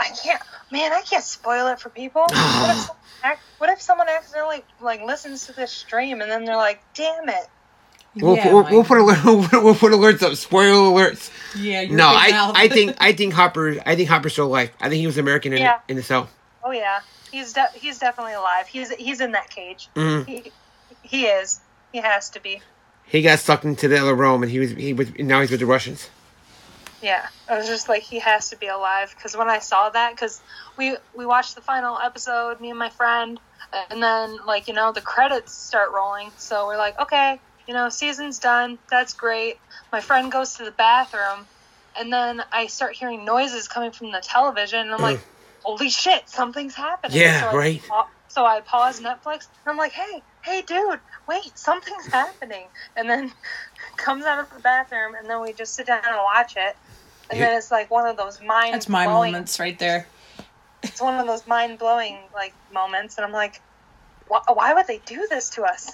I 0.00 0.08
can't, 0.24 0.40
man. 0.72 0.90
I 0.94 1.02
can't 1.02 1.22
spoil 1.22 1.66
it 1.66 1.78
for 1.78 1.90
people. 1.90 2.22
what, 2.30 2.30
if 2.30 2.78
someone, 2.78 3.36
what 3.58 3.70
if 3.70 3.80
someone 3.82 4.08
accidentally 4.08 4.64
like 4.80 5.02
listens 5.02 5.44
to 5.46 5.52
this 5.52 5.70
stream 5.70 6.22
and 6.22 6.30
then 6.30 6.46
they're 6.46 6.56
like, 6.56 6.80
"Damn 6.94 7.28
it!" 7.28 7.46
We'll, 8.14 8.36
yeah, 8.36 8.44
put, 8.44 8.52
we'll, 8.54 8.64
we'll 8.70 8.84
put 8.84 8.96
alert, 8.96 9.18
we'll, 9.62 9.74
put- 9.74 9.92
alerts 9.92 10.22
up. 10.22 10.34
Spoiler 10.36 10.90
alerts. 10.90 11.30
Yeah. 11.54 11.82
You're 11.82 11.94
No, 11.98 12.06
I. 12.08 12.52
I 12.54 12.68
think 12.68 12.96
I 13.00 13.12
think 13.12 13.34
Hopper 13.34 13.76
I 13.84 13.96
think 13.96 14.08
Hopper's 14.08 14.32
still 14.32 14.46
alive. 14.46 14.70
I 14.80 14.88
think 14.88 15.00
he 15.00 15.06
was 15.06 15.18
American 15.18 15.52
in 15.52 15.58
Yeah. 15.58 15.80
in 15.88 15.96
the 15.96 16.02
cell. 16.02 16.30
Oh 16.64 16.70
yeah, 16.70 17.00
he's 17.36 17.52
de- 17.52 17.70
he's 17.74 17.98
definitely 17.98 18.34
alive. 18.34 18.66
He's 18.66 18.90
he's 18.94 19.20
in 19.20 19.32
that 19.32 19.50
cage. 19.50 19.88
Mhm. 19.94 20.26
He 20.26 20.52
he 21.02 21.26
is. 21.26 21.60
He 21.92 21.98
has 21.98 22.30
to 22.30 22.40
be. 22.40 22.62
He 23.04 23.22
got 23.22 23.38
sucked 23.38 23.64
into 23.64 23.88
the 23.88 23.98
other 24.00 24.14
realm, 24.14 24.42
and 24.42 24.50
he 24.50 24.58
was 24.58 24.70
he 24.70 24.92
was 24.92 25.12
now 25.18 25.40
he's 25.40 25.50
with 25.50 25.60
the 25.60 25.66
Russians. 25.66 26.10
Yeah, 27.02 27.26
I 27.48 27.58
was 27.58 27.66
just 27.66 27.88
like, 27.90 28.02
he 28.02 28.18
has 28.20 28.48
to 28.50 28.56
be 28.56 28.68
alive 28.68 29.14
because 29.14 29.36
when 29.36 29.48
I 29.50 29.58
saw 29.58 29.90
that, 29.90 30.14
because 30.14 30.40
we 30.76 30.96
we 31.14 31.26
watched 31.26 31.54
the 31.54 31.60
final 31.60 31.98
episode, 31.98 32.58
me 32.60 32.70
and 32.70 32.78
my 32.78 32.88
friend, 32.90 33.38
and 33.90 34.02
then 34.02 34.38
like 34.46 34.66
you 34.66 34.74
know 34.74 34.92
the 34.92 35.02
credits 35.02 35.52
start 35.54 35.92
rolling, 35.92 36.30
so 36.38 36.66
we're 36.66 36.78
like, 36.78 36.98
okay, 36.98 37.38
you 37.68 37.74
know, 37.74 37.90
season's 37.90 38.38
done. 38.38 38.78
That's 38.90 39.12
great. 39.12 39.58
My 39.92 40.00
friend 40.00 40.32
goes 40.32 40.54
to 40.54 40.64
the 40.64 40.70
bathroom, 40.72 41.46
and 41.98 42.12
then 42.12 42.42
I 42.50 42.66
start 42.66 42.96
hearing 42.96 43.24
noises 43.24 43.68
coming 43.68 43.92
from 43.92 44.10
the 44.10 44.20
television, 44.20 44.80
and 44.80 44.92
I'm 44.92 45.00
like, 45.02 45.20
holy 45.66 45.90
shit, 45.90 46.28
something's 46.28 46.74
happening. 46.76 47.18
Yeah, 47.18 47.40
so 47.40 47.48
I 47.48 47.54
right. 47.56 47.82
pa- 47.88 48.08
so 48.28 48.44
I 48.46 48.60
pause 48.60 49.00
Netflix, 49.00 49.48
and 49.64 49.68
I'm 49.72 49.76
like, 49.76 49.92
hey, 49.92 50.22
hey, 50.44 50.62
dude, 50.62 51.00
wait, 51.28 51.58
something's 51.58 52.06
happening, 52.12 52.68
and 52.96 53.08
then 53.10 53.32
comes 53.96 54.24
out 54.24 54.38
of 54.38 54.46
the 54.54 54.60
bathroom, 54.60 55.14
and 55.20 55.28
then 55.28 55.42
we 55.42 55.52
just 55.52 55.74
sit 55.74 55.86
down 55.86 56.02
and 56.04 56.16
watch 56.34 56.54
it. 56.56 56.74
And 57.30 57.40
Yeah. 57.40 57.46
then 57.46 57.58
it's 57.58 57.70
like 57.72 57.90
one 57.90 58.06
of 58.06 58.16
those 58.16 58.40
mind 58.40 58.74
That's 58.74 58.88
my 58.88 59.06
moments 59.06 59.58
right 59.58 59.78
there. 59.78 60.06
It's 60.82 61.00
one 61.00 61.18
of 61.18 61.26
those 61.26 61.46
mind 61.48 61.80
blowing 61.80 62.16
like 62.32 62.54
moments, 62.72 63.16
and 63.18 63.26
I'm 63.26 63.32
like, 63.32 63.60
why, 64.28 64.40
why 64.52 64.74
would 64.74 64.86
they 64.86 65.00
do 65.06 65.26
this 65.28 65.50
to 65.50 65.62
us? 65.64 65.92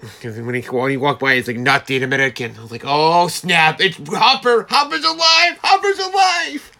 Because 0.00 0.38
when 0.38 0.54
he 0.54 0.60
when 0.60 0.90
he 0.90 0.98
walked 0.98 1.20
by, 1.20 1.36
he's 1.36 1.48
like 1.48 1.56
not 1.56 1.86
the 1.86 2.02
American. 2.02 2.54
I 2.58 2.60
was 2.62 2.70
like, 2.70 2.84
oh 2.84 3.28
snap! 3.28 3.80
It's 3.80 3.96
Hopper. 3.96 4.66
Hopper's 4.68 5.04
alive. 5.04 5.58
Hopper's 5.62 5.98
alive. 5.98 6.70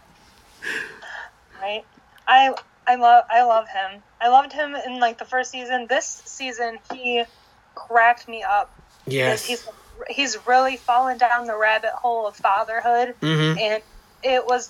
Right? 1.59 1.83
I 2.27 2.53
I 2.85 2.95
love 2.95 3.23
I 3.29 3.43
love 3.43 3.65
him. 3.69 4.03
I 4.21 4.29
loved 4.29 4.53
him 4.53 4.75
in 4.75 4.99
like 4.99 5.17
the 5.17 5.25
first 5.25 5.51
season. 5.51 5.87
This 5.89 6.21
season, 6.25 6.79
he 6.91 7.23
cracked 7.75 8.27
me 8.27 8.43
up. 8.43 8.73
Yes. 9.05 9.45
He's 9.45 9.65
he's 10.09 10.37
really 10.45 10.77
fallen 10.77 11.17
down 11.17 11.45
the 11.45 11.57
rabbit 11.57 11.91
hole 11.93 12.27
of 12.27 12.35
fatherhood, 12.35 13.15
Mhm. 13.21 13.59
and 13.59 13.83
it 14.23 14.45
was 14.45 14.69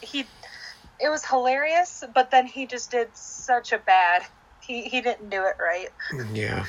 he 0.00 0.24
it 0.98 1.08
was 1.08 1.24
hilarious. 1.24 2.02
But 2.14 2.30
then 2.30 2.46
he 2.46 2.66
just 2.66 2.90
did 2.90 3.08
such 3.14 3.72
a 3.72 3.78
bad. 3.78 4.22
He 4.60 4.84
he 4.84 5.00
didn't 5.00 5.30
do 5.30 5.44
it 5.44 5.56
right. 5.60 5.88
Yeah. 6.32 6.64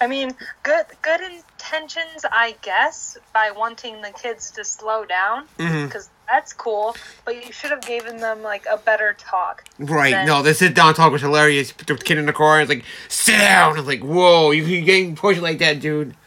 I 0.00 0.06
mean, 0.06 0.30
good 0.62 0.86
good 1.02 1.20
intentions, 1.20 2.24
I 2.30 2.56
guess, 2.62 3.16
by 3.34 3.50
wanting 3.50 4.00
the 4.00 4.12
kids 4.12 4.52
to 4.52 4.64
slow 4.64 5.04
down, 5.04 5.48
because 5.56 6.08
that's 6.30 6.52
cool. 6.52 6.94
But 7.24 7.44
you 7.44 7.52
should 7.52 7.70
have 7.70 7.80
given 7.82 8.18
them 8.18 8.42
like 8.42 8.64
a 8.70 8.76
better 8.76 9.14
talk. 9.18 9.64
Right. 9.78 10.10
Then- 10.12 10.26
No, 10.26 10.42
the 10.42 10.54
sit 10.54 10.74
down 10.74 10.94
talk 10.94 11.10
was 11.12 11.22
hilarious. 11.22 11.72
Put 11.72 11.86
the 11.86 11.96
kid 11.96 12.18
in 12.18 12.26
the 12.26 12.32
car 12.32 12.60
and 12.60 12.70
it's 12.70 12.76
like, 12.78 12.84
sit 13.08 13.38
down. 13.38 13.78
It's 13.78 13.86
like, 13.88 14.00
whoa, 14.02 14.50
you, 14.50 14.64
you 14.64 14.82
getting 14.82 15.16
pushed 15.16 15.40
like 15.40 15.58
that, 15.58 15.80
dude. 15.80 16.14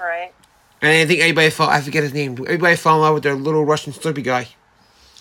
Right. 0.00 0.32
And 0.82 0.90
I 0.92 1.06
think 1.06 1.20
everybody 1.20 1.48
fell, 1.50 1.68
I 1.68 1.80
forget 1.80 2.02
his 2.02 2.12
name. 2.12 2.32
Everybody 2.32 2.76
fell 2.76 2.96
in 2.96 3.00
love 3.00 3.14
with 3.14 3.22
their 3.22 3.34
little 3.34 3.64
Russian 3.64 3.92
Slurpee 3.92 4.22
guy. 4.24 4.48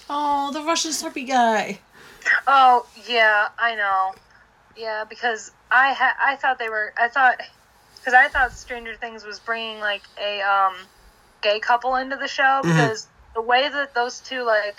Oh, 0.10 0.52
the 0.52 0.62
Russian 0.64 0.92
Slurpee 0.92 1.28
guy. 1.28 1.80
Oh 2.48 2.86
yeah, 3.08 3.48
I 3.58 3.76
know. 3.76 4.14
Yeah, 4.76 5.06
because 5.10 5.52
I 5.72 5.94
ha- 5.94 6.18
I 6.20 6.36
thought 6.36 6.60
they 6.60 6.68
were. 6.70 6.94
I 6.98 7.08
thought 7.08 7.40
because 7.98 8.14
I 8.14 8.28
thought 8.28 8.52
Stranger 8.52 8.96
Things 8.96 9.24
was 9.24 9.40
bringing 9.40 9.80
like 9.80 10.02
a 10.22 10.42
um 10.42 10.74
gay 11.42 11.60
couple 11.60 11.96
into 11.96 12.18
the 12.18 12.28
show 12.28 12.60
because 12.64 13.08
the 13.36 13.42
way 13.42 13.68
that 13.70 13.94
those 13.96 14.20
two 14.20 14.44
like 14.44 14.76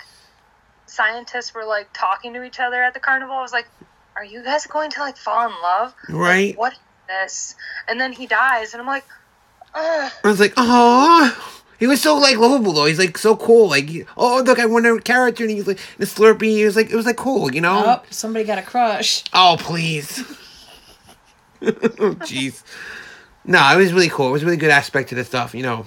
scientists 0.87 1.53
were 1.53 1.65
like 1.65 1.89
talking 1.93 2.33
to 2.33 2.43
each 2.43 2.59
other 2.59 2.81
at 2.81 2.93
the 2.93 2.99
carnival, 2.99 3.35
I 3.35 3.41
was 3.41 3.51
like, 3.53 3.67
"Are 4.15 4.23
you 4.25 4.43
guys 4.43 4.65
going 4.67 4.91
to 4.91 4.99
like 4.99 5.17
fall 5.17 5.47
in 5.47 5.53
love? 5.61 5.93
Like, 6.09 6.17
Right. 6.17 6.57
what 6.57 6.73
is 6.73 6.79
this?" 7.07 7.55
And 7.87 7.99
then 7.99 8.11
he 8.13 8.27
dies, 8.27 8.73
and 8.73 8.81
I'm 8.81 8.87
like, 8.87 9.05
Ugh. 9.73 10.11
I 10.23 10.27
was 10.27 10.39
like, 10.39 10.53
oh, 10.55 11.61
he 11.79 11.85
was 11.87 12.01
so 12.01 12.15
like 12.15 12.37
lovable 12.37 12.71
though. 12.71 12.85
He's 12.85 12.99
like 12.99 13.17
so 13.17 13.35
cool. 13.35 13.69
Like, 13.69 13.89
oh 14.15 14.41
look, 14.45 14.57
I 14.59 14.65
won 14.65 14.85
a 14.85 14.99
character, 15.01 15.43
and 15.43 15.51
he's 15.51 15.67
like 15.67 15.79
the 15.97 16.05
Slurpee. 16.05 16.43
He 16.55 16.63
was 16.65 16.75
like, 16.77 16.89
it 16.89 16.95
was 16.95 17.05
like 17.05 17.17
cool, 17.17 17.53
you 17.53 17.59
know. 17.61 17.83
Oh, 17.85 18.03
somebody 18.09 18.45
got 18.45 18.57
a 18.57 18.61
crush. 18.63 19.23
Oh 19.33 19.57
please. 19.59 20.23
oh 21.61 21.65
jeez. 22.23 22.63
No, 23.43 23.59
it 23.73 23.77
was 23.77 23.93
really 23.93 24.09
cool. 24.09 24.29
It 24.29 24.31
was 24.31 24.43
a 24.43 24.45
really 24.45 24.57
good 24.57 24.71
aspect 24.71 25.09
to 25.09 25.15
the 25.15 25.23
stuff, 25.25 25.53
you 25.53 25.61
know. 25.63 25.85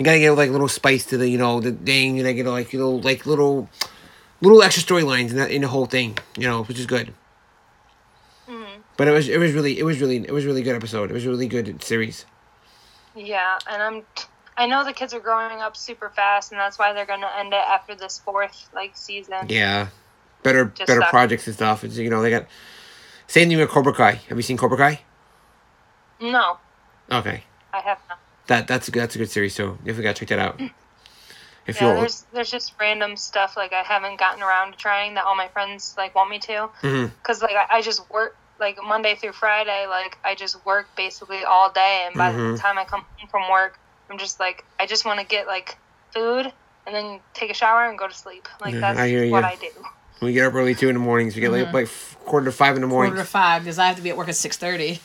You 0.00 0.04
gotta 0.04 0.18
get 0.18 0.30
like 0.30 0.48
a 0.48 0.52
little 0.52 0.66
spice 0.66 1.04
to 1.06 1.18
the, 1.18 1.28
you 1.28 1.36
know, 1.36 1.60
the 1.60 1.72
thing. 1.72 2.16
You 2.16 2.22
gotta 2.22 2.32
get 2.32 2.46
like 2.46 2.72
little, 2.72 3.00
like 3.02 3.26
little, 3.26 3.68
little 4.40 4.62
extra 4.62 4.82
storylines 4.82 5.28
in 5.28 5.36
that 5.36 5.50
in 5.50 5.60
the 5.60 5.68
whole 5.68 5.84
thing, 5.84 6.16
you 6.38 6.48
know, 6.48 6.64
which 6.64 6.78
is 6.78 6.86
good. 6.86 7.12
Mm-hmm. 8.48 8.80
But 8.96 9.08
it 9.08 9.10
was, 9.10 9.28
it 9.28 9.36
was 9.36 9.52
really, 9.52 9.78
it 9.78 9.82
was 9.84 10.00
really, 10.00 10.16
it 10.16 10.32
was 10.32 10.46
really 10.46 10.62
good 10.62 10.74
episode. 10.74 11.10
It 11.10 11.12
was 11.12 11.26
a 11.26 11.28
really 11.28 11.48
good 11.48 11.82
series. 11.84 12.24
Yeah, 13.14 13.58
and 13.68 13.82
I'm. 13.82 14.02
I 14.56 14.66
know 14.66 14.84
the 14.84 14.94
kids 14.94 15.12
are 15.12 15.20
growing 15.20 15.60
up 15.60 15.76
super 15.76 16.08
fast, 16.08 16.50
and 16.52 16.58
that's 16.58 16.78
why 16.78 16.94
they're 16.94 17.04
gonna 17.04 17.30
end 17.38 17.52
it 17.52 17.56
after 17.56 17.94
this 17.94 18.18
fourth 18.18 18.70
like 18.74 18.96
season. 18.96 19.48
Yeah, 19.48 19.88
better, 20.42 20.66
Just 20.66 20.86
better 20.86 21.00
that. 21.00 21.10
projects 21.10 21.46
and 21.46 21.54
stuff. 21.56 21.84
It's, 21.84 21.98
you 21.98 22.08
know, 22.08 22.22
they 22.22 22.30
got 22.30 22.46
same 23.26 23.48
thing 23.50 23.58
with 23.58 23.68
Cobra 23.68 23.92
Kai. 23.92 24.12
Have 24.28 24.38
you 24.38 24.42
seen 24.42 24.56
Cobra 24.56 24.78
Kai? 24.78 25.00
No, 26.22 26.56
Okay, 27.10 27.42
I 27.74 27.80
have 27.80 27.98
not. 28.08 28.19
That 28.50 28.66
that's 28.66 28.88
a 28.88 28.90
good, 28.90 29.00
that's 29.00 29.14
a 29.14 29.18
good 29.18 29.30
series. 29.30 29.54
So 29.54 29.70
definitely 29.78 30.02
gotta 30.02 30.18
check 30.18 30.28
that 30.28 30.38
out. 30.38 30.58
Mm. 30.58 30.70
If 31.66 31.80
Yeah, 31.80 31.88
you're, 31.88 31.96
there's 32.00 32.26
there's 32.32 32.50
just 32.50 32.74
random 32.80 33.16
stuff 33.16 33.56
like 33.56 33.72
I 33.72 33.82
haven't 33.82 34.18
gotten 34.18 34.42
around 34.42 34.72
to 34.72 34.78
trying 34.78 35.14
that 35.14 35.24
all 35.24 35.36
my 35.36 35.48
friends 35.48 35.94
like 35.96 36.14
want 36.14 36.30
me 36.30 36.38
to, 36.40 36.52
mm-hmm. 36.82 37.06
because 37.22 37.42
like 37.42 37.54
I, 37.56 37.78
I 37.78 37.82
just 37.82 38.08
work 38.10 38.36
like 38.58 38.76
Monday 38.84 39.14
through 39.14 39.32
Friday, 39.32 39.86
like 39.86 40.18
I 40.24 40.34
just 40.34 40.64
work 40.66 40.88
basically 40.96 41.44
all 41.44 41.70
day, 41.70 42.02
and 42.06 42.14
by 42.16 42.30
Mhm. 42.30 42.34
the 42.36 42.38
mm-hmm. 42.42 42.54
time 42.56 42.76
I 42.76 42.84
come 42.84 43.04
home 43.16 43.28
from 43.30 43.50
work, 43.50 43.78
I'm 44.10 44.18
just 44.18 44.40
like 44.40 44.64
I 44.80 44.86
just 44.86 45.04
want 45.04 45.20
to 45.20 45.26
get 45.26 45.46
like 45.46 45.78
food 46.12 46.52
and 46.86 46.94
then 46.94 47.20
take 47.34 47.50
a 47.50 47.54
shower 47.54 47.88
and 47.88 47.96
go 47.96 48.08
to 48.08 48.14
sleep. 48.14 48.48
Like 48.60 48.74
Yeah, 48.74 48.80
that's 48.80 48.98
I 48.98 49.08
hear 49.08 49.30
what 49.30 49.44
ya. 49.44 49.50
I 49.50 49.56
do. 49.56 49.68
we 50.22 50.32
get 50.32 50.46
up 50.46 50.54
early 50.54 50.74
too 50.74 50.88
in 50.88 50.94
the 50.94 51.00
mornings. 51.00 51.36
We 51.36 51.40
get 51.40 51.52
like, 51.52 51.72
like 51.72 51.88
quarter 52.24 52.46
to 52.46 52.52
five 52.52 52.74
in 52.74 52.80
the 52.82 52.88
morning. 52.88 53.12
Quarter 53.12 53.24
to 53.24 53.30
five 53.30 53.62
because 53.62 53.78
I 53.78 53.86
have 53.86 53.96
to 53.96 54.02
be 54.02 54.10
at 54.10 54.16
work 54.16 54.28
at 54.28 54.34
six 54.34 54.56
thirty. 54.56 54.98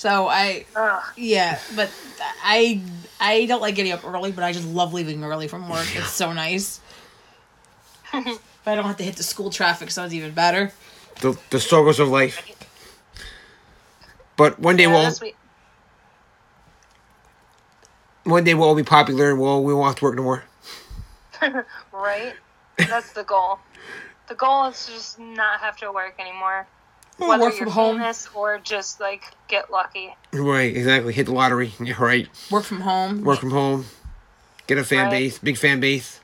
So 0.00 0.28
I 0.28 0.64
Ugh. 0.74 1.02
yeah, 1.18 1.58
but 1.76 1.90
I 2.42 2.80
I 3.20 3.44
don't 3.44 3.60
like 3.60 3.74
getting 3.74 3.92
up 3.92 4.02
early, 4.02 4.32
but 4.32 4.42
I 4.42 4.50
just 4.54 4.66
love 4.66 4.94
leaving 4.94 5.22
early 5.22 5.46
from 5.46 5.68
work. 5.68 5.94
It's 5.94 6.08
so 6.08 6.32
nice. 6.32 6.80
if 8.14 8.40
I 8.66 8.74
don't 8.76 8.86
have 8.86 8.96
to 8.96 9.02
hit 9.04 9.16
the 9.16 9.22
school 9.22 9.50
traffic, 9.50 9.90
so 9.90 10.02
it's 10.02 10.14
even 10.14 10.32
better. 10.32 10.72
The 11.20 11.38
the 11.50 11.60
struggles 11.60 12.00
of 12.00 12.08
life. 12.08 12.42
But 14.38 14.58
one 14.58 14.76
day 14.76 14.84
Yeah, 14.84 14.92
we'll 14.92 15.02
that's 15.02 15.18
sweet. 15.18 15.36
one 18.24 18.44
day 18.44 18.54
we'll 18.54 18.68
all 18.68 18.74
be 18.74 18.82
popular 18.82 19.32
and 19.32 19.38
we'll 19.38 19.62
we 19.62 19.74
won't 19.74 19.88
have 19.88 19.96
to 19.96 20.04
work 20.04 20.16
no 20.16 20.22
more. 20.22 20.44
Right? 21.92 22.32
That's 22.78 23.12
the 23.12 23.24
goal. 23.24 23.58
The 24.30 24.34
goal 24.34 24.64
is 24.68 24.86
to 24.86 24.92
just 24.92 25.18
not 25.18 25.60
have 25.60 25.76
to 25.76 25.92
work 25.92 26.14
anymore. 26.18 26.66
Or 27.20 27.28
Whether 27.28 27.42
work 27.44 27.52
you're 27.54 27.64
from 27.66 27.72
home. 27.72 27.96
famous 27.98 28.28
or 28.34 28.58
just 28.58 29.00
like 29.00 29.24
get 29.48 29.70
lucky. 29.70 30.14
Right, 30.32 30.74
exactly. 30.76 31.12
Hit 31.12 31.26
the 31.26 31.32
lottery. 31.32 31.72
Yeah, 31.80 31.94
right. 32.02 32.28
Work 32.50 32.64
from 32.64 32.80
home. 32.80 33.22
Work 33.24 33.40
from 33.40 33.50
home. 33.50 33.86
Get 34.66 34.78
a 34.78 34.84
fan 34.84 35.04
Right. 35.04 35.10
base, 35.10 35.38
big 35.38 35.56
fan 35.58 35.80
base. 35.80 36.20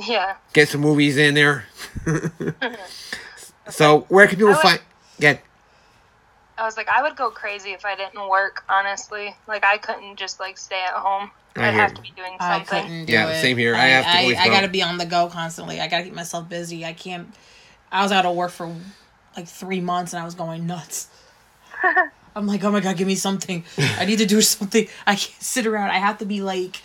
Yeah. 0.00 0.36
Get 0.52 0.68
some 0.68 0.80
movies 0.80 1.16
in 1.16 1.34
there. 1.34 1.66
so 3.68 4.00
where 4.08 4.26
can 4.26 4.36
people 4.36 4.48
would- 4.52 4.58
find? 4.58 4.80
Get 5.20 5.42
I 6.56 6.64
was 6.64 6.76
like, 6.76 6.88
I 6.88 7.02
would 7.02 7.14
go 7.14 7.30
crazy 7.30 7.70
if 7.70 7.84
I 7.84 7.94
didn't 7.94 8.28
work, 8.28 8.64
honestly. 8.68 9.36
Like 9.46 9.64
I 9.64 9.78
couldn't 9.78 10.16
just 10.16 10.40
like 10.40 10.58
stay 10.58 10.80
at 10.82 10.94
home. 10.94 11.30
I 11.54 11.68
I'd 11.68 11.74
have 11.74 11.94
to 11.94 12.02
be 12.02 12.12
doing 12.16 12.32
I 12.40 12.58
something. 12.58 12.82
couldn't 12.82 13.04
do 13.06 13.12
Yeah, 13.12 13.28
it. 13.28 13.40
same 13.40 13.56
here. 13.58 13.74
I 13.76 13.86
have 13.86 14.04
to 14.04 14.10
I, 14.10 14.42
I, 14.44 14.48
gotta 14.48 14.68
be 14.68 14.82
on 14.82 14.98
the 14.98 15.06
go 15.06 15.28
constantly. 15.28 15.80
I 15.80 15.86
gotta 15.88 16.04
keep 16.04 16.14
myself 16.14 16.48
busy. 16.48 16.84
I 16.84 16.92
can't. 16.94 17.32
I 17.92 18.02
was 18.02 18.10
out 18.12 18.26
of 18.26 18.34
work 18.34 18.50
for 18.50 18.74
like 19.38 19.48
three 19.48 19.80
months 19.80 20.12
and 20.12 20.20
I 20.20 20.24
was 20.24 20.34
going 20.34 20.66
nuts. 20.66 21.08
I'm 22.36 22.46
like, 22.46 22.62
oh 22.64 22.70
my 22.70 22.80
god, 22.80 22.96
give 22.96 23.06
me 23.06 23.14
something. 23.14 23.64
I 23.78 24.04
need 24.04 24.18
to 24.18 24.26
do 24.26 24.40
something. 24.54 24.86
I 25.06 25.14
can't 25.14 25.42
sit 25.42 25.66
around. 25.66 25.90
I 25.90 25.98
have 25.98 26.18
to 26.18 26.24
be 26.26 26.40
like 26.42 26.82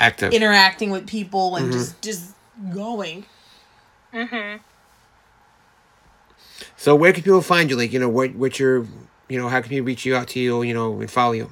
active. 0.00 0.32
interacting 0.32 0.90
with 0.90 1.06
people 1.06 1.52
Mm-hmm. 1.52 1.64
and 1.64 1.72
just 1.72 2.00
just 2.02 2.32
going. 2.72 3.24
so 6.76 6.94
where 6.94 7.12
can 7.12 7.22
people 7.22 7.42
find 7.42 7.68
you? 7.70 7.76
Like 7.76 7.92
you 7.92 7.98
know 7.98 8.08
what 8.08 8.34
what's 8.34 8.58
your 8.58 8.86
you 9.28 9.38
know 9.38 9.48
how 9.48 9.60
can 9.60 9.68
people 9.68 9.86
reach 9.86 10.04
you 10.06 10.14
out 10.16 10.28
to 10.28 10.40
you? 10.40 10.62
You 10.62 10.74
know 10.74 11.00
and 11.00 11.10
follow 11.10 11.32
you. 11.32 11.50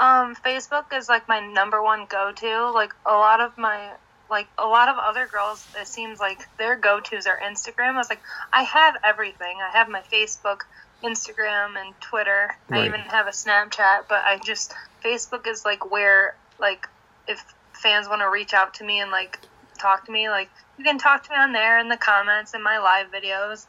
Um, 0.00 0.36
Facebook 0.36 0.92
is 0.92 1.08
like 1.08 1.26
my 1.28 1.40
number 1.40 1.82
one 1.82 2.06
go 2.08 2.32
to. 2.32 2.70
Like 2.70 2.92
a 3.06 3.12
lot 3.12 3.40
of 3.40 3.56
my 3.58 3.90
like 4.30 4.46
a 4.58 4.66
lot 4.66 4.88
of 4.88 4.96
other 4.98 5.26
girls, 5.26 5.64
it 5.80 5.86
seems 5.86 6.18
like 6.20 6.38
their 6.58 6.76
go 6.76 7.00
tos 7.00 7.26
are 7.26 7.38
Instagram. 7.38 7.94
I 7.94 7.96
was 7.96 8.10
like, 8.10 8.20
I 8.52 8.62
have 8.62 8.94
everything. 9.04 9.56
I 9.66 9.76
have 9.76 9.88
my 9.88 10.02
Facebook, 10.12 10.60
Instagram, 11.02 11.76
and 11.80 11.94
Twitter. 12.00 12.50
Right. 12.68 12.82
I 12.82 12.86
even 12.86 13.00
have 13.00 13.26
a 13.26 13.30
Snapchat, 13.30 14.04
but 14.08 14.22
I 14.24 14.38
just 14.44 14.74
Facebook 15.04 15.46
is 15.46 15.64
like 15.64 15.90
where 15.90 16.34
like 16.58 16.86
if 17.26 17.42
fans 17.82 18.08
want 18.08 18.20
to 18.22 18.28
reach 18.28 18.52
out 18.54 18.74
to 18.74 18.84
me 18.84 19.00
and 19.00 19.10
like 19.10 19.38
talk 19.78 20.06
to 20.06 20.12
me, 20.12 20.28
like 20.28 20.50
you 20.76 20.84
can 20.84 20.98
talk 20.98 21.24
to 21.24 21.30
me 21.30 21.36
on 21.36 21.52
there 21.52 21.78
in 21.78 21.88
the 21.88 21.96
comments 21.96 22.54
in 22.54 22.62
my 22.62 22.78
live 22.78 23.06
videos. 23.10 23.66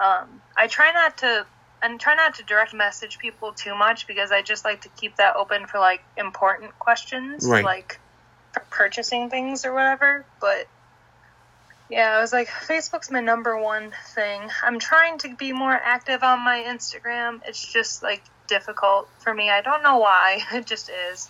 Um, 0.00 0.40
I 0.56 0.68
try 0.68 0.92
not 0.92 1.18
to 1.18 1.46
and 1.82 2.00
try 2.00 2.14
not 2.14 2.34
to 2.36 2.44
direct 2.44 2.74
message 2.74 3.18
people 3.18 3.52
too 3.52 3.74
much 3.74 4.06
because 4.06 4.32
I 4.32 4.42
just 4.42 4.64
like 4.64 4.82
to 4.82 4.88
keep 4.90 5.16
that 5.16 5.36
open 5.36 5.66
for 5.66 5.78
like 5.78 6.00
important 6.16 6.76
questions, 6.78 7.46
Right. 7.46 7.64
like 7.64 8.00
purchasing 8.70 9.30
things 9.30 9.64
or 9.64 9.72
whatever. 9.72 10.24
But 10.40 10.68
yeah, 11.90 12.16
I 12.16 12.20
was 12.20 12.32
like, 12.32 12.48
Facebook's 12.48 13.10
my 13.10 13.20
number 13.20 13.60
one 13.60 13.92
thing. 14.14 14.42
I'm 14.62 14.78
trying 14.78 15.18
to 15.18 15.34
be 15.34 15.52
more 15.52 15.72
active 15.72 16.22
on 16.22 16.40
my 16.40 16.64
Instagram. 16.66 17.40
It's 17.46 17.72
just 17.72 18.02
like 18.02 18.22
difficult 18.46 19.08
for 19.18 19.32
me. 19.32 19.50
I 19.50 19.60
don't 19.60 19.82
know 19.82 19.98
why. 19.98 20.40
It 20.52 20.66
just 20.66 20.90
is. 21.10 21.28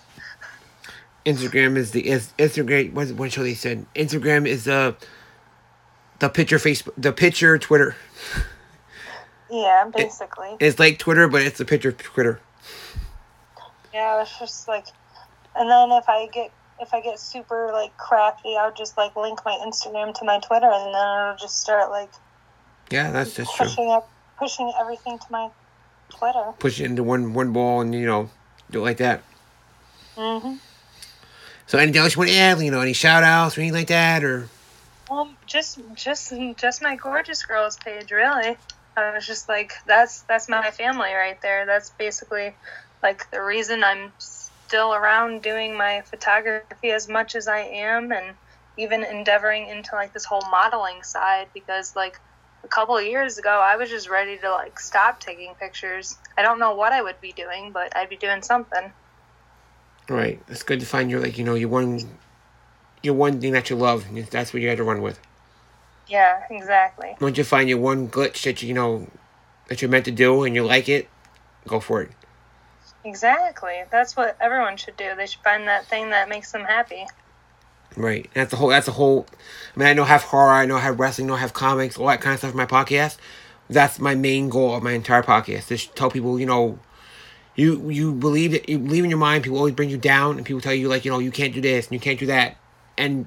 Instagram 1.26 1.76
is 1.76 1.90
the 1.90 2.08
is 2.08 2.32
Instagram. 2.38 2.92
What's 2.92 3.12
what 3.12 3.32
show 3.32 3.42
they 3.42 3.54
said? 3.54 3.86
Instagram 3.94 4.46
is 4.46 4.64
the 4.64 4.96
the 6.20 6.28
picture 6.28 6.58
Facebook, 6.58 6.94
the 6.96 7.12
picture 7.12 7.58
Twitter. 7.58 7.96
Yeah, 9.50 9.90
basically. 9.94 10.56
It's 10.60 10.78
like 10.78 10.98
Twitter, 10.98 11.28
but 11.28 11.42
it's 11.42 11.58
the 11.58 11.64
picture 11.64 11.92
Twitter. 11.92 12.40
Yeah, 13.92 14.22
it's 14.22 14.38
just 14.38 14.68
like, 14.68 14.86
and 15.56 15.70
then 15.70 15.90
if 15.92 16.08
I 16.08 16.26
get 16.26 16.50
if 16.80 16.94
I 16.94 17.00
get 17.00 17.18
super 17.18 17.70
like 17.72 17.96
crafty, 17.96 18.56
I'll 18.58 18.72
just 18.72 18.96
like 18.96 19.14
link 19.16 19.40
my 19.44 19.58
Instagram 19.66 20.14
to 20.18 20.24
my 20.24 20.38
Twitter, 20.40 20.70
and 20.70 20.94
then 20.94 21.18
it'll 21.24 21.36
just 21.36 21.60
start 21.60 21.90
like 21.90 22.10
Yeah, 22.90 23.10
that's 23.10 23.34
that's 23.34 23.54
true. 23.54 23.66
pushing 23.66 23.90
up 23.90 24.08
pushing 24.38 24.72
everything 24.80 25.18
to 25.18 25.26
my 25.30 25.48
Twitter. 26.10 26.52
Push 26.58 26.80
it 26.80 26.84
into 26.84 27.02
one 27.02 27.34
one 27.34 27.52
ball 27.52 27.80
and 27.80 27.94
you 27.94 28.06
know 28.06 28.30
do 28.70 28.80
it 28.80 28.82
like 28.82 28.96
that. 28.98 29.22
hmm 30.16 30.54
So 31.66 31.78
anything 31.78 32.00
else 32.00 32.14
you 32.14 32.20
want 32.20 32.30
to 32.30 32.36
add? 32.36 32.60
You 32.60 32.70
know, 32.70 32.80
any 32.80 32.92
shout 32.92 33.24
outs 33.24 33.56
or 33.56 33.60
anything 33.60 33.78
like 33.80 33.88
that, 33.88 34.24
or 34.24 34.48
Um, 35.10 35.36
just 35.46 35.78
just 35.94 36.32
just 36.56 36.82
my 36.82 36.96
gorgeous 36.96 37.44
girls 37.44 37.76
page, 37.76 38.10
really. 38.10 38.56
I 38.96 39.14
was 39.14 39.26
just 39.26 39.48
like, 39.48 39.72
that's 39.86 40.22
that's 40.22 40.48
my 40.48 40.70
family 40.72 41.12
right 41.12 41.40
there. 41.40 41.66
That's 41.66 41.90
basically 41.90 42.54
like 43.02 43.30
the 43.30 43.40
reason 43.42 43.84
I'm 43.84 44.12
still 44.68 44.92
around 44.92 45.40
doing 45.40 45.74
my 45.74 46.02
photography 46.02 46.90
as 46.90 47.08
much 47.08 47.34
as 47.34 47.48
I 47.48 47.60
am, 47.60 48.12
and 48.12 48.36
even 48.76 49.02
endeavoring 49.02 49.66
into 49.68 49.94
like 49.94 50.12
this 50.12 50.26
whole 50.26 50.42
modeling 50.50 51.02
side 51.02 51.48
because 51.54 51.96
like 51.96 52.20
a 52.62 52.68
couple 52.68 52.96
of 52.96 53.04
years 53.04 53.38
ago, 53.38 53.50
I 53.50 53.76
was 53.76 53.88
just 53.88 54.10
ready 54.10 54.36
to 54.38 54.50
like 54.50 54.78
stop 54.78 55.20
taking 55.20 55.54
pictures. 55.54 56.18
I 56.36 56.42
don't 56.42 56.58
know 56.58 56.74
what 56.74 56.92
I 56.92 57.00
would 57.02 57.20
be 57.20 57.32
doing, 57.32 57.72
but 57.72 57.96
I'd 57.96 58.10
be 58.10 58.16
doing 58.16 58.42
something. 58.42 58.92
Right. 60.08 60.40
It's 60.48 60.62
good 60.62 60.80
to 60.80 60.86
find 60.86 61.10
your 61.10 61.20
like 61.20 61.38
you 61.38 61.44
know 61.44 61.54
your 61.54 61.70
one, 61.70 62.00
your 63.02 63.14
one 63.14 63.40
thing 63.40 63.52
that 63.52 63.70
you 63.70 63.76
love. 63.76 64.06
and 64.08 64.18
That's 64.26 64.52
what 64.52 64.60
you 64.60 64.68
had 64.68 64.78
to 64.78 64.84
run 64.84 65.00
with. 65.00 65.18
Yeah, 66.06 66.42
exactly. 66.50 67.16
Once 67.20 67.38
you 67.38 67.44
find 67.44 67.68
your 67.68 67.78
one 67.78 68.08
glitch 68.08 68.42
that 68.44 68.62
you, 68.62 68.68
you 68.68 68.74
know 68.74 69.08
that 69.68 69.80
you're 69.80 69.90
meant 69.90 70.04
to 70.04 70.10
do 70.10 70.44
and 70.44 70.54
you 70.54 70.64
like 70.64 70.88
it, 70.90 71.08
go 71.66 71.80
for 71.80 72.02
it. 72.02 72.10
Exactly. 73.04 73.84
That's 73.90 74.16
what 74.16 74.36
everyone 74.40 74.76
should 74.76 74.96
do. 74.96 75.14
They 75.16 75.26
should 75.26 75.40
find 75.42 75.68
that 75.68 75.86
thing 75.86 76.10
that 76.10 76.28
makes 76.28 76.52
them 76.52 76.64
happy. 76.64 77.06
Right. 77.96 78.28
That's 78.34 78.50
the 78.50 78.56
whole. 78.56 78.68
That's 78.68 78.86
the 78.86 78.92
whole. 78.92 79.26
I 79.74 79.78
mean, 79.78 79.88
I 79.88 79.92
know 79.92 80.04
I 80.04 80.08
have 80.08 80.22
horror. 80.24 80.52
I 80.52 80.66
know 80.66 80.76
I 80.76 80.80
have 80.80 81.00
wrestling. 81.00 81.26
I 81.26 81.28
know 81.28 81.34
I 81.36 81.40
have 81.40 81.52
comics. 81.52 81.96
All 81.96 82.06
that 82.08 82.20
kind 82.20 82.34
of 82.34 82.38
stuff 82.38 82.52
in 82.52 82.56
my 82.56 82.66
podcast. 82.66 83.16
That's 83.70 83.98
my 83.98 84.14
main 84.14 84.48
goal 84.48 84.74
of 84.74 84.82
my 84.82 84.92
entire 84.92 85.22
podcast. 85.22 85.66
To 85.68 85.76
tell 85.94 86.10
people, 86.10 86.38
you 86.38 86.46
know, 86.46 86.78
you 87.56 87.90
you 87.90 88.14
believe 88.14 88.54
it. 88.54 88.68
You 88.68 88.78
believe 88.78 89.04
in 89.04 89.10
your 89.10 89.18
mind. 89.18 89.44
People 89.44 89.58
always 89.58 89.74
bring 89.74 89.90
you 89.90 89.98
down, 89.98 90.36
and 90.36 90.46
people 90.46 90.60
tell 90.60 90.74
you 90.74 90.88
like, 90.88 91.04
you 91.04 91.10
know, 91.10 91.18
you 91.18 91.30
can't 91.30 91.54
do 91.54 91.60
this 91.60 91.86
and 91.86 91.92
you 91.92 92.00
can't 92.00 92.18
do 92.18 92.26
that, 92.26 92.56
and 92.96 93.26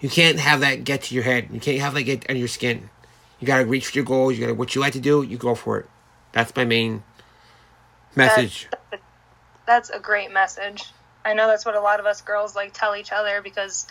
you 0.00 0.08
can't 0.08 0.38
have 0.38 0.60
that 0.60 0.84
get 0.84 1.02
to 1.04 1.14
your 1.14 1.24
head. 1.24 1.48
You 1.52 1.60
can't 1.60 1.80
have 1.80 1.94
that 1.94 2.02
get 2.02 2.28
under 2.28 2.38
your 2.38 2.48
skin. 2.48 2.90
You 3.40 3.46
gotta 3.46 3.66
reach 3.66 3.88
for 3.88 3.98
your 3.98 4.04
goals. 4.04 4.34
You 4.34 4.40
gotta 4.40 4.54
what 4.54 4.74
you 4.74 4.80
like 4.80 4.92
to 4.92 5.00
do. 5.00 5.22
You 5.22 5.36
go 5.36 5.54
for 5.54 5.78
it. 5.80 5.86
That's 6.32 6.54
my 6.54 6.64
main 6.64 7.02
message. 8.14 8.68
That's, 8.90 9.01
that's 9.72 9.88
a 9.88 9.98
great 9.98 10.30
message. 10.30 10.84
I 11.24 11.32
know 11.32 11.46
that's 11.46 11.64
what 11.64 11.74
a 11.74 11.80
lot 11.80 11.98
of 11.98 12.04
us 12.04 12.20
girls 12.20 12.54
like 12.54 12.74
tell 12.74 12.94
each 12.94 13.10
other 13.10 13.40
because 13.40 13.86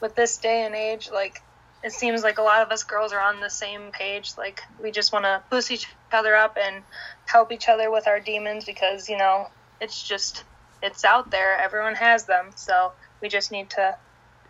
with 0.00 0.14
this 0.14 0.38
day 0.38 0.64
and 0.64 0.74
age, 0.74 1.10
like 1.12 1.42
it 1.84 1.92
seems 1.92 2.22
like 2.22 2.38
a 2.38 2.42
lot 2.42 2.62
of 2.62 2.70
us 2.72 2.84
girls 2.84 3.12
are 3.12 3.20
on 3.20 3.40
the 3.40 3.50
same 3.50 3.90
page. 3.92 4.32
Like 4.38 4.62
we 4.82 4.90
just 4.90 5.12
want 5.12 5.26
to 5.26 5.42
boost 5.50 5.70
each 5.70 5.86
other 6.10 6.34
up 6.34 6.56
and 6.58 6.82
help 7.26 7.52
each 7.52 7.68
other 7.68 7.90
with 7.90 8.06
our 8.08 8.18
demons 8.18 8.64
because 8.64 9.10
you 9.10 9.18
know 9.18 9.48
it's 9.80 10.02
just 10.08 10.44
it's 10.82 11.04
out 11.04 11.30
there. 11.30 11.58
Everyone 11.58 11.94
has 11.96 12.24
them, 12.24 12.52
so 12.56 12.92
we 13.20 13.28
just 13.28 13.52
need 13.52 13.68
to 13.70 13.96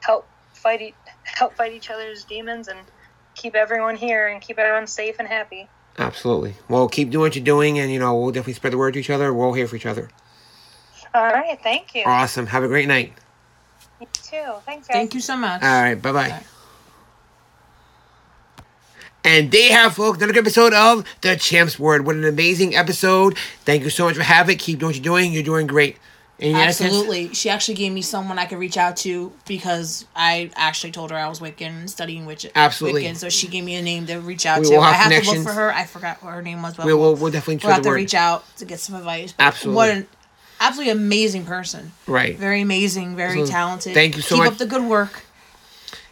help 0.00 0.28
fight 0.52 0.82
e- 0.82 0.94
help 1.24 1.56
fight 1.56 1.72
each 1.72 1.90
other's 1.90 2.22
demons 2.24 2.68
and 2.68 2.78
keep 3.34 3.56
everyone 3.56 3.96
here 3.96 4.28
and 4.28 4.40
keep 4.40 4.58
everyone 4.58 4.86
safe 4.86 5.16
and 5.18 5.26
happy. 5.26 5.68
Absolutely. 5.98 6.54
Well, 6.68 6.88
keep 6.88 7.10
doing 7.10 7.22
what 7.22 7.34
you're 7.34 7.44
doing, 7.44 7.80
and 7.80 7.90
you 7.90 7.98
know 7.98 8.16
we'll 8.16 8.30
definitely 8.30 8.52
spread 8.52 8.72
the 8.72 8.78
word 8.78 8.94
to 8.94 9.00
each 9.00 9.10
other. 9.10 9.34
We're 9.34 9.46
all 9.46 9.54
here 9.54 9.66
for 9.66 9.74
each 9.74 9.86
other. 9.86 10.10
All 11.14 11.24
right, 11.24 11.58
thank 11.62 11.94
you. 11.94 12.04
Awesome. 12.06 12.46
Have 12.46 12.62
a 12.62 12.68
great 12.68 12.88
night. 12.88 13.12
You 14.00 14.06
too. 14.12 14.52
Thanks, 14.64 14.86
guys. 14.86 14.94
Thank 14.94 15.14
you 15.14 15.20
so 15.20 15.36
much. 15.36 15.62
All 15.62 15.68
right. 15.82 15.94
Bye 15.94 16.12
bye. 16.12 16.42
And 19.22 19.50
they 19.50 19.68
have, 19.68 19.94
folks, 19.96 20.22
another 20.22 20.38
episode 20.38 20.72
of 20.72 21.04
The 21.20 21.36
Champs 21.36 21.78
Word. 21.78 22.06
What 22.06 22.16
an 22.16 22.24
amazing 22.24 22.74
episode. 22.74 23.36
Thank 23.64 23.84
you 23.84 23.90
so 23.90 24.06
much 24.06 24.16
for 24.16 24.22
having 24.22 24.56
it. 24.56 24.58
Keep 24.61 24.78
doing 24.78 24.88
what 24.88 24.96
you're 24.96 25.02
doing. 25.04 25.32
You're 25.32 25.42
doing 25.42 25.66
great. 25.66 25.98
Any 26.38 26.54
other 26.54 26.64
tips? 26.68 26.80
Absolutely. 26.80 27.34
She 27.34 27.50
actually 27.50 27.74
gave 27.74 27.92
me 27.92 28.00
someone 28.00 28.38
I 28.38 28.46
could 28.46 28.56
reach 28.58 28.78
out 28.78 28.96
to 28.98 29.30
because 29.46 30.06
I 30.16 30.50
actually 30.56 30.92
told 30.92 31.11
her 31.11 31.18
I 31.18 31.28
was 31.28 31.38
Wiccan, 31.38 31.86
studying 31.90 32.24
witch. 32.24 32.46
Absolutely. 32.54 33.02
Wiccan, 33.04 33.16
so 33.16 33.28
she 33.28 33.46
gave 33.46 33.62
me 33.62 33.74
a 33.74 33.82
name 33.82 34.06
to 34.06 34.16
reach 34.20 34.46
out 34.46 34.61
We 34.61 34.68
to. 34.68 34.76
will 34.76 34.82
have 34.82 35.11
I 35.12 35.14
have 35.14 35.22
to 35.24 35.30
look 35.32 35.42
for 35.42 35.52
her. 35.52 35.70
I 35.70 35.84
forgot 35.84 36.22
what 36.22 36.32
her 36.32 36.40
name 36.40 36.62
was, 36.62 36.74
but 36.78 36.86
We'll, 36.86 36.98
we'll, 36.98 37.12
we'll, 37.12 37.22
we'll 37.24 37.30
definitely 37.32 37.61
we'll 37.62 37.74
have 37.74 37.82
the 37.82 37.88
to 37.88 37.90
word. 37.90 37.96
reach 37.96 38.14
out 38.14 38.42
to 38.56 38.64
get 38.64 38.80
some 38.80 38.94
advice. 38.94 39.32
But 39.32 39.44
Absolutely. 39.44 39.76
What 39.76 39.90
an 39.90 40.06
absolutely 40.61 40.92
amazing 40.92 41.44
person. 41.44 41.92
Right. 42.06 42.36
Very 42.36 42.61
amazing, 42.61 43.16
very 43.16 43.44
So, 43.46 43.50
talented. 43.50 43.94
thank 43.94 44.16
you 44.16 44.22
so 44.22 44.36
Keep 44.36 44.44
much. 44.44 44.52
up 44.52 44.58
the 44.58 44.66
good 44.66 44.84
work. 44.84 45.22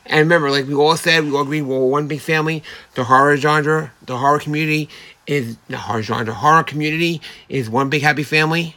And 0.07 0.21
remember, 0.21 0.51
like 0.51 0.67
we 0.67 0.75
all 0.75 0.97
said, 0.97 1.25
we 1.25 1.33
all 1.33 1.43
agree 1.43 1.61
we're 1.61 1.79
one 1.85 2.09
big 2.09 2.21
family. 2.21 2.63
The 2.95 3.05
horror 3.05 3.37
genre, 3.37 3.93
the 4.03 4.17
horror 4.17 4.39
community 4.41 4.89
is 5.27 5.59
the 5.69 5.77
horror 5.77 6.01
genre. 6.03 6.25
The 6.25 6.33
horror 6.35 6.63
community 6.65 7.21
is 7.51 7.69
one 7.69 7.91
big 7.91 8.01
happy 8.03 8.23
family. 8.23 8.75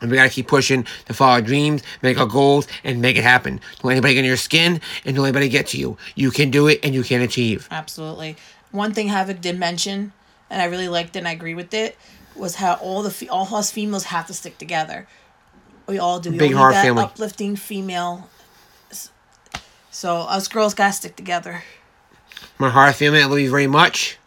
And 0.00 0.10
we 0.10 0.16
gotta 0.16 0.30
keep 0.30 0.48
pushing 0.48 0.86
to 1.06 1.12
follow 1.12 1.32
our 1.32 1.42
dreams, 1.42 1.82
make 2.00 2.18
our 2.18 2.26
goals, 2.26 2.66
and 2.82 3.02
make 3.02 3.18
it 3.18 3.22
happen. 3.22 3.56
Don't 3.76 3.84
let 3.84 3.92
anybody 3.92 4.14
get 4.14 4.20
in 4.20 4.24
your 4.26 4.38
skin, 4.38 4.80
and 5.04 5.14
don't 5.14 5.22
let 5.24 5.28
anybody 5.28 5.50
get 5.50 5.66
to 5.68 5.78
you. 5.78 5.98
You 6.14 6.30
can 6.30 6.50
do 6.50 6.68
it, 6.68 6.80
and 6.82 6.94
you 6.94 7.02
can 7.02 7.20
achieve. 7.20 7.68
Absolutely. 7.70 8.36
One 8.70 8.94
thing 8.94 9.08
Havoc 9.08 9.42
did 9.42 9.58
mention, 9.58 10.14
and 10.48 10.62
I 10.62 10.64
really 10.64 10.88
liked 10.88 11.16
it 11.16 11.18
and 11.18 11.28
I 11.28 11.32
agree 11.32 11.54
with 11.54 11.74
it, 11.74 11.98
was 12.40 12.56
how 12.56 12.74
all 12.74 13.02
the 13.02 13.10
fe- 13.10 13.28
all 13.28 13.54
us 13.54 13.70
females 13.70 14.04
have 14.04 14.26
to 14.26 14.34
stick 14.34 14.58
together. 14.58 15.06
We 15.86 15.98
all 15.98 16.20
do. 16.20 16.30
We 16.30 16.38
Big 16.38 16.52
all 16.52 16.58
heart 16.58 16.74
that 16.74 16.84
family. 16.84 17.02
uplifting 17.02 17.56
female. 17.56 18.28
So 19.90 20.18
us 20.18 20.48
girls 20.48 20.74
gotta 20.74 20.92
stick 20.92 21.16
together. 21.16 21.62
My 22.58 22.70
horror 22.70 22.92
family, 22.92 23.22
I 23.22 23.26
love 23.26 23.38
you 23.38 23.50
very 23.50 23.66
much. 23.66 24.18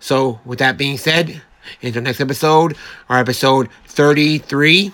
So, 0.00 0.40
with 0.44 0.58
that 0.58 0.76
being 0.76 0.98
said, 0.98 1.42
until 1.80 2.02
next 2.02 2.20
episode, 2.20 2.76
our 3.08 3.18
episode 3.18 3.68
33, 3.86 4.90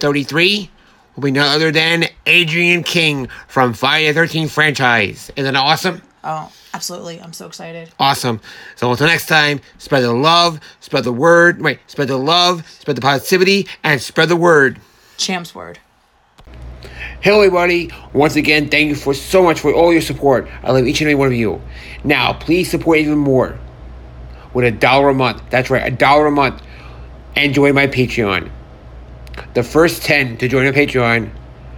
33 0.00 0.70
will 1.16 1.22
be 1.22 1.30
none 1.30 1.48
other 1.54 1.70
than 1.70 2.04
Adrienne 2.26 2.82
King 2.82 3.28
from 3.48 3.72
Friday 3.72 4.12
the 4.12 4.20
13th 4.20 4.50
franchise. 4.50 5.30
Isn't 5.36 5.54
that 5.54 5.58
awesome? 5.58 6.02
Oh, 6.22 6.52
absolutely! 6.74 7.20
I'm 7.22 7.32
so 7.32 7.46
excited. 7.46 7.90
Awesome. 7.98 8.40
So 8.76 8.90
until 8.90 9.06
next 9.06 9.26
time, 9.26 9.60
spread 9.78 10.02
the 10.02 10.12
love, 10.12 10.60
spread 10.80 11.04
the 11.04 11.12
word, 11.12 11.62
wait, 11.62 11.78
spread 11.86 12.08
the 12.08 12.18
love, 12.18 12.68
spread 12.68 12.96
the 12.96 13.00
positivity, 13.00 13.66
and 13.82 14.02
spread 14.02 14.28
the 14.28 14.36
word. 14.36 14.78
Champs 15.16 15.54
word. 15.54 15.78
Hello, 17.20 17.38
everybody. 17.40 17.90
Once 18.12 18.36
again, 18.36 18.68
thank 18.68 18.88
you 18.88 18.94
for 18.94 19.14
so 19.14 19.42
much 19.42 19.60
for 19.60 19.72
all 19.72 19.92
your 19.92 20.02
support. 20.02 20.46
I 20.62 20.72
love 20.72 20.86
each 20.86 21.00
and 21.00 21.08
every 21.08 21.14
one 21.14 21.28
of 21.28 21.34
you. 21.34 21.62
Now, 22.04 22.34
please 22.34 22.70
support 22.70 22.98
even 22.98 23.16
more 23.16 23.58
with 24.52 24.66
a 24.66 24.70
dollar 24.70 25.08
a 25.08 25.14
month. 25.14 25.42
That's 25.48 25.70
right, 25.70 25.90
a 25.90 25.94
dollar 25.94 26.26
a 26.26 26.30
month. 26.30 26.62
And 27.36 27.54
join 27.54 27.74
my 27.74 27.86
Patreon. 27.86 28.50
The 29.54 29.62
first 29.62 30.02
10 30.02 30.36
to 30.38 30.48
join 30.48 30.66
a 30.66 30.72
Patreon 30.72 31.30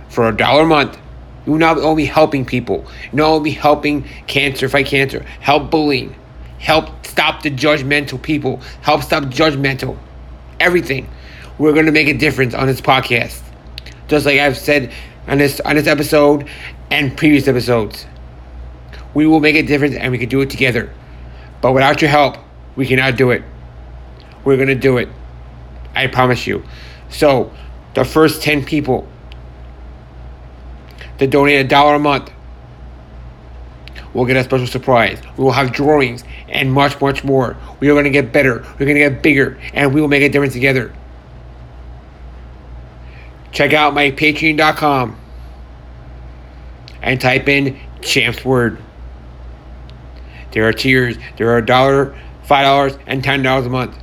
for 0.09 0.29
a 0.29 0.37
dollar 0.37 0.63
a 0.63 0.67
month, 0.67 0.99
you 1.47 1.53
will 1.53 1.59
not 1.59 1.79
only 1.79 2.03
be 2.03 2.07
helping 2.07 2.45
people, 2.45 2.85
you 3.13 3.23
will 3.23 3.37
only 3.37 3.51
be 3.51 3.57
helping 3.57 4.03
cancer, 4.27 4.69
fight 4.69 4.87
cancer, 4.87 5.25
help 5.41 5.71
bullying, 5.71 6.15
help 6.59 7.07
stop 7.07 7.43
the 7.43 7.51
judgmental 7.51 8.21
people, 8.21 8.61
help 8.83 9.03
stop 9.03 9.25
judgmental, 9.25 9.97
everything. 10.61 11.09
We're 11.57 11.73
going 11.73 11.87
to 11.87 11.93
make 11.93 12.09
a 12.09 12.15
difference 12.15 12.53
on 12.53 12.67
this 12.67 12.81
podcast 12.81 13.43
just 14.09 14.27
like 14.27 14.39
I've 14.39 14.57
said 14.57 14.93
on 15.27 15.39
this 15.39 15.61
on 15.61 15.77
this 15.77 15.87
episode 15.87 16.49
and 16.91 17.17
previous 17.17 17.49
episodes. 17.49 18.07
We 19.15 19.27
will 19.27 19.41
make 19.41 19.57
a 19.57 19.63
difference 19.63 19.95
and 19.95 20.13
we 20.13 20.19
can 20.19 20.29
do 20.29 20.41
it 20.41 20.51
together. 20.51 20.93
But 21.61 21.73
without 21.73 22.03
your 22.03 22.11
help, 22.11 22.37
we 22.77 22.87
cannot 22.87 23.17
do 23.17 23.31
it. 23.31 23.43
We're 24.45 24.57
gonna 24.57 24.75
do 24.75 24.99
it. 24.99 25.09
I 25.95 26.07
promise 26.07 26.47
you. 26.47 26.63
So 27.09 27.53
the 27.95 28.05
first 28.05 28.43
ten 28.43 28.65
people 28.65 29.09
to 31.19 31.27
donate 31.27 31.65
a 31.65 31.69
dollar 31.69 31.95
a 31.95 31.99
month 31.99 32.31
will 34.15 34.25
get 34.25 34.37
a 34.37 34.45
special 34.45 34.67
surprise. 34.67 35.21
We 35.37 35.45
will 35.45 35.53
have 35.53 35.73
drawings 35.73 36.25
and 36.49 36.73
much, 36.73 37.01
much 37.01 37.23
more. 37.23 37.57
We 37.81 37.91
are 37.91 37.95
gonna 37.95 38.11
get 38.11 38.33
better. 38.33 38.65
We're 38.79 38.87
gonna 38.87 38.95
get 38.95 39.23
bigger, 39.23 39.59
and 39.75 39.93
we 39.93 40.01
will 40.01 40.09
make 40.09 40.23
a 40.23 40.29
difference 40.29 40.55
together 40.55 40.93
check 43.57 43.73
out 43.73 43.95
my 43.95 44.11
patreon.com 44.11 45.19
and 47.01 47.19
type 47.19 47.49
in 47.49 47.75
champs 48.03 48.45
word 48.45 48.77
there 50.53 50.69
are 50.69 50.75
tiers 50.75 51.17
there 51.39 51.49
are 51.49 51.57
a 51.57 51.65
dollar 51.65 52.15
five 52.43 52.65
dollars 52.65 52.99
and 53.07 53.25
ten 53.25 53.43
dollars 53.43 53.65
a 53.65 53.71
month 53.71 53.97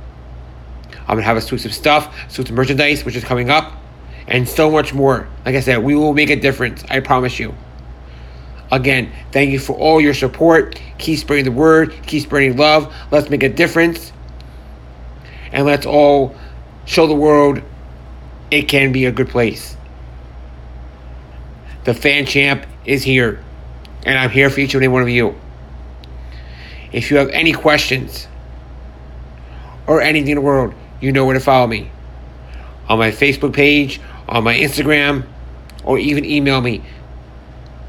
i'm 1.02 1.14
gonna 1.14 1.22
have 1.22 1.36
exclusive 1.36 1.72
stuff 1.72 2.12
exclusive 2.24 2.52
merchandise 2.52 3.04
which 3.04 3.14
is 3.14 3.22
coming 3.22 3.48
up 3.48 3.72
and 4.26 4.48
so 4.48 4.70
much 4.70 4.94
more 4.94 5.28
like 5.44 5.54
i 5.54 5.60
said 5.60 5.78
we 5.82 5.94
will 5.94 6.14
make 6.14 6.30
a 6.30 6.36
difference 6.36 6.84
i 6.90 7.00
promise 7.00 7.38
you 7.38 7.54
again 8.72 9.10
thank 9.32 9.50
you 9.50 9.58
for 9.58 9.76
all 9.76 10.00
your 10.00 10.14
support 10.14 10.80
keep 10.98 11.18
spreading 11.18 11.44
the 11.44 11.52
word 11.52 11.94
keep 12.06 12.22
spreading 12.22 12.56
love 12.56 12.92
let's 13.10 13.28
make 13.28 13.42
a 13.42 13.48
difference 13.48 14.12
and 15.52 15.66
let's 15.66 15.86
all 15.86 16.34
show 16.84 17.06
the 17.06 17.14
world 17.14 17.62
it 18.50 18.68
can 18.68 18.92
be 18.92 19.06
a 19.06 19.12
good 19.12 19.28
place. 19.28 19.76
The 21.84 21.94
fan 21.94 22.26
champ 22.26 22.66
is 22.84 23.02
here, 23.02 23.42
and 24.04 24.18
I'm 24.18 24.30
here 24.30 24.50
for 24.50 24.60
each 24.60 24.74
and 24.74 24.82
every 24.82 24.92
one 24.92 25.02
of 25.02 25.08
you. 25.08 25.34
If 26.92 27.10
you 27.10 27.16
have 27.16 27.28
any 27.30 27.52
questions 27.52 28.28
or 29.86 30.00
anything 30.00 30.30
in 30.30 30.34
the 30.36 30.40
world, 30.40 30.74
you 31.00 31.12
know 31.12 31.24
where 31.24 31.34
to 31.34 31.40
follow 31.40 31.66
me. 31.66 31.90
On 32.88 32.98
my 32.98 33.10
Facebook 33.10 33.52
page, 33.52 34.00
on 34.28 34.44
my 34.44 34.54
Instagram, 34.54 35.26
or 35.84 35.98
even 35.98 36.24
email 36.24 36.60
me. 36.60 36.82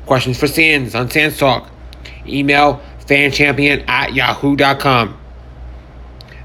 Questions 0.06 0.40
for 0.40 0.48
Sands 0.48 0.96
on 0.96 1.10
Sands 1.10 1.38
Talk. 1.38 1.70
Email 2.28 2.82
fanchampion 3.06 3.88
at 3.88 4.14
yahoo.com. 4.14 5.18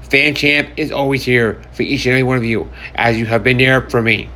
Fan 0.03 0.35
Champ 0.35 0.69
is 0.77 0.91
always 0.91 1.23
here 1.23 1.61
for 1.73 1.83
each 1.83 2.05
and 2.05 2.13
every 2.13 2.23
one 2.23 2.37
of 2.37 2.43
you, 2.43 2.69
as 2.95 3.17
you 3.17 3.25
have 3.25 3.43
been 3.43 3.57
there 3.57 3.89
for 3.89 4.01
me. 4.01 4.29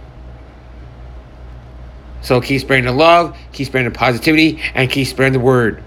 So 2.22 2.42
keep 2.42 2.62
spreading 2.62 2.86
the 2.86 2.92
love, 2.92 3.38
keep 3.52 3.68
spreading 3.68 3.92
the 3.92 3.98
positivity, 3.98 4.62
and 4.74 4.90
keep 4.90 5.08
spreading 5.08 5.34
the 5.34 5.40
word. 5.40 5.84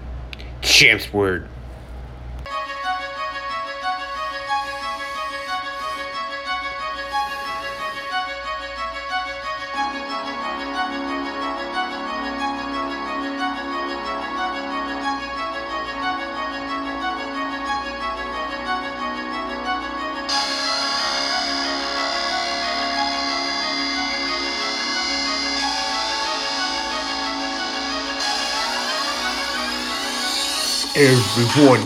Champ's 0.61 1.11
word. 1.11 1.47
Everyone, 31.39 31.79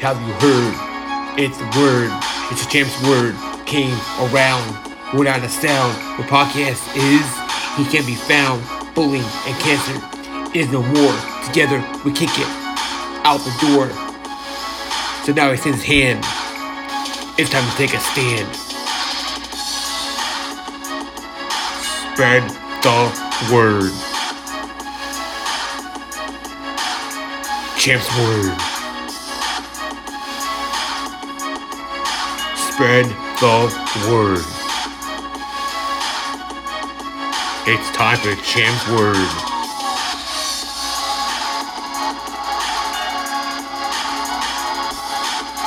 have 0.00 0.20
you 0.26 0.32
heard? 0.42 1.38
It's 1.38 1.56
the 1.56 1.70
word. 1.78 2.10
It's 2.50 2.64
the 2.64 2.68
champ's 2.68 3.00
word. 3.06 3.36
Came 3.64 3.94
around 4.18 4.74
without 5.16 5.40
a 5.44 5.48
sound. 5.48 5.94
The 6.18 6.24
podcast 6.24 6.82
is. 6.96 7.22
He 7.78 7.84
can 7.84 8.04
be 8.04 8.16
found. 8.16 8.60
Bullying 8.96 9.22
and 9.22 9.54
cancer 9.62 9.94
is 10.52 10.72
no 10.72 10.82
more. 10.82 11.14
Together 11.46 11.78
we 12.04 12.10
kick 12.10 12.30
it 12.34 12.48
out 13.22 13.38
the 13.38 13.54
door. 13.70 13.88
So 15.24 15.32
now 15.32 15.46
he 15.46 15.52
extends 15.52 15.78
his 15.78 15.86
hand. 15.86 16.24
It's 17.38 17.50
time 17.50 17.70
to 17.70 17.76
take 17.76 17.94
a 17.94 18.00
stand. 18.00 18.52
Spread 22.10 22.42
the 22.82 23.54
word. 23.54 23.92
Champ's 27.78 28.10
word. 28.18 28.77
Spread 32.78 33.06
the 33.40 34.08
word. 34.08 34.38
It's 37.66 37.90
time 37.90 38.18
for 38.18 38.36
Champ's 38.44 38.86
word. 38.86 39.16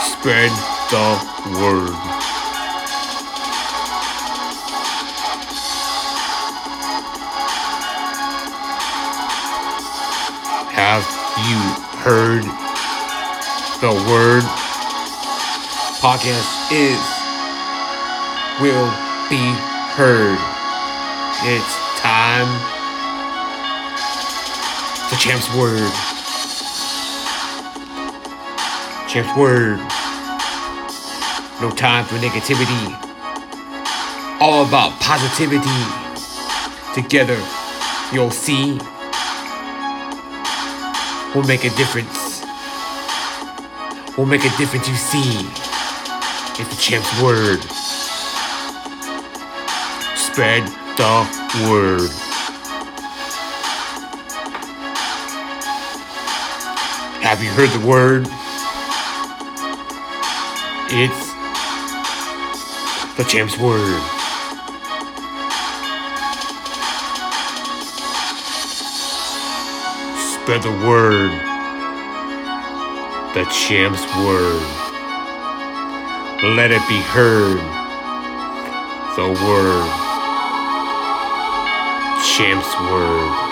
Spread 0.07 0.51
the 0.89 1.59
word. 1.59 1.91
Have 10.72 11.03
you 11.49 11.59
heard 11.99 12.43
the 13.82 14.09
word? 14.09 14.43
Podcast 15.99 16.61
is 16.72 17.03
will 18.61 18.88
be 19.30 19.43
heard. 19.99 20.39
It's 21.43 21.76
time 21.99 22.47
for 25.09 25.17
Champ's 25.17 25.53
word. 25.53 25.91
Champ's 29.09 29.36
word. 29.38 29.80
No 31.59 31.69
time 31.76 32.05
for 32.05 32.15
negativity. 32.15 32.97
All 34.39 34.65
about 34.65 34.97
positivity. 35.01 35.67
Together, 36.93 37.38
you'll 38.13 38.32
see. 38.32 38.80
We'll 41.36 41.47
make 41.47 41.65
a 41.65 41.69
difference. 41.72 42.43
We'll 44.17 44.28
make 44.28 44.45
a 44.45 44.57
difference, 44.57 44.88
you 44.88 44.95
see. 44.95 45.61
It's 46.62 46.76
the 46.76 46.80
champ's 46.80 47.22
word. 47.24 47.59
Spread 50.16 50.64
the 50.95 51.26
word. 51.68 52.12
Have 57.24 57.41
you 57.43 57.49
heard 57.49 57.70
the 57.72 57.84
word? 57.84 58.28
It's 60.91 61.32
the 63.18 63.24
champ's 63.24 63.57
word. 63.57 63.99
Spread 70.36 70.62
the 70.62 70.88
word. 70.88 71.32
The 73.34 73.45
champ's 73.49 74.05
word. 74.24 74.80
Let 76.43 76.71
it 76.71 76.81
be 76.89 76.97
heard. 76.97 77.57
The 79.15 79.27
word. 79.45 79.87
Champ's 82.25 82.73
word. 82.89 83.51